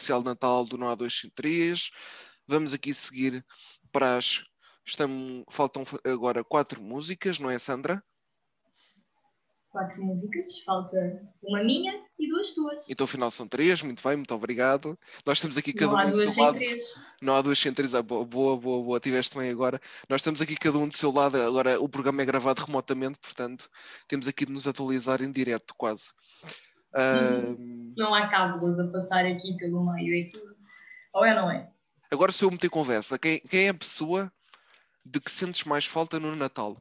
Especial 0.08 0.22
de 0.22 0.26
Natal 0.26 0.66
do 0.66 0.78
Não 0.78 0.88
Há 0.90 0.96
203. 0.96 1.92
Vamos 2.48 2.74
aqui 2.74 2.94
seguir 2.94 3.46
para 3.92 4.16
as. 4.18 4.44
Estamos... 4.86 5.44
Faltam 5.50 5.84
agora 6.06 6.44
quatro 6.46 6.82
músicas, 6.82 7.40
não 7.40 7.50
é, 7.50 7.60
Sandra? 7.60 8.02
Quatro 9.70 10.02
músicas, 10.02 10.62
falta 10.66 10.98
uma 11.44 11.62
minha 11.62 12.02
e 12.18 12.28
duas 12.30 12.54
tuas. 12.54 12.86
Então, 12.90 13.04
afinal, 13.04 13.30
são 13.30 13.48
três. 13.48 13.82
Muito 13.82 14.02
bem, 14.02 14.16
muito 14.16 14.34
obrigado. 14.34 14.98
Nós 15.26 15.38
estamos 15.38 15.58
aqui 15.58 15.74
cada 15.74 15.92
Não 15.92 16.08
um 16.08 16.12
do 16.12 16.18
seu 16.18 16.42
lado. 16.44 16.56
três. 16.56 16.84
Não 17.22 17.36
há 17.36 17.42
duas 17.42 17.60
sem 17.60 17.74
três. 17.74 17.94
Ah, 17.94 18.02
boa, 18.02 18.26
boa, 18.26 18.58
boa, 18.58 18.84
boa. 18.84 19.00
Tiveste 19.00 19.38
bem 19.38 19.50
agora. 19.50 19.80
Nós 20.10 20.22
estamos 20.22 20.42
aqui 20.42 20.56
cada 20.56 20.78
um 20.78 20.88
do 20.88 20.96
seu 20.96 21.12
lado. 21.12 21.36
Agora 21.42 21.80
o 21.82 21.90
programa 21.90 22.22
é 22.22 22.26
gravado 22.26 22.64
remotamente, 22.64 23.20
portanto, 23.20 23.70
temos 24.08 24.26
aqui 24.28 24.46
de 24.46 24.54
nos 24.54 24.68
atualizar 24.68 25.22
em 25.22 25.32
direto, 25.32 25.76
quase. 25.78 26.12
Ah, 26.94 27.56
Não 27.96 28.14
há 28.14 28.28
cábulas 28.30 28.80
a 28.80 28.92
passar 28.92 29.26
aqui 29.26 29.56
pelo 29.58 29.84
meio 29.94 30.14
e 30.14 30.28
tudo. 30.32 30.56
Ou 31.14 31.26
é 31.26 31.30
ou 31.32 31.42
não 31.42 31.52
é? 31.52 31.70
Agora, 32.12 32.32
se 32.32 32.44
eu 32.46 32.52
meter 32.52 32.70
conversa, 32.70 33.18
quem, 33.20 33.40
quem 33.40 33.66
é 33.66 33.70
a 33.70 33.74
pessoa 33.74 34.32
de 35.06 35.20
que 35.20 35.32
sentes 35.32 35.64
mais 35.66 35.86
falta 35.86 36.20
no 36.20 36.36
Natal? 36.36 36.78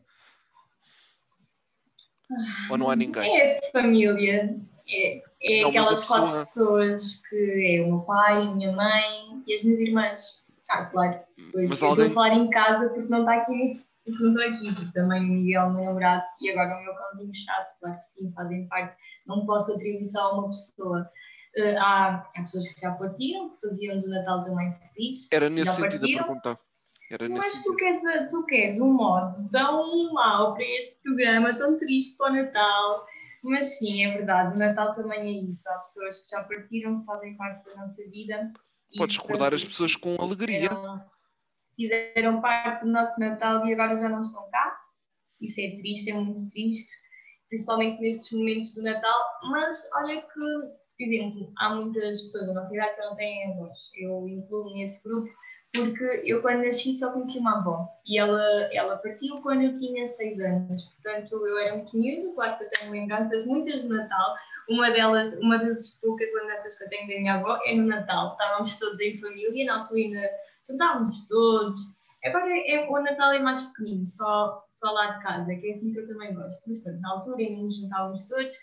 Ou 2.71 2.77
não 2.79 2.91
há 2.91 2.97
ninguém? 2.97 3.39
É 3.41 3.61
de 3.61 3.71
família. 3.73 4.57
É, 4.89 5.23
é 5.43 5.63
Não, 5.63 5.69
aquelas 5.71 6.05
quatro 6.05 6.27
pessoa- 6.33 6.39
pessoas 6.39 7.27
que 7.29 7.77
é 7.79 7.83
o 7.83 7.89
meu 7.89 8.01
pai, 8.01 8.43
a 8.43 8.55
minha 8.55 8.73
mãe 8.73 9.43
e 9.47 9.55
as 9.55 9.63
minhas 9.63 9.81
irmãs. 9.81 10.43
Ah, 10.69 10.87
claro. 10.87 11.21
Pois, 11.53 11.69
Mas 11.69 11.83
eu 11.83 11.89
alguém- 11.89 12.07
estou 12.07 12.23
a 12.23 12.29
falar 12.29 12.37
em 12.37 12.51
casa 12.51 12.89
porque 12.89 13.09
não 13.09 13.21
está 13.21 13.35
aqui, 13.37 13.85
porque 14.05 14.23
não 14.23 14.31
estou 14.31 14.45
aqui, 14.49 14.75
porque 14.75 14.93
também 14.93 15.21
o 15.23 15.25
Miguel, 15.25 15.63
o 15.67 15.73
meu 15.75 15.85
namorado, 15.85 16.25
e 16.41 16.51
agora 16.51 16.77
o 16.79 16.85
meu 16.85 16.95
cãozinho 16.95 17.35
chato, 17.35 17.79
claro 17.81 17.97
que 17.99 18.05
sim, 18.07 18.33
fazem 18.33 18.67
parte. 18.69 18.97
Não 19.27 19.45
posso 19.47 19.73
atribuir 19.75 20.07
só 20.07 20.21
a 20.31 20.35
uma 20.39 20.49
pessoa. 20.49 21.11
Eh, 21.57 21.77
há, 21.77 22.17
há 22.37 22.43
pessoas 22.43 22.69
que 22.69 22.81
já 22.81 22.93
partiram, 22.93 23.51
que 23.51 23.69
faziam 23.69 24.01
do 24.01 24.09
Natal 24.11 24.45
também 24.45 24.73
feliz. 24.95 25.29
Era 25.33 25.49
nesse 25.51 25.73
sentido 25.73 25.97
a 25.97 25.99
partiram. 26.01 26.25
perguntar. 26.25 26.59
Era 27.11 27.29
Mas 27.29 27.63
tu 27.63 27.77
queres, 27.77 28.05
a- 28.05 28.27
tu 28.27 28.45
queres 28.47 28.81
um 28.81 28.93
modo 28.93 29.49
tão 29.51 30.13
mau 30.13 30.55
para 30.55 30.65
este 30.65 31.01
programa, 31.03 31.55
tão 31.57 31.77
triste 31.77 32.17
para 32.17 32.33
o 32.33 32.35
Natal. 32.37 33.07
Mas 33.43 33.79
sim, 33.79 34.05
é 34.05 34.13
verdade, 34.13 34.55
o 34.57 34.59
Natal 34.59 34.91
também 34.93 35.21
é 35.21 35.51
isso. 35.51 35.69
Há 35.71 35.79
pessoas 35.79 36.21
que 36.21 36.31
já 36.31 36.43
partiram, 36.43 36.99
que 37.01 37.07
fazem 37.07 37.37
parte 37.37 37.65
da 37.65 37.77
nossa 37.77 38.03
vida. 38.11 38.53
Podes 38.99 39.17
recordar 39.19 39.55
as 39.55 39.65
pessoas 39.65 39.95
com 39.95 40.17
alegria. 40.21 40.69
Fizeram, 40.69 41.05
fizeram 41.77 42.41
parte 42.41 42.85
do 42.85 42.91
nosso 42.91 43.19
Natal 43.21 43.65
e 43.67 43.73
agora 43.73 43.99
já 44.01 44.09
não 44.09 44.23
estão 44.23 44.49
cá. 44.51 44.77
Isso 45.41 45.61
é 45.61 45.71
triste, 45.77 46.11
é 46.11 46.15
muito 46.15 46.49
triste, 46.51 46.91
principalmente 47.49 48.01
nestes 48.01 48.31
momentos 48.33 48.75
do 48.75 48.83
Natal. 48.83 49.19
Mas 49.51 49.89
olha 49.95 50.21
que, 50.23 50.35
por 50.35 51.01
exemplo, 51.01 51.53
há 51.59 51.75
muitas 51.75 52.23
pessoas 52.23 52.47
da 52.47 52.55
nossa 52.55 52.75
idade 52.75 52.97
que 52.97 53.03
não 53.03 53.15
têm 53.15 53.53
avós. 53.53 53.79
Eu 53.97 54.29
incluo 54.29 54.75
nesse 54.75 55.03
grupo 55.07 55.31
porque 55.77 56.23
eu, 56.25 56.41
quando 56.41 56.65
nasci, 56.65 56.95
só 56.95 57.13
conheci 57.13 57.39
uma 57.39 57.59
avó 57.59 57.89
e 58.07 58.19
ela, 58.19 58.43
ela 58.73 58.97
partiu 58.97 59.41
quando 59.43 59.63
eu 59.63 59.75
tinha 59.77 60.07
seis 60.07 60.41
anos. 60.41 60.85
Portanto, 60.85 61.47
eu 61.47 61.59
era 61.59 61.77
muito 61.77 61.97
miúdo, 61.97 62.35
claro 62.35 62.57
que 62.57 62.65
eu 62.65 62.71
tenho 62.71 62.93
lembranças 62.93 63.45
muitas 63.45 63.83
do 63.83 63.89
Natal. 63.89 64.35
Uma 64.69 64.91
delas, 64.91 65.33
uma 65.39 65.59
das 65.59 65.91
poucas 66.01 66.33
lembranças 66.35 66.77
que 66.77 66.85
eu 66.85 66.89
tenho 66.89 67.09
da 67.09 67.17
minha 67.19 67.35
avó 67.35 67.59
é 67.65 67.75
no 67.75 67.87
Natal. 67.87 68.33
Estávamos 68.33 68.79
todos 68.79 69.01
em 69.01 69.19
família, 69.19 69.67
na 69.67 69.81
altura 69.81 70.31
juntávamos 70.67 71.29
todos. 71.29 71.81
Agora 72.25 72.49
é, 72.49 72.89
o 72.89 73.01
Natal 73.01 73.33
é 73.33 73.39
mais 73.39 73.63
pequenino, 73.63 74.05
só, 74.05 74.65
só 74.75 74.91
lá 74.91 75.13
de 75.13 75.23
casa, 75.23 75.55
que 75.55 75.69
é 75.69 75.73
assim 75.73 75.93
que 75.93 76.01
eu 76.01 76.09
também 76.09 76.35
gosto. 76.35 76.63
Mas 76.67 76.83
pronto, 76.83 77.01
na 77.01 77.11
altura 77.13 77.37
ainda 77.39 77.63
nos 77.63 77.77
juntávamos 77.77 78.27
todos 78.27 78.55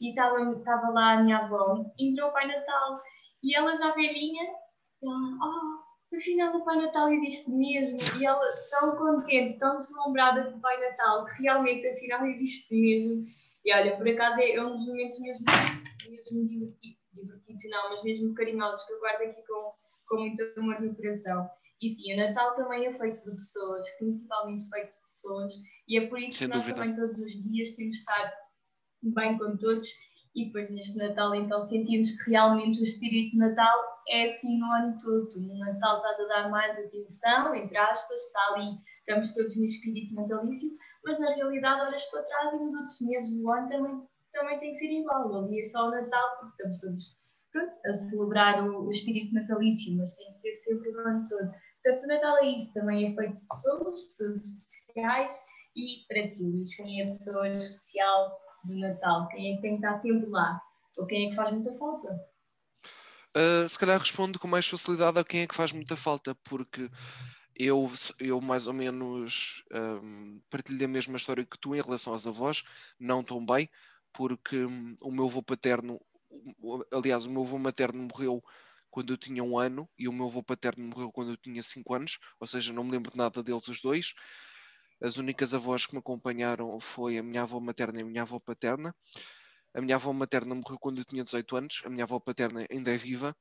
e 0.00 0.10
estava, 0.10 0.52
estava 0.52 0.90
lá 0.90 1.12
a 1.12 1.22
minha 1.22 1.38
avó, 1.38 1.84
entrou 1.98 2.28
o 2.28 2.32
Pai 2.32 2.46
Natal 2.46 3.02
e 3.42 3.56
ela 3.56 3.74
já 3.76 3.92
velhinha, 3.92 4.44
ela, 5.02 5.12
oh, 5.42 6.16
afinal 6.16 6.56
o 6.56 6.64
Pai 6.64 6.76
Natal 6.76 7.10
existe 7.10 7.50
mesmo. 7.50 7.98
E 8.20 8.26
ela 8.26 8.40
tão 8.70 8.96
contente, 8.96 9.58
tão 9.58 9.78
deslumbrada 9.78 10.50
com 10.50 10.58
o 10.58 10.60
Pai 10.60 10.78
Natal, 10.80 11.24
que 11.26 11.42
realmente 11.42 11.86
afinal 11.86 12.24
existe 12.26 12.74
mesmo. 12.74 13.26
E 13.64 13.74
olha, 13.74 13.96
por 13.96 14.08
acaso 14.08 14.40
é 14.40 14.64
um 14.64 14.72
dos 14.72 14.86
momentos 14.86 15.20
mesmo, 15.20 15.44
mesmo 16.08 16.46
diverti- 16.46 16.98
divertidos, 17.12 17.70
não, 17.70 17.90
mas 17.90 18.02
mesmo 18.04 18.34
carinhosos 18.34 18.86
que 18.86 18.92
eu 18.92 19.00
guardo 19.00 19.22
aqui 19.22 19.42
com, 19.46 19.72
com 20.08 20.20
muito 20.20 20.42
amor 20.56 20.80
no 20.80 20.94
coração. 20.94 21.50
E 21.80 21.94
sim, 21.94 22.14
o 22.14 22.16
Natal 22.16 22.54
também 22.54 22.86
é 22.86 22.92
feito 22.92 23.22
de 23.24 23.30
pessoas, 23.30 23.88
principalmente 23.98 24.68
feito 24.68 24.92
de 24.92 25.00
pessoas, 25.00 25.52
e 25.86 25.98
é 25.98 26.06
por 26.08 26.18
isso 26.18 26.38
Sem 26.38 26.48
que 26.48 26.54
nós 26.54 26.64
dúvida. 26.66 26.80
também 26.80 26.96
todos 26.96 27.18
os 27.18 27.32
dias 27.44 27.70
temos 27.76 27.92
de 27.92 27.98
estar 27.98 28.34
bem 29.02 29.38
com 29.38 29.56
todos 29.56 29.88
e 30.34 30.46
depois 30.46 30.70
neste 30.70 30.96
Natal 30.96 31.34
então 31.34 31.60
sentimos 31.62 32.10
que 32.12 32.30
realmente 32.30 32.80
o 32.80 32.84
espírito 32.84 33.32
de 33.32 33.38
Natal 33.38 33.78
é 34.08 34.30
assim 34.30 34.58
no 34.58 34.66
ano 34.72 34.98
todo. 35.00 35.40
No 35.40 35.58
Natal 35.58 35.96
estás 35.96 36.20
a 36.20 36.28
dar 36.28 36.50
mais 36.50 36.78
atenção, 36.78 37.54
entre 37.54 37.76
aspas, 37.76 38.20
está 38.20 38.40
ali, 38.54 38.78
estamos 39.00 39.34
todos 39.34 39.56
no 39.56 39.64
espírito 39.64 40.14
natalício, 40.14 40.70
mas 41.04 41.18
na 41.18 41.34
realidade 41.34 41.80
olhas 41.82 42.04
para 42.06 42.22
trás 42.22 42.54
e 42.54 42.58
nos 42.58 42.74
outros 42.74 43.00
meses 43.00 43.30
do 43.30 43.50
ano 43.50 43.68
também, 43.68 44.02
também 44.32 44.58
tem 44.58 44.70
que 44.70 44.76
ser 44.78 44.90
igual. 44.90 45.44
Ali 45.44 45.60
é 45.60 45.68
só 45.68 45.88
o 45.88 45.90
Natal 45.90 46.38
porque 46.40 46.62
estamos 46.62 46.80
todos 46.80 47.18
pronto, 47.52 47.76
a 47.86 47.94
celebrar 47.94 48.68
o, 48.68 48.86
o 48.86 48.90
espírito 48.90 49.34
natalício, 49.34 49.96
mas 49.96 50.14
tem 50.16 50.32
que 50.34 50.40
ser 50.40 50.56
sempre 50.56 50.90
o 50.90 50.98
ano 51.00 51.24
todo. 51.28 51.50
Portanto, 51.82 52.04
o 52.04 52.06
Natal 52.08 52.36
é 52.38 52.46
isso, 52.50 52.74
também 52.74 53.12
é 53.12 53.14
feito 53.14 53.36
de 53.36 53.46
pessoas, 53.46 54.00
pessoas 54.06 54.44
especiais 54.44 55.32
e 55.76 56.04
para 56.08 56.28
ti, 56.28 56.42
Luís, 56.42 56.74
quem 56.74 57.00
é 57.00 57.04
a 57.04 57.06
pessoa 57.06 57.48
especial 57.48 58.40
do 58.64 58.76
Natal? 58.78 59.28
Quem 59.28 59.52
é 59.52 59.56
que 59.56 59.62
tem 59.62 59.78
que 59.78 59.86
estar 59.86 60.00
sempre 60.00 60.28
lá? 60.28 60.60
Ou 60.96 61.06
quem 61.06 61.26
é 61.26 61.30
que 61.30 61.36
faz 61.36 61.52
muita 61.52 61.78
falta? 61.78 62.08
Uh, 63.36 63.68
se 63.68 63.78
calhar 63.78 63.98
respondo 63.98 64.38
com 64.38 64.48
mais 64.48 64.66
facilidade 64.66 65.18
a 65.18 65.24
quem 65.24 65.42
é 65.42 65.46
que 65.46 65.54
faz 65.54 65.72
muita 65.72 65.96
falta, 65.96 66.34
porque 66.42 66.90
eu, 67.54 67.88
eu 68.18 68.40
mais 68.40 68.66
ou 68.66 68.72
menos 68.72 69.62
um, 69.72 70.40
partilho 70.50 70.84
a 70.84 70.88
mesma 70.88 71.16
história 71.16 71.44
que 71.44 71.58
tu 71.58 71.74
em 71.74 71.80
relação 71.80 72.12
aos 72.12 72.26
avós, 72.26 72.64
não 72.98 73.22
tão 73.22 73.44
bem, 73.44 73.68
porque 74.12 74.64
hum, 74.64 74.96
o 75.02 75.12
meu 75.12 75.26
avô 75.26 75.42
paterno, 75.42 76.00
aliás, 76.92 77.26
o 77.26 77.30
meu 77.30 77.42
avô 77.42 77.58
materno 77.58 78.02
morreu 78.02 78.42
quando 78.90 79.12
eu 79.12 79.16
tinha 79.16 79.42
um 79.42 79.58
ano 79.58 79.88
e 79.98 80.08
o 80.08 80.12
meu 80.12 80.26
avô 80.26 80.42
paterno 80.42 80.86
morreu 80.86 81.12
quando 81.12 81.30
eu 81.30 81.36
tinha 81.36 81.62
cinco 81.62 81.94
anos, 81.94 82.18
ou 82.40 82.46
seja, 82.46 82.72
não 82.72 82.84
me 82.84 82.92
lembro 82.92 83.10
de 83.10 83.18
nada 83.18 83.42
deles 83.42 83.68
os 83.68 83.80
dois. 83.80 84.14
As 85.00 85.16
únicas 85.16 85.54
avós 85.54 85.86
que 85.86 85.94
me 85.94 86.00
acompanharam 86.00 86.78
foi 86.80 87.18
a 87.18 87.22
minha 87.22 87.42
avó 87.42 87.60
materna 87.60 88.00
e 88.00 88.02
a 88.02 88.06
minha 88.06 88.22
avó 88.22 88.40
paterna. 88.40 88.94
A 89.74 89.80
minha 89.80 89.96
avó 89.96 90.12
materna 90.12 90.54
morreu 90.54 90.78
quando 90.78 90.98
eu 90.98 91.04
tinha 91.04 91.22
18 91.22 91.56
anos, 91.56 91.82
a 91.84 91.88
minha 91.88 92.04
avó 92.04 92.18
paterna 92.18 92.66
ainda 92.70 92.92
é 92.92 92.96
viva, 92.96 93.36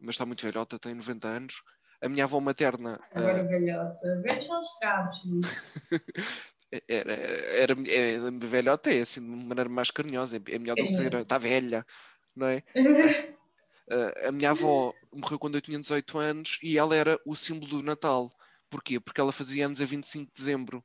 mas 0.00 0.14
está 0.14 0.26
muito 0.26 0.44
velhota, 0.44 0.78
tem 0.78 0.94
90 0.94 1.28
anos. 1.28 1.62
A 2.00 2.08
minha 2.08 2.24
avó 2.24 2.40
materna 2.40 2.98
Agora, 3.12 3.40
ah, 3.40 3.44
velhota, 3.44 4.20
velhos 4.22 4.46
são 4.46 4.60
estragos, 4.60 5.24
Luís. 5.24 5.46
era, 6.88 7.12
era, 7.12 7.74
era 7.90 8.30
velhota, 8.32 8.92
é 8.92 9.00
assim 9.00 9.24
de 9.24 9.30
uma 9.30 9.44
maneira 9.44 9.70
mais 9.70 9.90
carinhosa, 9.90 10.36
é 10.36 10.58
melhor 10.58 10.76
do 10.76 10.82
que 10.84 10.90
dizer 10.90 11.04
Carinhosa. 11.04 11.22
está 11.22 11.38
velha, 11.38 11.86
não 12.34 12.46
é? 12.48 12.62
Ah, 13.90 14.28
a 14.28 14.32
minha 14.32 14.50
avó 14.50 14.94
morreu 15.12 15.38
quando 15.38 15.56
eu 15.56 15.60
tinha 15.62 15.78
18 15.80 16.18
anos 16.18 16.58
e 16.62 16.78
ela 16.78 16.94
era 16.94 17.18
o 17.26 17.36
símbolo 17.36 17.78
do 17.78 17.82
Natal. 17.82 18.30
Porquê? 18.70 18.98
Porque 19.00 19.20
ela 19.20 19.32
fazia 19.32 19.66
anos 19.66 19.80
a 19.80 19.84
25 19.84 20.26
de 20.26 20.32
dezembro. 20.32 20.84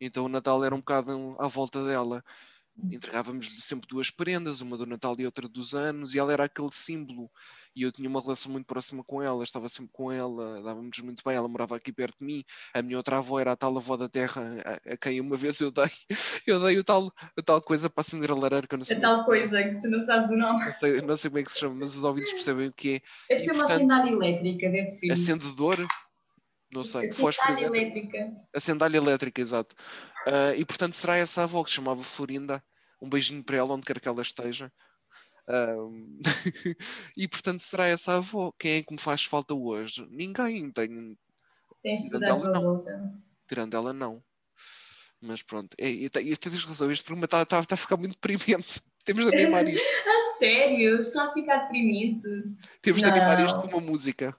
Então 0.00 0.24
o 0.26 0.28
Natal 0.28 0.64
era 0.64 0.74
um 0.74 0.78
bocado 0.78 1.36
à 1.38 1.46
volta 1.48 1.84
dela. 1.84 2.24
Entregávamos-lhe 2.90 3.60
sempre 3.60 3.88
duas 3.88 4.10
prendas, 4.10 4.60
uma 4.60 4.76
do 4.76 4.86
Natal 4.86 5.16
e 5.18 5.24
outra 5.24 5.48
dos 5.48 5.74
anos, 5.74 6.14
e 6.14 6.18
ela 6.18 6.32
era 6.32 6.44
aquele 6.44 6.70
símbolo. 6.70 7.30
E 7.74 7.82
eu 7.82 7.92
tinha 7.92 8.08
uma 8.08 8.20
relação 8.20 8.50
muito 8.52 8.66
próxima 8.66 9.02
com 9.04 9.22
ela, 9.22 9.42
estava 9.42 9.68
sempre 9.68 9.92
com 9.92 10.10
ela, 10.12 10.62
dávamos 10.62 10.98
muito 11.00 11.22
bem. 11.24 11.36
Ela 11.36 11.48
morava 11.48 11.76
aqui 11.76 11.92
perto 11.92 12.18
de 12.18 12.24
mim. 12.24 12.44
A 12.74 12.82
minha 12.82 12.96
outra 12.96 13.18
avó 13.18 13.38
era 13.40 13.52
a 13.52 13.56
tal 13.56 13.76
avó 13.76 13.96
da 13.96 14.08
terra, 14.08 14.42
a, 14.64 14.92
a 14.92 14.96
quem 14.96 15.20
uma 15.20 15.36
vez 15.36 15.60
eu 15.60 15.70
dei, 15.70 15.84
eu 16.46 16.60
dei 16.60 16.78
o 16.78 16.84
tal, 16.84 17.12
a 17.36 17.42
tal 17.42 17.60
coisa 17.60 17.90
para 17.90 18.00
acender 18.00 18.30
a 18.30 18.34
lareira, 18.34 18.66
que 18.66 18.74
eu 18.74 18.78
não 18.78 18.84
sei, 18.84 18.96
A 18.96 19.00
tal 19.00 19.24
coisa 19.24 19.62
que 19.62 19.80
tu 19.80 19.90
não 19.90 20.00
sabes 20.00 20.30
o 20.30 20.36
nome. 20.36 20.64
não 20.64 20.72
sei, 20.72 21.00
não 21.02 21.16
sei 21.16 21.30
como 21.30 21.40
é 21.40 21.44
que 21.44 21.52
se 21.52 21.58
chama, 21.58 21.74
mas 21.76 21.96
os 21.96 22.04
ouvintes 22.04 22.32
percebem 22.32 22.68
o 22.68 22.72
que 22.72 22.96
é. 22.96 23.00
Deve 23.28 23.40
ser 23.44 23.52
uma 23.52 23.64
portanto, 23.64 23.80
sandália 23.80 24.12
elétrica, 24.12 24.70
deve 24.70 24.88
ser. 24.88 25.06
isso. 25.12 25.24
Não 26.72 26.82
sei, 26.82 27.10
A 27.10 27.12
fósforo 27.12 27.54
sandália 27.54 27.66
elétrica. 27.66 28.36
A 28.54 28.60
sandália 28.60 28.96
elétrica, 28.98 29.40
exato. 29.40 29.74
Ah, 30.26 30.54
e 30.56 30.64
portanto 30.64 30.94
será 30.94 31.16
essa 31.16 31.44
avó 31.44 31.62
que 31.62 31.70
se 31.70 31.76
chamava 31.76 32.02
Florinda. 32.02 32.62
Um 33.00 33.08
beijinho 33.08 33.44
para 33.44 33.56
ela, 33.58 33.74
onde 33.74 33.86
quer 33.86 34.00
que 34.00 34.08
ela 34.08 34.22
esteja. 34.22 34.72
Ahm, 35.48 36.18
e 37.16 37.28
portanto 37.28 37.60
será 37.60 37.86
essa 37.86 38.16
avó. 38.16 38.52
Quem 38.58 38.78
é 38.78 38.82
que 38.82 38.92
me 38.92 38.98
faz 38.98 39.24
falta 39.24 39.54
hoje? 39.54 40.06
Ninguém. 40.10 40.70
Tenho... 40.72 41.16
Tens 41.82 42.00
Tirando 42.00 42.24
ela, 42.24 42.52
não. 42.52 42.62
volta. 42.62 43.12
Tirando 43.46 43.76
ela, 43.76 43.92
não. 43.92 44.22
Mas 45.20 45.42
pronto. 45.42 45.74
É, 45.78 45.88
e, 45.88 46.06
e, 46.06 46.32
e 46.32 46.36
tens 46.36 46.64
razão, 46.64 46.90
este 46.90 47.04
programa 47.04 47.26
está 47.26 47.44
tá, 47.44 47.64
tá 47.64 47.74
a 47.74 47.78
ficar 47.78 47.96
muito 47.96 48.14
deprimente. 48.14 48.82
Temos 49.04 49.24
de 49.24 49.36
animar 49.36 49.68
isto. 49.68 49.86
A 50.36 50.38
sério, 50.38 51.00
está 51.00 51.30
a 51.30 51.32
ficar 51.32 51.62
deprimente. 51.62 52.28
Temos 52.82 53.00
de 53.00 53.08
animar 53.08 53.42
isto 53.42 53.56
Não. 53.56 53.62
com 53.62 53.68
uma 53.68 53.80
música. 53.80 54.36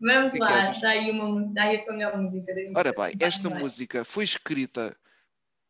Vamos 0.00 0.32
que 0.32 0.38
que 0.38 0.42
lá, 0.42 0.52
achas? 0.52 0.80
dá 0.80 0.88
aí, 0.90 1.10
uma, 1.10 1.42
dá 1.52 1.64
aí 1.64 1.76
a 1.76 1.84
tua 1.84 1.92
melhor 1.94 2.16
música. 2.18 2.52
Ora 2.74 2.92
bem, 2.92 3.14
esta 3.18 3.48
vai. 3.48 3.60
música 3.60 4.04
foi 4.04 4.24
escrita 4.24 4.96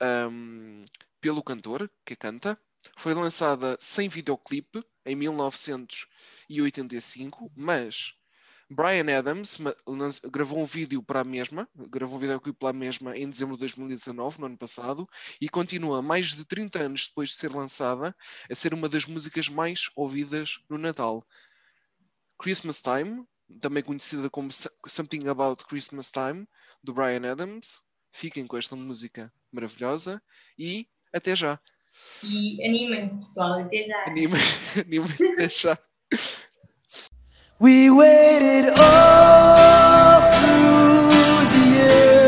ahm, 0.00 0.84
pelo 1.20 1.42
cantor 1.42 1.90
que 2.04 2.16
canta, 2.16 2.58
foi 2.96 3.14
lançada 3.14 3.76
sem 3.80 4.08
videoclipe 4.08 4.82
em 5.04 5.16
1985, 5.16 7.50
mas 7.56 8.14
Brian 8.68 9.16
Adams 9.16 9.58
gravou 10.30 10.58
um 10.58 10.64
vídeo 10.64 11.00
para 11.02 11.20
a 11.20 11.24
mesma, 11.24 11.68
gravou 11.88 12.16
um 12.16 12.20
videoclipe 12.20 12.58
para 12.58 12.70
a 12.70 12.72
mesma 12.72 13.16
em 13.16 13.30
dezembro 13.30 13.54
de 13.54 13.60
2019, 13.60 14.40
no 14.40 14.46
ano 14.46 14.58
passado, 14.58 15.08
e 15.40 15.48
continua 15.48 16.02
mais 16.02 16.34
de 16.34 16.44
30 16.44 16.82
anos 16.82 17.06
depois 17.06 17.28
de 17.30 17.36
ser 17.36 17.52
lançada 17.52 18.14
a 18.50 18.54
ser 18.54 18.74
uma 18.74 18.88
das 18.88 19.06
músicas 19.06 19.48
mais 19.48 19.88
ouvidas 19.94 20.58
no 20.68 20.78
Natal. 20.78 21.24
Christmas 22.38 22.82
Time, 22.82 23.24
também 23.60 23.82
conhecida 23.82 24.28
como 24.30 24.50
So- 24.52 24.70
Something 24.86 25.28
About 25.28 25.64
Christmas 25.66 26.10
Time, 26.12 26.46
do 26.82 26.92
Brian 26.92 27.30
Adams. 27.30 27.82
Fiquem 28.12 28.46
com 28.46 28.56
esta 28.56 28.74
música 28.76 29.32
maravilhosa 29.52 30.22
e 30.58 30.86
até 31.14 31.34
já. 31.36 31.58
E 32.22 32.62
animem-se, 32.66 33.18
pessoal, 33.18 33.60
até 33.60 33.84
já. 33.84 34.04
Animem-se 34.10 35.26
até 35.32 35.48
já. 35.50 35.78
We 37.58 37.90
waited 37.90 38.68
all 38.78 40.20
through 40.32 41.08
the 41.52 41.62
year 41.74 42.25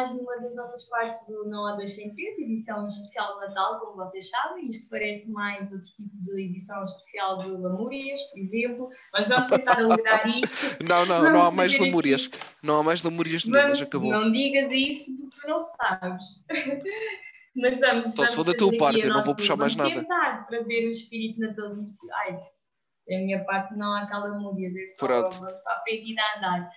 mais 0.00 0.14
numa 0.16 0.38
das 0.40 0.56
nossas 0.56 0.88
partes 0.88 1.26
do 1.26 1.44
Não 1.48 1.66
Há 1.66 1.76
Dois 1.76 1.92
Sem 1.94 2.14
Frente, 2.14 2.42
edição 2.42 2.86
especial 2.86 3.38
de 3.38 3.46
Natal, 3.48 3.80
como 3.80 3.96
vocês 3.96 4.30
sabem. 4.30 4.70
Isto 4.70 4.88
parece 4.88 5.28
mais 5.28 5.70
outro 5.72 5.86
tipo 5.94 6.16
de 6.24 6.42
edição 6.42 6.84
especial 6.84 7.38
de 7.38 7.50
Lamúrias, 7.50 8.20
por 8.32 8.38
exemplo. 8.38 8.88
Mas 9.12 9.28
vamos 9.28 9.46
tentar 9.48 9.78
alegrar 9.78 10.26
isto. 10.26 10.78
Não, 10.88 11.04
não, 11.04 11.16
Vamos 11.20 11.32
não 11.32 11.42
há 11.44 11.50
mais 11.50 11.78
lamúrias. 11.78 12.30
Não 12.62 12.80
há 12.80 12.82
mais 12.82 13.02
lamúrias 13.02 13.44
nenhumas, 13.44 13.82
acabou. 13.82 14.10
não 14.10 14.32
digas 14.32 14.70
isso 14.72 15.10
porque 15.20 15.46
não 15.48 15.60
sabes. 15.60 16.24
Mas 17.56 17.78
vamos. 17.80 18.14
Só 18.14 18.24
se 18.26 18.34
for 18.36 18.44
da 18.44 18.54
tua 18.54 18.76
parte, 18.78 19.00
eu 19.00 19.08
não 19.12 19.22
vou 19.24 19.34
puxar 19.36 19.56
mais 19.56 19.74
vamos 19.74 19.94
nada. 19.94 20.06
tentar 20.06 20.46
trazer 20.46 20.86
o 20.86 20.90
espírito 20.90 21.40
natalício. 21.40 22.08
Ai, 22.26 22.32
Da 22.34 23.18
minha 23.18 23.44
parte 23.44 23.76
não 23.76 23.92
há 23.94 24.06
calamúrias, 24.06 24.72
é 24.74 24.92
só 24.92 25.06
Pronto. 25.06 25.40
para 25.40 25.72
a 25.76 25.80
frente 25.82 26.12
e 26.12 26.14
dá 26.14 26.22
a 26.22 26.38
andar. 26.38 26.70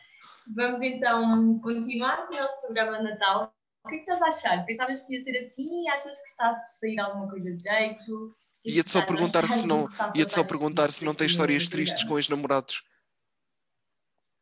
Vamos 0.48 0.82
então 0.82 1.60
continuar 1.60 2.28
com 2.28 2.34
o 2.34 2.38
nosso 2.38 2.62
programa 2.62 2.98
de 2.98 3.04
Natal. 3.04 3.54
O 3.86 3.90
que 3.90 3.96
é 3.96 3.98
que 4.00 4.12
estás 4.12 4.22
a 4.22 4.28
achar? 4.28 4.66
Pensavas 4.66 5.02
que 5.04 5.16
ia 5.16 5.24
ser 5.24 5.38
assim? 5.40 5.90
Achas 5.90 6.20
que 6.20 6.28
está 6.30 6.50
a 6.50 6.68
sair 6.68 7.00
alguma 7.00 7.30
coisa 7.30 7.52
de 7.52 7.64
jeito? 7.64 8.36
Ia-te 8.66 8.92
só 8.92 9.06
perguntar 9.06 9.48
se 9.48 9.66
não, 9.68 9.86
que 9.86 9.92
está 9.92 10.06
a 10.06 10.12
ia-te 10.16 10.34
só 10.34 10.44
perguntar 10.44 10.92
se 10.92 11.04
não 11.04 11.14
tem 11.14 11.28
histórias 11.28 11.68
tristes 11.68 12.04
com 12.04 12.14
os 12.14 12.30
namorados. 12.30 12.84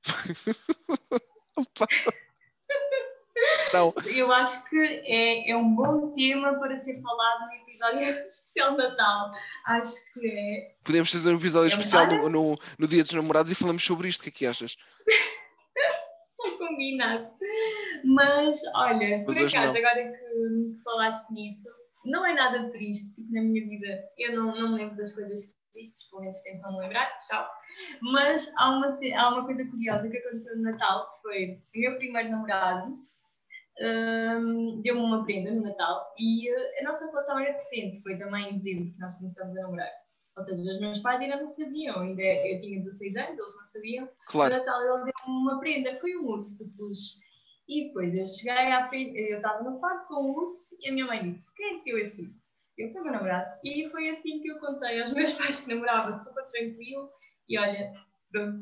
Opa. 1.57 1.87
não, 3.73 3.93
Eu 4.05 4.31
acho 4.31 4.63
que 4.69 4.77
é, 4.77 5.51
é 5.51 5.57
um 5.57 5.75
bom 5.75 6.11
tema 6.13 6.59
para 6.59 6.77
ser 6.77 7.01
falado 7.01 7.47
no 7.47 7.53
episódio 7.53 8.01
especial 8.27 8.71
de 8.71 8.77
Natal. 8.77 9.31
Acho 9.65 9.95
que 10.13 10.27
é. 10.27 10.75
podemos 10.83 11.11
fazer 11.11 11.33
um 11.33 11.37
episódio 11.37 11.69
É 11.69 11.71
especial 11.71 12.05
no, 12.07 12.29
no, 12.29 12.59
no 12.77 12.87
Dia 12.87 13.03
dos 13.03 13.13
Namorados 13.13 13.51
e 13.51 13.55
falamos 13.55 13.83
sobre 13.83 14.07
isto. 14.07 14.21
O 14.21 14.23
que 14.23 14.29
é 14.29 14.31
que 14.31 14.45
achas? 14.45 14.77
combinado. 16.57 17.31
Mas, 18.03 18.61
olha, 18.75 19.23
por 19.25 19.35
acaso, 19.35 19.57
não. 19.57 19.75
agora 19.75 20.11
que, 20.11 20.75
que 20.75 20.83
falaste 20.83 21.31
nisso, 21.31 21.69
não 22.05 22.25
é 22.25 22.33
nada 22.33 22.69
triste, 22.71 23.13
porque 23.15 23.31
na 23.31 23.41
minha 23.41 23.67
vida 23.67 24.03
eu 24.17 24.35
não, 24.35 24.55
não 24.55 24.71
me 24.71 24.79
lembro 24.79 24.97
das 24.97 25.13
coisas 25.13 25.55
tristes, 25.71 26.09
pelo 26.09 26.23
menos 26.23 26.41
tento 26.41 26.61
não 26.61 26.73
me 26.73 26.79
lembrar, 26.79 27.19
tchau. 27.21 27.47
Mas 28.01 28.51
há 28.57 28.71
uma, 28.71 28.87
há 28.87 29.29
uma 29.29 29.45
coisa 29.45 29.65
curiosa 29.65 30.09
que 30.09 30.17
aconteceu 30.17 30.57
no 30.57 30.63
Natal, 30.63 31.11
que 31.15 31.21
foi 31.21 31.61
o 31.75 31.79
meu 31.79 31.97
primeiro 31.97 32.29
namorado 32.29 32.97
hum, 33.79 34.81
deu-me 34.83 35.01
uma 35.01 35.23
prenda 35.23 35.51
no 35.51 35.61
Natal 35.61 36.13
e 36.17 36.49
eh, 36.49 36.79
a 36.81 36.83
nossa 36.83 37.05
relação 37.07 37.39
era 37.39 37.53
recente, 37.53 38.01
foi 38.01 38.17
também 38.17 38.49
em 38.49 38.57
dezembro 38.57 38.93
que 38.93 38.99
nós 38.99 39.15
começamos 39.17 39.57
a 39.57 39.61
namorar. 39.61 39.91
Ou 40.37 40.43
seja, 40.43 40.61
os 40.61 40.79
meus 40.79 40.99
pais 40.99 41.19
ainda 41.19 41.37
não 41.37 41.47
sabiam, 41.47 41.99
ainda 41.99 42.21
eu 42.21 42.57
tinha 42.57 42.81
16 42.81 43.15
anos, 43.15 43.39
eles 43.39 43.55
não 43.55 43.67
sabiam. 43.71 44.09
Claro. 44.27 44.53
No 44.53 44.59
Natal 44.59 44.81
ele 44.81 45.11
deu-me 45.11 45.41
uma 45.41 45.59
prenda, 45.59 45.99
foi 45.99 46.15
um 46.15 46.25
urso 46.27 46.57
de 46.57 46.71
peluche. 46.71 47.19
E 47.67 47.87
depois 47.87 48.15
eu 48.15 48.25
cheguei 48.25 48.71
à 48.71 48.87
frente, 48.89 49.17
eu 49.17 49.37
estava 49.37 49.63
no 49.63 49.79
quarto 49.79 50.07
com 50.07 50.15
o 50.15 50.43
urso 50.43 50.75
e 50.79 50.89
a 50.89 50.93
minha 50.93 51.05
mãe 51.05 51.31
disse: 51.31 51.53
Quem 51.55 51.75
é 51.75 51.79
que 51.79 51.85
deu 51.85 51.97
esse 51.99 52.21
urso? 52.23 52.51
Eu 52.77 52.91
fui 52.91 53.01
meu 53.01 53.11
namorado. 53.11 53.59
E 53.63 53.89
foi 53.89 54.09
assim 54.09 54.41
que 54.41 54.49
eu 54.49 54.59
contei 54.59 55.01
aos 55.01 55.13
meus 55.15 55.33
pais 55.33 55.61
que 55.61 55.73
namorava 55.73 56.13
super 56.13 56.45
tranquilo. 56.47 57.09
E 57.47 57.57
olha, 57.59 57.93
pronto, 58.31 58.59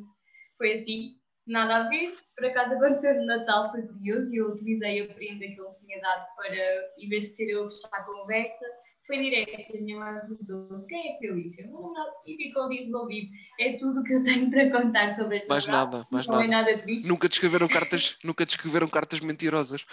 foi 0.58 0.74
assim, 0.74 1.20
nada 1.48 1.78
a 1.78 1.90
ver. 1.90 2.14
Por 2.36 2.46
acaso 2.46 2.74
aconteceu 2.74 3.16
no 3.16 3.26
Natal, 3.26 3.72
foi 3.72 3.82
curioso 3.84 4.34
e 4.34 4.38
eu 4.38 4.52
utilizei 4.52 5.04
a 5.04 5.14
prenda 5.14 5.46
que 5.46 5.60
ele 5.60 5.76
tinha 5.76 6.02
dado 6.02 6.28
para, 6.36 6.56
em 6.98 7.10
vez 7.10 7.24
de 7.24 7.30
ser 7.30 7.50
eu 7.50 7.70
fechar 7.70 7.90
a 7.94 8.04
conversa, 8.04 8.66
foi 9.10 9.18
direto. 9.24 9.76
A 9.76 9.82
minha 9.82 10.00
mãe 10.00 10.20
perguntou: 10.20 10.86
Quem 10.88 11.10
é 11.10 11.14
que 11.14 11.28
deu 11.28 11.38
isso? 11.38 11.62
Eu 11.62 11.68
não, 11.72 11.92
não. 11.92 12.06
E 12.28 12.38
ficou 12.38 12.64
ali 12.66 12.82
resolvido. 12.82 13.32
É 13.60 13.74
tudo 13.78 14.02
o 14.02 14.04
que 14.04 14.14
eu 14.14 14.22
tenho 14.22 14.52
para 14.52 14.70
contar 14.70 15.16
sobre 15.16 15.38
este 15.38 15.50
Mais 15.50 15.66
nada, 15.66 16.06
mais 16.12 16.28
não 16.28 16.40
é 16.40 16.48
nada. 16.48 16.72
nada 16.72 16.84
triste. 16.84 17.08
Nunca 17.08 17.28
descreveram 17.28 17.68
cartas, 17.68 18.20
nunca 18.24 18.46
descreveram 18.46 18.88
cartas 18.88 19.20
mentirosas. 19.20 19.84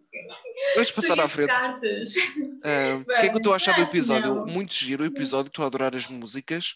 Vamos 0.74 0.90
passar 0.92 1.20
à 1.20 1.28
frente. 1.28 1.50
Ah, 1.52 2.96
O 3.00 3.04
que 3.04 3.12
é 3.12 3.28
que 3.28 3.34
eu 3.34 3.36
estou 3.36 3.52
a 3.52 3.56
achar 3.56 3.74
do 3.74 3.82
episódio? 3.82 4.34
não. 4.34 4.46
Muito 4.46 4.72
giro 4.74 5.02
o 5.02 5.06
episódio, 5.06 5.48
estou 5.48 5.64
a 5.64 5.66
adorar 5.66 5.94
as 5.94 6.08
músicas. 6.08 6.74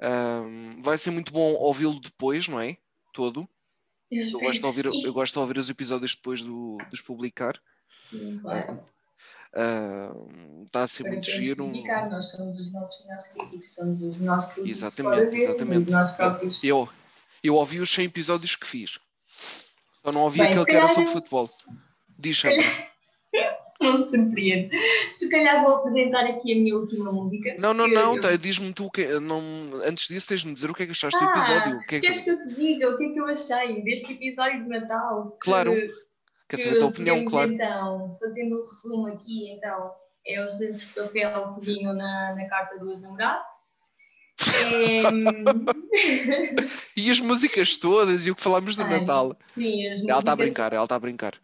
Ah, 0.00 0.42
vai 0.80 0.96
ser 0.96 1.10
muito 1.10 1.32
bom 1.32 1.52
ouvi-lo 1.52 2.00
depois, 2.00 2.48
não 2.48 2.58
é? 2.58 2.78
Todo. 3.12 3.46
Eu 4.10 4.22
Eu 4.22 4.40
gosto 4.40 4.60
de 4.60 4.66
ouvir, 4.66 4.86
eu 4.86 5.12
gosto 5.12 5.34
de 5.34 5.38
ouvir 5.38 5.58
os 5.58 5.68
episódios 5.68 6.14
depois 6.16 6.40
do, 6.42 6.78
de 6.78 6.94
os 6.94 7.02
publicar. 7.02 7.60
Sim, 8.10 8.38
claro. 8.40 8.82
Está 9.52 10.84
a 10.84 10.86
ser 10.86 11.02
Para 11.04 11.12
muito 11.12 11.30
giro. 11.30 11.70
que 11.72 11.82
nós 12.08 12.30
somos 12.30 12.58
os 12.60 12.72
nossos 12.72 13.02
melhores 13.04 13.26
críticos, 13.28 13.74
somos 13.74 14.02
os 14.02 14.16
nossos 14.20 14.52
críticos 14.52 14.76
Exatamente, 14.78 15.30
dele, 15.30 15.42
exatamente. 15.44 15.92
Próprios. 16.16 16.62
Eu, 16.64 16.88
eu 17.42 17.54
ouvi 17.56 17.80
os 17.80 17.90
100 17.90 18.04
episódios 18.06 18.54
que 18.54 18.66
fiz. 18.66 18.98
Só 20.04 20.12
não 20.12 20.22
ouvi 20.22 20.38
Bem, 20.38 20.48
aquele 20.48 20.64
que 20.64 20.76
era 20.76 20.88
sobre 20.88 21.10
futebol. 21.10 21.50
Diz, 22.18 22.38
Sandra. 22.38 22.58
Não 23.82 23.96
me 23.96 24.02
surpreende. 24.02 24.76
Se 25.16 25.26
calhar 25.30 25.64
vou 25.64 25.76
apresentar 25.76 26.26
aqui 26.26 26.52
a 26.52 26.54
minha 26.54 26.76
última 26.76 27.10
música. 27.10 27.54
Não, 27.58 27.72
não, 27.72 27.88
que 27.88 27.94
não. 27.94 28.14
eu- 28.16 28.20
tá, 28.20 28.36
Diz-me 28.36 28.74
tu. 28.74 28.84
o 28.84 28.90
Que, 28.90 29.06
não, 29.18 29.40
antes 29.82 30.06
disso, 30.06 30.28
tens 30.28 30.42
de 30.42 30.48
me 30.48 30.52
dizer 30.54 30.70
o 30.70 30.74
que 30.74 30.82
é 30.82 30.86
que 30.86 30.92
achaste 30.92 31.18
do 31.18 31.26
Ah, 31.26 31.30
episódio. 31.30 31.76
O 31.78 31.86
que 31.86 31.94
é 31.94 32.00
que- 32.00 32.06
Queres 32.06 32.20
que 32.20 32.30
eu 32.30 32.38
te 32.42 32.54
diga 32.56 32.90
o 32.90 32.98
que 32.98 33.04
é 33.06 33.08
que 33.08 33.18
eu 33.18 33.24
achei 33.26 33.82
deste 33.82 34.12
episódio 34.12 34.64
de 34.64 34.68
Natal? 34.68 35.30
Que- 35.30 35.38
Claro. 35.40 35.72
Quer 36.50 36.56
saber 36.58 36.76
a 36.76 36.78
tua 36.80 36.88
opinião, 36.88 37.24
claro. 37.24 37.52
Então, 37.52 38.16
fazendo 38.20 38.62
um 38.62 38.66
resumo 38.66 39.06
aqui, 39.06 39.52
então, 39.52 39.92
é 40.26 40.44
os 40.44 40.58
dentes 40.58 40.88
de 40.88 40.94
papel 40.94 41.54
que 41.54 41.64
vinham 41.64 41.92
na, 41.94 42.34
na 42.34 42.48
carta 42.48 42.76
dos 42.78 43.00
namorados. 43.00 43.46
É, 44.72 45.02
E 46.96 47.10
as 47.10 47.20
músicas 47.20 47.76
todas 47.76 48.26
e 48.26 48.30
o 48.30 48.34
que 48.36 48.42
falámos 48.42 48.74
do 48.76 48.82
Ai, 48.84 49.00
Natal. 49.00 49.36
sim, 49.48 49.86
as 49.86 50.00
Ela 50.02 50.18
está 50.18 50.32
a 50.32 50.36
músicas- 50.36 50.36
brincar, 50.36 50.72
ela 50.72 50.84
está 50.84 50.94
a 50.96 50.98
brincar. 50.98 51.34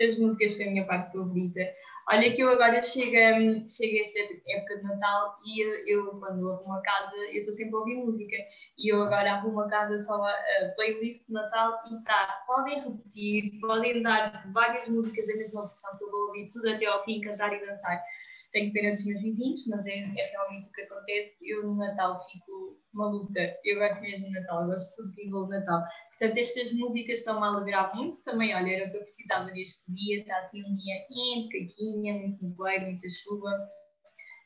as 0.00 0.18
músicas 0.18 0.54
foi 0.54 0.68
a 0.68 0.70
minha 0.70 0.86
parte 0.86 1.10
favorita. 1.12 1.60
Olha 2.08 2.32
que 2.34 2.42
eu 2.42 2.50
agora 2.50 2.82
chego, 2.82 3.68
chego 3.68 3.96
a 3.96 4.00
esta 4.00 4.18
época 4.18 4.76
de 4.78 4.82
Natal 4.82 5.36
e 5.44 5.64
eu, 5.64 5.86
eu, 5.86 6.18
quando 6.18 6.50
arrumo 6.50 6.72
a 6.72 6.82
casa, 6.82 7.16
eu 7.16 7.40
estou 7.40 7.52
sempre 7.52 7.74
a 7.74 7.78
ouvir 7.78 7.96
música 7.96 8.36
e 8.78 8.92
eu 8.92 9.02
agora 9.02 9.34
arrumo 9.34 9.60
a 9.60 9.68
casa 9.68 9.96
só 10.02 10.14
a, 10.24 10.30
a 10.30 10.68
playlist 10.74 11.26
de 11.26 11.32
Natal 11.32 11.80
e 11.90 12.04
tá, 12.04 12.42
podem 12.46 12.80
repetir, 12.80 13.60
podem 13.60 14.02
dar 14.02 14.50
várias 14.52 14.88
músicas 14.88 15.26
da 15.26 15.36
mesma 15.36 15.62
versão 15.62 15.98
que 15.98 16.04
eu 16.04 16.10
vou 16.10 16.20
ouvir 16.28 16.48
tudo 16.50 16.70
até 16.70 16.86
ao 16.86 17.04
fim, 17.04 17.20
cantar 17.20 17.52
e 17.52 17.64
dançar. 17.64 18.02
Tenho 18.52 18.72
pena 18.72 18.96
dos 18.96 19.04
meus 19.04 19.22
vizinhos, 19.22 19.64
mas 19.68 19.86
é, 19.86 19.98
é 19.98 20.30
realmente 20.32 20.68
o 20.68 20.72
que 20.72 20.82
acontece. 20.82 21.36
Eu 21.42 21.62
no 21.62 21.76
Natal 21.76 22.26
fico 22.32 22.76
maluca. 22.92 23.56
Eu 23.64 23.78
gosto 23.78 24.00
mesmo 24.02 24.26
de 24.26 24.32
Natal, 24.32 24.62
eu 24.62 24.68
gosto 24.68 24.90
de 24.90 24.96
tudo 24.96 25.14
que 25.14 25.26
envolve 25.26 25.50
Natal. 25.52 25.84
Portanto, 26.20 26.38
estas 26.38 26.72
músicas 26.74 27.20
estão-me 27.20 27.46
a 27.46 27.48
alegrar 27.48 27.96
muito 27.96 28.22
também. 28.22 28.54
Olha, 28.54 28.70
era 28.70 28.88
o 28.88 28.90
que 28.90 28.96
eu 28.98 29.00
precisava 29.00 29.50
neste 29.52 29.90
dia. 29.90 30.20
Está 30.20 30.36
assim 30.40 30.62
um 30.62 30.76
dia 30.76 30.94
quente, 31.08 31.66
caquinha, 31.66 32.12
muito 32.12 32.44
nevoeiro, 32.44 32.84
muita 32.84 33.08
chuva. 33.08 33.50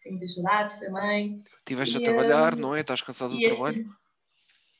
Tenho 0.05 0.15
muitas 0.15 0.35
saudades 0.35 0.79
também. 0.79 1.43
Estiveste 1.59 1.97
a 1.97 2.01
trabalhar, 2.01 2.55
hum, 2.55 2.59
não 2.59 2.77
é? 2.77 2.81
Estás 2.81 3.03
cansado 3.03 3.31
do 3.31 3.39
este- 3.39 3.51
trabalho? 3.51 3.93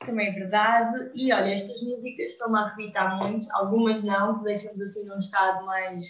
Também 0.07 0.29
é 0.29 0.33
verdade. 0.33 1.11
E 1.17 1.33
olha, 1.33 1.53
estas 1.53 1.83
músicas 1.83 2.31
estão-me 2.31 2.59
a 2.59 2.61
arrebitar 2.61 3.19
muito. 3.19 3.49
Algumas 3.55 4.05
não, 4.05 4.39
que 4.39 4.45
deixam-nos 4.45 4.81
assim 4.81 5.05
num 5.05 5.19
estado 5.19 5.67
mais. 5.67 6.05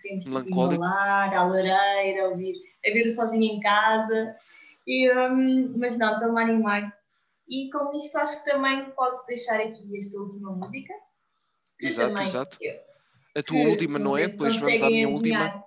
Queremos 0.00 0.24
tipo, 0.24 0.38
Melancólico. 0.38 0.74
inalar, 0.82 1.34
à 1.34 1.44
lareira, 1.44 2.30
ouvir, 2.30 2.54
a 2.86 2.90
ver 2.90 3.04
o 3.04 3.10
sozinho 3.10 3.56
em 3.56 3.60
casa. 3.60 4.34
E, 4.86 5.12
hum, 5.12 5.74
mas 5.76 5.98
não, 5.98 6.14
estou-me 6.14 6.40
a 6.40 6.44
animar. 6.44 7.01
E 7.48 7.70
com 7.70 7.92
isto 7.96 8.16
acho 8.18 8.42
que 8.44 8.50
também 8.50 8.90
posso 8.92 9.26
deixar 9.26 9.60
aqui 9.60 9.96
esta 9.96 10.18
última 10.18 10.52
música. 10.52 10.94
Exato, 11.80 12.08
também 12.10 12.24
exato. 12.24 12.56
eu- 12.60 12.80
A 13.36 13.42
tua 13.42 13.56
que 13.60 13.66
última, 13.66 13.98
não 13.98 14.16
é? 14.16 14.20
sei 14.20 14.26
se 14.28 14.32
Depois 14.32 14.56
vamos 14.58 14.82
à 14.82 14.86
minha 14.90 15.08
última. 15.08 15.38
adivinhar. 15.44 15.66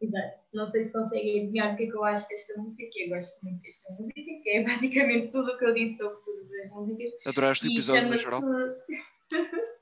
Exato. 0.00 0.40
Não 0.52 0.70
sei 0.70 0.84
se 0.86 0.92
conseguem 0.92 1.42
adivinhar 1.42 1.72
o 1.72 1.76
que 1.76 1.84
é 1.84 1.86
que 1.86 1.94
eu 1.96 2.04
acho 2.04 2.28
desta 2.28 2.60
música, 2.60 2.82
que 2.90 3.04
eu 3.04 3.08
gosto 3.10 3.44
muito 3.44 3.62
desta 3.62 3.92
música, 3.92 4.20
que 4.42 4.48
é 4.50 4.64
basicamente 4.64 5.30
tudo 5.30 5.52
o 5.52 5.58
que 5.58 5.64
eu 5.64 5.74
disse 5.74 5.98
sobre 5.98 6.16
todas 6.24 6.50
as 6.64 6.70
músicas. 6.72 7.12
Adoraste 7.26 7.66
o 7.68 7.70
episódio 7.72 8.08
no 8.08 8.16
geral? 8.16 8.40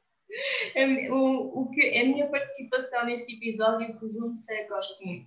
A 0.77 1.13
o, 1.13 1.63
o 1.63 1.71
que, 1.73 1.81
a 1.99 2.05
minha 2.05 2.29
participação 2.31 3.05
neste 3.05 3.35
episódio 3.35 3.99
resume-se 3.99 4.53
a 4.53 4.69
gosto 4.69 5.05
muito. 5.05 5.27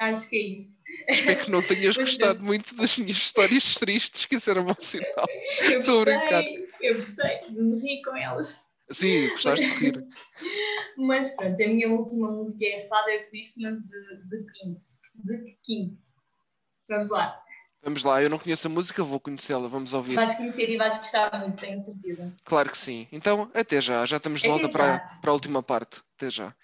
Acho 0.00 0.28
que 0.30 0.36
é 0.36 0.40
isso. 0.40 0.80
Espero 1.08 1.40
que 1.44 1.50
não 1.50 1.62
tenhas 1.62 1.96
gostado 1.98 2.42
muito 2.42 2.74
das 2.74 2.96
minhas 2.96 3.18
histórias 3.18 3.74
tristes, 3.74 4.24
que 4.24 4.36
isso 4.36 4.50
era 4.50 4.62
bom 4.62 4.74
sinal. 4.78 5.26
Eu 5.60 5.80
Estou 5.80 6.00
a 6.00 6.04
brincar. 6.04 6.42
eu 6.80 6.96
gostei 6.96 7.40
de 7.48 7.60
me 7.60 7.78
rir 7.78 8.02
com 8.02 8.16
elas. 8.16 8.58
Sim, 8.90 9.28
gostaste 9.28 9.66
de 9.66 9.72
rir. 9.74 10.04
Mas 10.96 11.28
pronto, 11.36 11.62
a 11.62 11.66
minha 11.68 11.88
última 11.88 12.30
música 12.30 12.64
é 12.64 12.88
Father 12.88 13.28
Christmas 13.28 13.74
de, 13.74 14.28
de 14.28 14.52
Kings. 14.52 15.00
De 15.14 15.58
Kings. 15.62 16.00
Vamos 16.88 17.10
lá. 17.10 17.40
Vamos 17.82 18.02
lá, 18.02 18.22
eu 18.22 18.28
não 18.28 18.38
conheço 18.38 18.66
a 18.66 18.70
música, 18.70 19.02
vou 19.02 19.20
conhecê-la, 19.20 19.66
vamos 19.68 19.94
ouvir. 19.94 20.14
Vais 20.14 20.34
conhecer 20.34 20.68
e 20.68 20.76
vais 20.76 20.98
gostar 20.98 21.30
muito, 21.40 21.60
tenho 21.60 21.82
certeza. 21.84 22.36
Claro 22.44 22.70
que 22.70 22.76
sim. 22.76 23.06
Então, 23.12 23.50
até 23.54 23.80
já, 23.80 24.04
já 24.04 24.16
estamos 24.16 24.40
de 24.42 24.48
volta 24.48 24.68
para, 24.68 24.98
para 25.20 25.30
a 25.30 25.34
última 25.34 25.62
parte. 25.62 26.02
Até 26.16 26.28
já. 26.28 26.54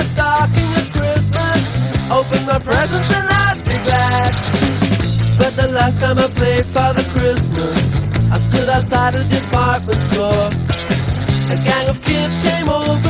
My 0.00 0.06
stocking 0.06 0.70
at 0.80 0.88
Christmas, 0.96 1.62
open 2.10 2.40
my 2.46 2.58
presents, 2.58 3.10
and 3.18 3.28
I'd 3.28 3.58
be 3.68 3.76
glad. 3.88 4.32
But 5.38 5.52
the 5.56 5.68
last 5.68 6.00
time 6.00 6.18
I 6.18 6.26
played 6.28 6.64
Father 6.64 7.02
Christmas, 7.14 7.76
I 8.32 8.38
stood 8.38 8.68
outside 8.70 9.14
a 9.14 9.24
department 9.24 10.02
store. 10.02 10.48
A 11.54 11.56
gang 11.64 11.88
of 11.88 12.02
kids 12.02 12.38
came 12.38 12.68
over 12.68 13.09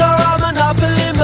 are 0.00 0.36
a 0.36 0.38
monopoly 0.38 1.17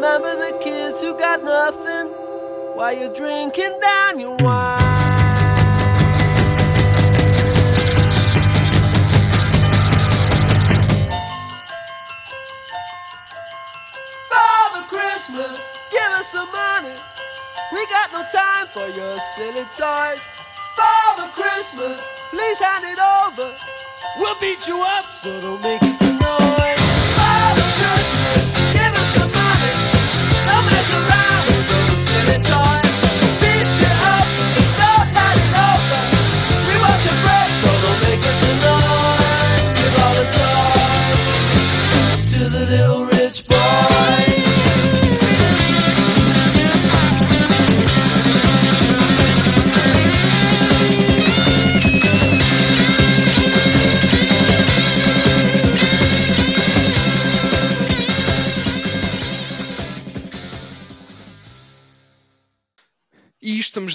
remember 0.00 0.34
the 0.34 0.58
kids 0.64 0.98
who 1.02 1.12
got 1.18 1.44
nothing 1.44 2.06
while 2.74 2.90
you're 2.90 3.12
drinking 3.12 3.78
down 3.82 4.18
your 4.18 4.34
wine. 4.40 4.80
Father 14.32 14.86
Christmas, 14.88 15.90
give 15.92 16.12
us 16.16 16.32
some 16.32 16.48
money. 16.50 16.96
We 17.70 17.86
got 17.88 18.10
no 18.14 18.24
time 18.32 18.68
for 18.68 18.88
your 18.96 19.18
silly 19.36 19.66
toys. 19.76 20.24
Father 20.80 21.28
Christmas, 21.36 22.30
please 22.30 22.58
hand 22.58 22.86
it 22.86 22.98
over. 22.98 23.54
We'll 24.16 24.40
beat 24.40 24.66
you 24.66 24.82
up, 24.82 25.04
so 25.04 25.40
don't 25.42 25.62
make 25.62 25.82
us 25.82 26.00
annoyed. 26.00 26.20
Father 26.20 26.79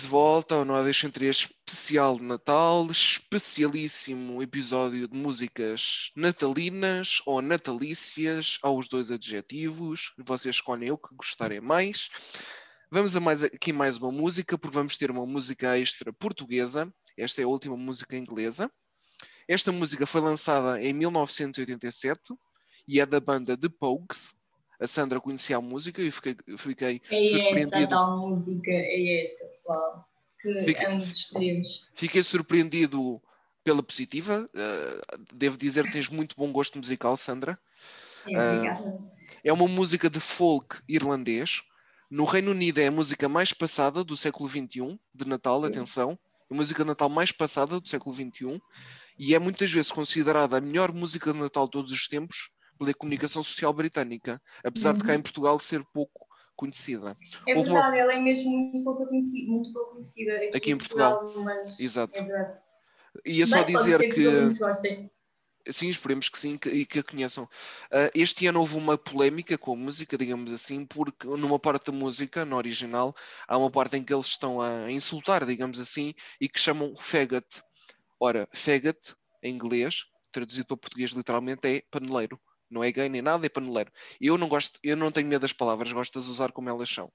de 0.05 0.11
volta 0.11 0.53
ao 0.53 0.63
Nordeste 0.63 1.07
entre 1.07 1.25
especial 1.25 2.17
de 2.17 2.23
Natal, 2.23 2.85
especialíssimo 2.91 4.39
episódio 4.43 5.07
de 5.07 5.17
músicas 5.17 6.11
natalinas 6.15 7.23
ou 7.25 7.41
natalícias, 7.41 8.59
aos 8.61 8.87
dois 8.87 9.09
adjetivos. 9.09 10.13
Vocês 10.19 10.57
escolhem 10.57 10.91
o 10.91 10.97
que 10.97 11.15
gostarem 11.15 11.59
mais. 11.59 12.07
Vamos 12.91 13.15
a 13.15 13.19
mais 13.19 13.41
aqui 13.41 13.73
mais 13.73 13.97
uma 13.97 14.11
música, 14.11 14.59
porque 14.59 14.75
vamos 14.75 14.95
ter 14.95 15.09
uma 15.09 15.25
música 15.25 15.75
extra 15.75 16.13
portuguesa. 16.13 16.93
Esta 17.17 17.41
é 17.41 17.45
a 17.45 17.47
última 17.47 17.75
música 17.75 18.15
inglesa. 18.15 18.71
Esta 19.47 19.71
música 19.71 20.05
foi 20.05 20.21
lançada 20.21 20.79
em 20.83 20.93
1987 20.93 22.31
e 22.87 22.99
é 22.99 23.07
da 23.07 23.19
banda 23.19 23.57
The 23.57 23.69
Pogues. 23.69 24.35
A 24.85 24.87
Sandra 24.87 25.19
conhecia 25.19 25.57
a 25.57 25.61
música 25.61 25.99
e 26.01 26.11
fiquei, 26.11 26.37
fiquei 26.57 27.01
É 27.09 27.19
esta 27.19 27.37
a 27.37 27.39
surpreendido. 27.41 27.89
tal 27.89 28.29
música, 28.29 28.69
é 28.71 29.21
esta, 29.21 29.45
pessoal. 29.47 30.07
Que 30.39 30.63
Fica- 30.63 30.91
ambos 30.91 31.09
escolhemos. 31.09 31.89
Fiquei 31.95 32.21
surpreendido 32.23 33.19
pela 33.63 33.81
positiva. 33.81 34.47
Uh, 34.53 35.25
devo 35.33 35.57
dizer 35.57 35.85
que 35.85 35.91
tens 35.91 36.07
muito 36.07 36.35
bom 36.37 36.51
gosto 36.51 36.77
musical, 36.77 37.17
Sandra. 37.17 37.57
É, 38.27 38.37
obrigada. 38.51 38.99
É 39.43 39.51
uma 39.51 39.67
música 39.67 40.07
de 40.07 40.19
folk 40.19 40.77
irlandês. 40.87 41.63
No 42.11 42.25
Reino 42.25 42.51
Unido 42.51 42.77
é 42.79 42.85
a 42.87 42.91
música 42.91 43.27
mais 43.27 43.51
passada 43.53 44.03
do 44.03 44.15
século 44.15 44.47
XXI, 44.47 44.99
de 45.13 45.27
Natal, 45.27 45.65
atenção. 45.65 46.17
A 46.51 46.53
música 46.53 46.83
de 46.83 46.87
Natal 46.89 47.09
mais 47.09 47.31
passada 47.31 47.79
do 47.79 47.87
século 47.89 48.13
XXI. 48.15 48.61
E 49.17 49.33
é 49.33 49.39
muitas 49.39 49.71
vezes 49.71 49.91
considerada 49.91 50.57
a 50.57 50.61
melhor 50.61 50.93
música 50.93 51.33
de 51.33 51.39
Natal 51.39 51.65
de 51.65 51.71
todos 51.71 51.91
os 51.91 52.07
tempos 52.07 52.51
pela 52.77 52.93
comunicação 52.93 53.41
social 53.43 53.73
britânica, 53.73 54.41
apesar 54.63 54.93
de 54.93 55.03
cá 55.03 55.13
Uhum. 55.13 55.19
em 55.19 55.21
Portugal 55.21 55.59
ser 55.59 55.83
pouco 55.93 56.27
conhecida. 56.55 57.15
É 57.47 57.55
Houve 57.55 57.69
uma- 57.69 57.81
verdade, 57.81 57.99
ela 57.99 58.13
é 58.13 58.19
mesmo 58.19 58.49
muito 58.49 58.83
pouco 58.83 59.07
conhecida, 59.07 59.51
muito 59.51 59.73
pouco 59.73 59.95
conhecida 59.95 60.35
aqui, 60.37 60.57
Aqui 60.57 60.71
em 60.71 60.77
Portugal. 60.77 61.21
mas 61.43 61.79
Exato. 61.79 62.19
é 62.19 62.23
verdade. 62.23 62.59
Ia 63.25 63.47
só 63.47 63.57
Mas 63.59 63.67
dizer 63.67 64.09
que. 64.13 64.25
gostem. 64.59 65.11
Sim, 65.67 65.89
esperemos 65.89 66.29
que 66.29 66.37
sim 66.37 66.59
que- 66.59 66.69
e 66.69 66.85
que 66.85 66.99
a 66.99 67.03
conheçam. 67.03 67.49
Ah, 67.91 68.09
este 68.13 68.45
ano 68.45 68.59
houve 68.59 68.77
uma 68.77 68.99
polémica 68.99 69.57
com 69.57 69.73
a 69.73 69.75
música, 69.75 70.15
digamos 70.15 70.51
assim, 70.51 70.85
porque 70.85 71.25
numa 71.25 71.57
parte 71.57 71.87
da 71.87 71.91
música, 71.97 72.45
no 72.45 72.55
original, 72.55 73.15
há 73.47 73.57
uma 73.57 73.71
parte 73.71 73.97
em 73.97 74.03
que 74.03 74.13
eles 74.13 74.27
estão 74.27 74.61
a 74.61 74.91
insultar, 74.91 75.43
digamos 75.43 75.79
assim, 75.79 76.13
e 76.39 76.47
que 76.47 76.59
chamam 76.59 76.95
faggot. 76.95 77.63
Ora, 78.19 78.47
faggot, 78.53 79.15
em 79.41 79.55
inglês, 79.55 80.03
traduzido 80.31 80.67
para 80.67 80.77
português 80.77 81.11
literalmente, 81.11 81.67
é 81.67 81.81
paneleiro. 81.89 82.39
Não 82.69 82.83
é 82.83 82.91
gay 82.91 83.07
nem 83.09 83.21
nada, 83.21 83.45
é 83.45 83.49
paneleiro. 83.49 83.91
Eu 84.19 84.37
não 84.37 84.47
gosto, 84.47 84.79
eu 84.83 84.97
não 84.97 85.11
tenho 85.11 85.27
medo 85.27 85.41
das 85.41 85.53
palavras, 85.53 85.91
gosto 85.91 86.19
de 86.19 86.29
usar 86.29 86.51
como 86.51 86.69
elas 86.69 86.89
são. 86.89 87.11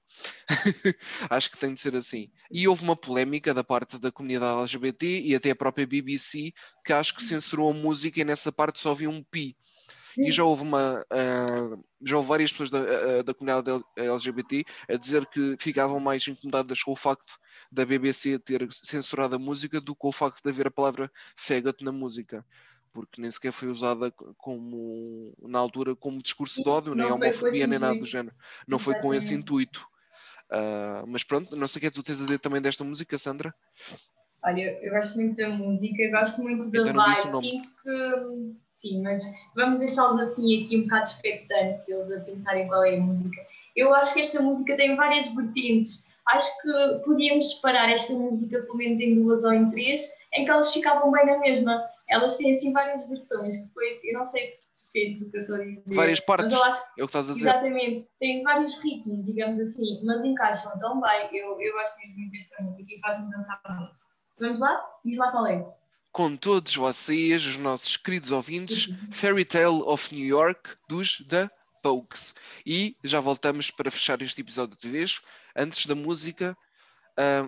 Acho 1.29 1.51
que 1.51 1.57
tem 1.57 1.73
de 1.73 1.79
ser 1.79 1.95
assim. 1.95 2.31
E 2.49 2.67
houve 2.67 2.83
uma 2.83 2.95
polémica 2.95 3.53
da 3.53 3.63
parte 3.63 3.99
da 3.99 4.11
comunidade 4.11 4.61
LGBT 4.61 5.21
e 5.21 5.35
até 5.35 5.51
a 5.51 5.55
própria 5.55 5.85
BBC 5.85 6.53
que 6.85 6.93
acho 6.93 7.15
que 7.15 7.23
censurou 7.23 7.69
a 7.69 7.73
música 7.73 8.21
e 8.21 8.23
nessa 8.23 8.51
parte 8.51 8.79
só 8.79 8.91
havia 8.91 9.09
um 9.09 9.23
pi. 9.23 9.55
E 10.17 10.31
já 10.31 10.43
houve 10.43 10.63
uma 10.63 11.05
ah, 11.09 11.77
já 12.01 12.17
houve 12.17 12.27
várias 12.27 12.51
pessoas 12.51 12.69
da, 12.69 12.79
ah, 12.79 13.23
da 13.23 13.33
comunidade 13.33 13.83
LGBT 13.95 14.63
a 14.89 14.95
dizer 14.95 15.25
que 15.27 15.55
ficavam 15.59 15.99
mais 15.99 16.27
incomodadas 16.27 16.83
com 16.83 16.91
o 16.91 16.95
facto 16.95 17.37
da 17.71 17.85
BBC 17.85 18.39
ter 18.39 18.67
censurado 18.71 19.35
a 19.35 19.39
música 19.39 19.79
do 19.79 19.93
que 19.93 19.99
com 19.99 20.09
o 20.09 20.11
facto 20.11 20.43
de 20.43 20.49
haver 20.49 20.67
a 20.67 20.71
palavra 20.71 21.11
faggot 21.37 21.83
na 21.83 21.91
música. 21.91 22.45
Porque 22.93 23.21
nem 23.21 23.29
sequer 23.31 23.51
foi 23.51 23.67
usada 23.69 24.11
co- 24.11 24.33
como, 24.37 25.33
na 25.41 25.59
altura, 25.59 25.95
como 25.95 26.21
discurso 26.21 26.63
de 26.63 26.69
ódio, 26.69 26.95
nem 26.95 27.11
homofobia, 27.11 27.67
nem 27.67 27.79
nada 27.79 27.95
do 27.99 28.05
género. 28.05 28.35
Não 28.67 28.77
foi 28.79 28.93
com 28.95 29.13
esse 29.13 29.33
intuito. 29.33 29.85
Ah, 30.49 31.03
mas 31.07 31.23
pronto, 31.23 31.55
não 31.57 31.67
sei 31.67 31.79
o 31.79 31.81
que 31.81 31.87
é 31.87 31.89
que 31.89 31.95
tu 31.95 32.03
tens 32.03 32.19
a 32.19 32.23
dizer 32.25 32.39
também 32.39 32.61
desta 32.61 32.83
música, 32.83 33.17
Sandra. 33.17 33.53
Olha, 34.43 34.79
eu, 34.81 34.91
gosto 34.91 35.15
muito 35.19 35.37
da 35.37 35.49
música, 35.49 36.09
gosto 36.09 36.41
muito 36.41 36.71
da 36.71 36.83
vibe. 36.91 37.39
Sinto 37.41 37.67
que 37.83 38.55
sim, 38.79 39.01
mas 39.01 39.23
vamos 39.55 39.79
deixá-los 39.79 40.19
assim 40.19 40.65
aqui 40.65 40.77
um 40.77 40.83
bocado 40.83 41.07
expectantes, 41.09 41.87
eles 41.87 42.11
a 42.11 42.19
pensarem 42.21 42.67
qual 42.67 42.83
é 42.83 42.97
a 42.97 42.99
música. 42.99 43.39
Eu 43.75 43.93
acho 43.93 44.13
que 44.13 44.19
esta 44.19 44.41
música 44.41 44.75
tem 44.75 44.95
várias 44.95 45.33
vertentes. 45.33 46.05
Acho 46.27 46.49
que 46.61 46.99
podíamos 47.05 47.51
separar 47.55 47.89
esta 47.91 48.13
música 48.13 48.61
pelo 48.61 48.77
menos 48.77 48.99
em 48.99 49.15
duas 49.15 49.43
ou 49.43 49.53
em 49.53 49.69
três, 49.69 50.09
em 50.33 50.43
que 50.43 50.51
elas 50.51 50.73
ficavam 50.73 51.11
bem 51.11 51.25
na 51.25 51.37
mesma. 51.39 51.83
Elas 52.11 52.37
têm 52.37 52.53
assim 52.53 52.71
várias 52.73 53.07
versões, 53.07 53.57
que 53.57 53.63
depois 53.67 54.03
eu 54.03 54.13
não 54.13 54.25
sei 54.25 54.47
se 54.47 54.69
sentes 54.91 55.21
o 55.21 55.31
que 55.31 55.37
eu 55.37 55.41
estou 55.41 55.55
a 55.55 55.59
dizer. 55.59 55.83
Várias 55.87 56.19
partes, 56.19 56.53
acho 56.53 56.81
é 56.97 57.03
o 57.03 57.07
que 57.07 57.17
estás 57.17 57.29
a 57.29 57.33
dizer. 57.33 57.49
Exatamente, 57.49 58.05
tem 58.19 58.43
vários 58.43 58.75
ritmos, 58.83 59.23
digamos 59.23 59.59
assim, 59.61 60.03
mas 60.03 60.23
encaixam 60.25 60.77
tão 60.79 60.99
bem. 60.99 61.29
Eu, 61.31 61.59
eu 61.61 61.73
gosto 61.73 61.97
mesmo 61.99 62.17
muito 62.17 62.31
desta 62.33 62.61
música 62.61 62.93
e 62.93 62.99
faz-me 62.99 63.31
dançar 63.31 63.61
muito. 63.69 63.93
Vamos 64.37 64.59
lá? 64.59 64.85
Diz 65.05 65.17
lá 65.17 65.31
qual 65.31 65.47
é. 65.47 65.65
Com 66.11 66.35
todos 66.35 66.75
vocês, 66.75 67.45
os 67.45 67.55
nossos 67.55 67.95
queridos 67.95 68.31
ouvintes, 68.31 68.89
Fairy 69.11 69.45
Tale 69.45 69.81
of 69.83 70.13
New 70.13 70.25
York 70.25 70.75
dos 70.89 71.25
The 71.29 71.49
Pogues. 71.81 72.35
E 72.65 72.97
já 73.01 73.21
voltamos 73.21 73.71
para 73.71 73.89
fechar 73.89 74.21
este 74.21 74.41
episódio 74.41 74.77
de 74.77 74.89
vez, 74.89 75.21
antes 75.55 75.85
da 75.85 75.95
música 75.95 76.57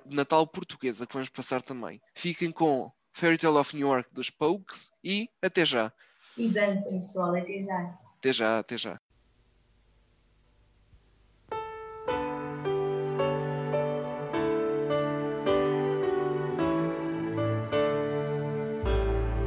de 0.06 0.15
Natal 0.15 0.48
portuguesa, 0.48 1.06
que 1.06 1.14
vamos 1.14 1.30
passar 1.30 1.61
também. 1.61 2.02
Fiquem 2.15 2.52
com 2.52 2.90
Fairy 3.14 3.38
Tale 3.38 3.57
of 3.57 3.76
New 3.76 3.88
York 3.88 4.10
dos 4.11 4.30
Pogues 4.31 4.91
e 5.03 5.30
até 5.41 5.64
já. 5.64 5.94
E 6.35 6.49
dancem, 6.49 6.99
pessoal, 6.99 7.35
até 7.35 7.64
já. 7.64 7.99
Até 8.18 8.34
já, 8.34 8.60
até 8.60 8.77
já. 8.77 8.99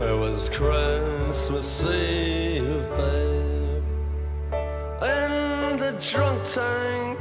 It 0.00 0.12
was 0.12 0.48
Christmas 0.48 1.84
Eve, 1.84 2.86
babe, 2.96 3.82
in 5.02 5.78
the 5.78 5.92
drunk 6.00 6.44
tank. 6.44 7.20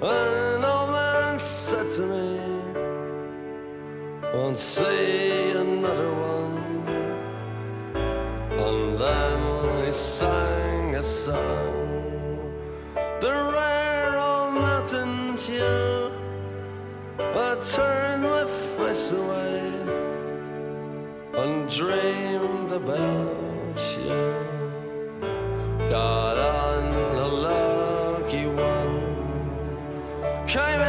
An 0.00 0.64
old 0.64 0.90
man 0.90 1.40
said 1.40 1.90
to 1.94 2.02
me, 2.02 2.33
Won't 4.34 4.58
see 4.58 5.52
another 5.52 6.12
one. 6.12 6.56
And 8.66 8.98
then 8.98 9.86
he 9.86 9.92
sang 9.92 10.96
a 10.96 11.02
song, 11.04 12.52
the 13.20 13.30
rare 13.30 14.18
old 14.18 14.54
mountain 14.54 15.36
tune. 15.36 16.12
I 17.20 17.54
turned 17.74 18.24
my 18.24 18.44
face 18.76 19.12
away 19.12 19.62
and 21.40 21.70
dreamed 21.70 22.72
about 22.72 23.80
you. 24.02 24.24
Got 25.88 26.38
on 26.38 26.84
a 27.26 27.28
lucky 27.28 28.46
one, 28.46 28.98
came 30.48 30.80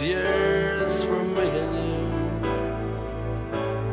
this 0.00 0.08
year's 0.08 1.04
for 1.04 1.22
me 1.22 1.48
and 1.48 1.76
you. 1.76 2.04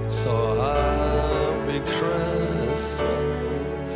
So 0.10 0.32
happy 0.56 1.80
Christmas. 1.98 3.92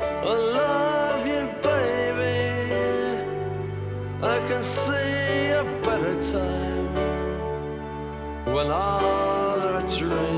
I 0.00 0.34
love 0.60 1.26
you, 1.26 1.48
baby. 1.62 2.50
I 4.22 4.38
can 4.48 4.62
see 4.62 5.50
a 5.52 5.64
better 5.84 6.16
time 6.22 6.94
when 8.52 8.66
all 8.66 9.60
our 9.60 9.82
dreams 9.96 10.37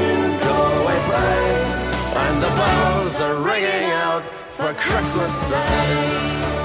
and 1.23 2.41
the 2.41 2.49
bells 2.49 3.19
are 3.19 3.35
ringing 3.35 3.91
out 3.91 4.23
for 4.51 4.73
Christmas 4.73 5.39
Day. 5.49 6.60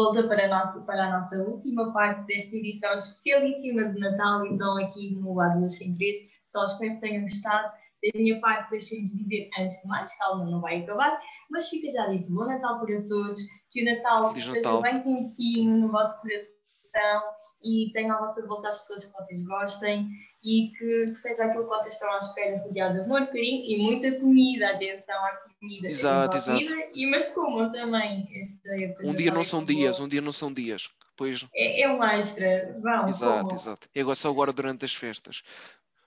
Volta 0.00 0.26
para 0.26 0.46
a, 0.46 0.48
nossa, 0.48 0.80
para 0.82 1.06
a 1.06 1.20
nossa 1.20 1.36
última 1.36 1.92
parte 1.92 2.26
desta 2.26 2.56
edição 2.56 2.94
especialíssima 2.94 3.84
de 3.92 4.00
Natal, 4.00 4.46
então 4.46 4.78
aqui 4.78 5.14
no 5.14 5.34
Duas 5.34 5.76
Sem 5.76 5.94
Três. 5.96 6.28
Só 6.46 6.64
espero 6.64 6.94
que 6.94 7.00
tenham 7.00 7.22
gostado. 7.24 7.72
Da 8.02 8.18
minha 8.18 8.40
parte, 8.40 8.70
deixem-me 8.70 9.10
dizer, 9.10 9.50
antes 9.58 9.82
de 9.82 9.86
mais, 9.88 10.16
calma, 10.16 10.46
não 10.46 10.62
vai 10.62 10.82
acabar, 10.82 11.20
mas 11.50 11.68
fica 11.68 11.90
já 11.90 12.06
dito, 12.06 12.32
bom 12.32 12.46
Natal 12.46 12.80
para 12.80 13.02
todos, 13.02 13.38
que 13.70 13.82
o 13.82 13.84
Natal 13.84 14.30
Feliz 14.30 14.46
esteja 14.46 14.72
Natal. 14.72 14.80
bem 14.80 15.02
quentinho 15.02 15.76
no 15.76 15.92
vosso 15.92 16.18
coração 16.22 17.22
e 17.62 17.90
tenham 17.92 18.16
à 18.16 18.26
vossa 18.26 18.46
volta 18.46 18.68
as 18.68 18.78
pessoas 18.78 19.04
que 19.04 19.12
vocês 19.12 19.42
gostem 19.44 20.08
e 20.42 20.72
que, 20.78 21.06
que 21.08 21.14
seja 21.14 21.44
aquilo 21.44 21.64
que 21.64 21.68
vocês 21.70 21.94
estão 21.94 22.10
à 22.12 22.18
espera, 22.18 22.58
rodeado 22.62 22.94
de 22.94 23.00
amor, 23.00 23.26
carinho 23.26 23.64
e 23.66 23.82
muita 23.82 24.18
comida, 24.18 24.70
atenção 24.70 25.14
à 25.26 25.30
comida. 25.58 25.88
Exato, 25.88 26.36
exato. 26.36 26.58
comida, 26.58 26.88
E, 26.94 27.06
mas 27.10 27.28
comam 27.28 27.70
também 27.70 28.26
esta 28.40 28.82
época 28.82 29.06
Um 29.06 29.14
dia 29.14 29.30
não 29.30 29.44
são 29.44 29.64
dias, 29.64 29.96
boa. 29.96 30.06
um 30.06 30.08
dia 30.08 30.20
não 30.20 30.32
são 30.32 30.52
dias. 30.52 30.88
Pois, 31.16 31.46
É, 31.54 31.82
é 31.82 31.92
um 31.92 32.02
extra, 32.02 32.78
vão, 32.80 33.08
exato, 33.08 33.42
comam. 33.42 33.54
exato. 33.56 33.88
É 33.94 34.00
agora 34.00 34.16
só 34.16 34.30
agora 34.30 34.52
durante 34.52 34.84
as 34.86 34.94
festas. 34.94 35.42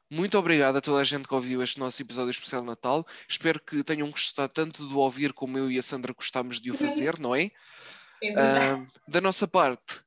Muito 0.10 0.38
obrigado 0.38 0.76
a 0.76 0.82
toda 0.82 1.00
a 1.02 1.04
gente 1.04 1.28
que 1.28 1.34
ouviu 1.34 1.62
este 1.64 1.80
nosso 1.80 2.02
episódio 2.02 2.32
especial 2.32 2.62
de 2.62 2.68
Natal. 2.68 3.06
Espero 3.28 3.60
que 3.60 3.84
tenham 3.84 4.10
gostado 4.10 4.52
tanto 4.54 4.88
de 4.88 4.94
ouvir 4.96 5.34
como 5.34 5.58
eu 5.58 5.72
e 5.72 5.78
a 5.78 5.84
Sandra 5.84 6.14
gostámos 6.14 6.60
de 6.60 6.72
o 6.72 6.76
fazer, 6.76 7.20
não 7.20 7.36
é? 7.36 7.50
É. 8.22 8.34
Ah, 8.38 8.84
da 9.08 9.20
nossa 9.22 9.48
parte, 9.48 10.02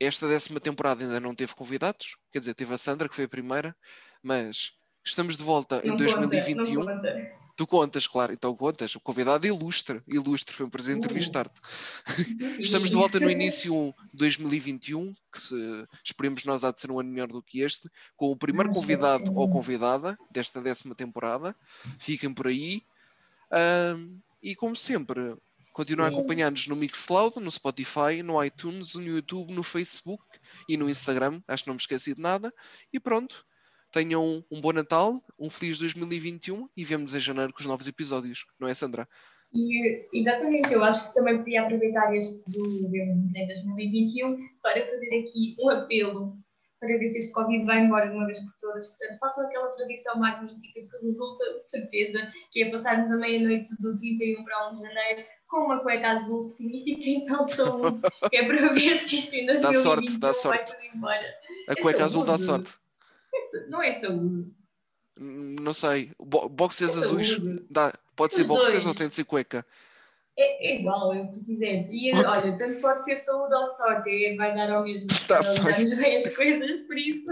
esta 0.00 0.26
décima 0.26 0.58
temporada 0.58 1.04
ainda 1.04 1.20
não 1.20 1.34
teve 1.34 1.54
convidados, 1.54 2.16
quer 2.32 2.38
dizer, 2.38 2.54
teve 2.54 2.72
a 2.72 2.78
Sandra, 2.78 3.08
que 3.08 3.14
foi 3.14 3.24
a 3.26 3.28
primeira, 3.28 3.76
mas 4.22 4.72
estamos 5.04 5.36
de 5.36 5.42
volta 5.42 5.76
em 5.84 5.88
Não 5.90 5.96
conta, 5.98 6.16
2021. 6.16 6.84
não 6.84 6.96
conta. 6.96 7.40
Tu 7.56 7.66
contas, 7.66 8.06
claro, 8.06 8.32
então 8.32 8.56
contas. 8.56 8.94
O 8.94 9.00
convidado 9.00 9.46
ilustre, 9.46 10.00
ilustre, 10.08 10.54
foi 10.54 10.64
um 10.64 10.70
prazer 10.70 10.94
Uh. 10.94 10.98
entrevistar-te. 10.98 11.60
Estamos 12.58 12.88
de 12.88 12.96
volta 12.96 13.20
no 13.20 13.30
início 13.30 13.94
de 14.14 14.18
2021, 14.18 15.12
que 15.30 15.38
se, 15.38 15.86
esperemos 16.02 16.42
nós 16.44 16.64
há 16.64 16.70
de 16.70 16.80
ser 16.80 16.90
um 16.90 16.98
ano 16.98 17.10
melhor 17.10 17.28
do 17.28 17.42
que 17.42 17.60
este, 17.60 17.90
com 18.16 18.30
o 18.30 18.36
primeiro 18.36 18.70
convidado 18.70 19.30
ou 19.36 19.50
convidada 19.50 20.16
desta 20.30 20.62
décima 20.62 20.94
temporada. 20.94 21.54
Fiquem 21.98 22.32
por 22.32 22.46
aí. 22.46 22.82
Ahm, 23.52 24.20
e 24.42 24.56
como 24.56 24.74
sempre, 24.74 25.36
continuem 25.72 26.08
a 26.08 26.10
acompanhar-nos 26.10 26.66
no 26.66 26.76
Mixcloud, 26.76 27.40
no 27.40 27.50
Spotify, 27.50 28.22
no 28.22 28.42
iTunes, 28.42 28.94
no 28.94 29.02
YouTube, 29.02 29.52
no 29.52 29.62
Facebook 29.62 30.24
e 30.68 30.76
no 30.76 30.88
Instagram. 30.88 31.40
Acho 31.46 31.64
que 31.64 31.68
não 31.68 31.74
me 31.74 31.80
esqueci 31.80 32.14
de 32.14 32.20
nada. 32.20 32.52
E 32.92 32.98
pronto. 32.98 33.44
Tenham 33.92 34.44
um 34.48 34.60
bom 34.60 34.72
Natal, 34.72 35.20
um 35.36 35.50
feliz 35.50 35.76
2021 35.78 36.68
e 36.76 36.84
vemos 36.84 37.12
em 37.12 37.18
janeiro 37.18 37.52
com 37.52 37.58
os 37.58 37.66
novos 37.66 37.88
episódios, 37.88 38.46
não 38.60 38.68
é, 38.68 38.74
Sandra? 38.74 39.08
E, 39.52 40.06
exatamente, 40.12 40.72
eu 40.72 40.84
acho 40.84 41.08
que 41.08 41.14
também 41.14 41.38
podia 41.38 41.62
aproveitar 41.62 42.14
este 42.14 42.40
do 42.48 42.88
Vemos 42.88 43.34
em 43.34 43.46
2021 43.48 44.36
para 44.62 44.86
fazer 44.86 45.20
aqui 45.20 45.56
um 45.58 45.70
apelo 45.70 46.38
para 46.78 46.98
ver 46.98 47.12
se 47.12 47.18
este 47.18 47.32
Covid 47.32 47.64
vai 47.64 47.84
embora 47.84 48.08
de 48.08 48.16
uma 48.16 48.26
vez 48.26 48.38
por 48.38 48.54
todas. 48.60 48.88
Portanto, 48.88 49.18
façam 49.18 49.46
aquela 49.46 49.68
tradição 49.72 50.18
magnífica 50.18 50.80
que 50.80 51.04
resulta, 51.04 51.44
de 51.44 51.70
certeza, 51.70 52.32
que 52.52 52.62
é 52.62 52.70
passarmos 52.70 53.10
a 53.10 53.16
meia-noite 53.16 53.70
do 53.80 53.94
31 53.96 54.44
para 54.44 54.70
1 54.70 54.76
de 54.76 54.82
janeiro 54.82 55.26
com 55.50 55.64
uma 55.64 55.80
cueca 55.80 56.12
azul, 56.12 56.46
que 56.46 56.52
significa 56.52 57.10
então 57.10 57.46
saúde, 57.48 58.02
que 58.30 58.36
é 58.36 58.46
para 58.46 58.72
ver 58.72 58.98
se 59.00 59.16
isto 59.16 59.34
em 59.34 59.46
Dá 59.46 59.54
2021 59.54 59.82
sorte, 59.82 60.18
dá 60.18 60.28
vai 60.28 60.34
sorte. 60.34 60.72
tudo 60.76 60.84
embora. 60.96 61.34
A 61.68 61.72
É 61.72 61.74
cueca 61.76 62.04
azul 62.04 62.24
dá 62.24 62.38
saúde. 62.38 62.68
sorte. 62.70 63.68
Não 63.68 63.82
é 63.82 63.94
saúde. 63.94 64.50
Hum, 65.18 65.56
Não 65.60 65.72
sei. 65.72 66.12
Bo 66.18 66.48
boxers 66.48 66.96
É 66.96 67.00
azuis. 67.00 67.30
saúde. 67.32 67.66
Dá. 67.68 67.92
Pode 68.14 68.34
ser 68.34 68.42
Os 68.42 68.48
boxers 68.48 68.72
dois. 68.72 68.86
ou 68.86 68.94
tem 68.94 69.08
de 69.08 69.14
ser 69.14 69.24
cueca? 69.24 69.66
É, 70.38 70.68
é 70.72 70.80
igual, 70.80 71.12
é 71.12 71.20
o 71.22 71.30
que 71.30 71.38
tu 71.40 71.44
quiseres. 71.44 71.88
E 71.90 72.12
olha, 72.14 72.56
tanto 72.56 72.80
pode 72.80 73.04
ser 73.04 73.16
saúde 73.16 73.52
ou 73.54 73.66
sorte, 73.66 74.08
é- 74.24 74.36
vai 74.36 74.54
dar 74.54 74.70
ao 74.70 74.84
mesmo. 74.84 75.08
Tá 75.26 75.40
darmos 75.40 75.94
bem 75.94 76.16
as 76.16 76.28
coisas, 76.36 76.86
por 76.86 76.96
isso. 76.96 77.24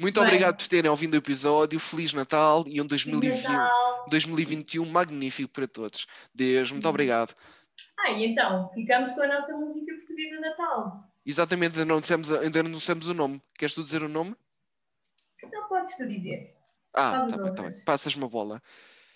Muito 0.00 0.18
Bem. 0.18 0.28
obrigado 0.28 0.56
por 0.56 0.66
terem 0.66 0.90
ouvido 0.90 1.12
o 1.12 1.18
episódio. 1.18 1.78
Feliz 1.78 2.14
Natal 2.14 2.64
e 2.66 2.80
um 2.80 2.86
2021, 2.86 3.52
Natal. 3.52 4.06
2021 4.08 4.86
magnífico 4.86 5.52
para 5.52 5.68
todos. 5.68 6.06
Deus, 6.34 6.72
muito 6.72 6.88
obrigado. 6.88 7.36
Ah, 7.98 8.10
e 8.10 8.24
então, 8.24 8.70
ficamos 8.72 9.12
com 9.12 9.20
a 9.20 9.26
nossa 9.28 9.54
música 9.54 9.94
portuguesa 9.94 10.36
de 10.36 10.40
Natal. 10.40 11.04
Exatamente, 11.26 11.78
ainda 11.78 11.84
não 11.92 12.00
dissemos, 12.00 12.32
ainda 12.32 12.62
não 12.62 12.70
dissemos 12.70 13.08
o 13.08 13.14
nome. 13.14 13.42
Queres 13.58 13.74
tu 13.74 13.82
dizer 13.82 14.02
o 14.02 14.08
nome? 14.08 14.34
Então 15.44 15.68
podes 15.68 15.94
tu 15.94 16.08
dizer. 16.08 16.56
Ah, 16.94 17.10
Faz 17.10 17.12
tá 17.12 17.18
bem, 17.20 17.30
tá 17.30 17.36
bem. 17.36 17.50
outras. 17.50 17.84
Passas-me 17.84 18.24
a 18.24 18.28
bola. 18.28 18.62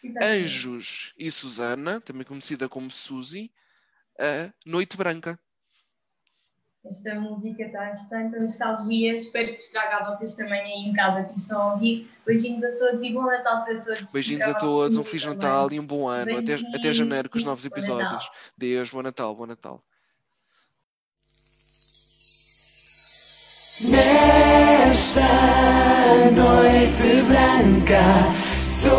Exatamente. 0.03 0.45
Anjos 0.45 1.15
e 1.19 1.33
Susana, 1.33 1.99
também 2.03 2.27
conhecida 2.27 2.69
como 2.69 2.91
Suzy, 2.91 3.51
a 4.21 4.53
Noite 4.67 4.99
Branca. 4.99 5.41
Esta 6.87 7.15
música 7.15 7.67
traz 7.71 8.07
tanta 8.09 8.39
nostalgia. 8.39 9.17
Espero 9.17 9.53
que 9.53 9.57
vos 9.57 9.69
traga 9.69 9.97
a 9.97 10.11
vocês 10.11 10.35
também 10.35 10.61
aí 10.61 10.91
em 10.91 10.93
casa 10.93 11.25
que 11.25 11.33
me 11.33 11.39
estão 11.39 11.63
a 11.63 11.73
ouvir. 11.73 12.11
Beijinhos 12.27 12.63
a 12.63 12.73
todos 12.73 13.03
e 13.03 13.11
bom 13.11 13.25
Natal 13.25 13.65
para 13.65 13.81
todos. 13.81 14.13
Beijinhos 14.13 14.47
a 14.47 14.55
todos, 14.55 14.99
um 14.99 15.05
Feliz 15.05 15.23
também. 15.23 15.39
Natal 15.39 15.73
e 15.73 15.81
um 15.81 15.87
bom 15.87 16.07
ano. 16.07 16.37
Até, 16.37 16.55
até 16.55 16.93
janeiro 16.93 17.31
com 17.31 17.39
os 17.39 17.45
novos 17.45 17.65
episódios. 17.65 18.31
Deus, 18.57 18.91
bom 18.91 19.03
Natal, 19.03 19.35
bom 19.35 19.47
Natal. 19.47 19.83
Nesta 23.81 25.21
noite 26.31 27.23
branca 27.27 28.03
sou 28.67 28.93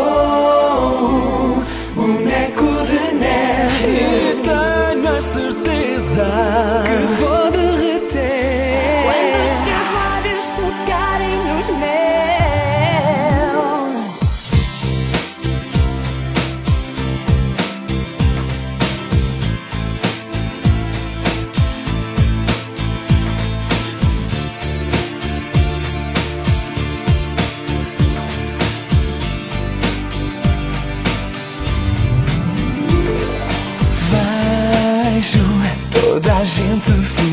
um 1.54 2.14
boneco 2.16 2.84
de 2.84 3.14
neve 3.14 3.96
e 4.00 4.42
tenho 4.42 5.16
a 5.16 5.20
certeza 5.20 6.95
gente 36.46 36.92
feliz 36.92 37.25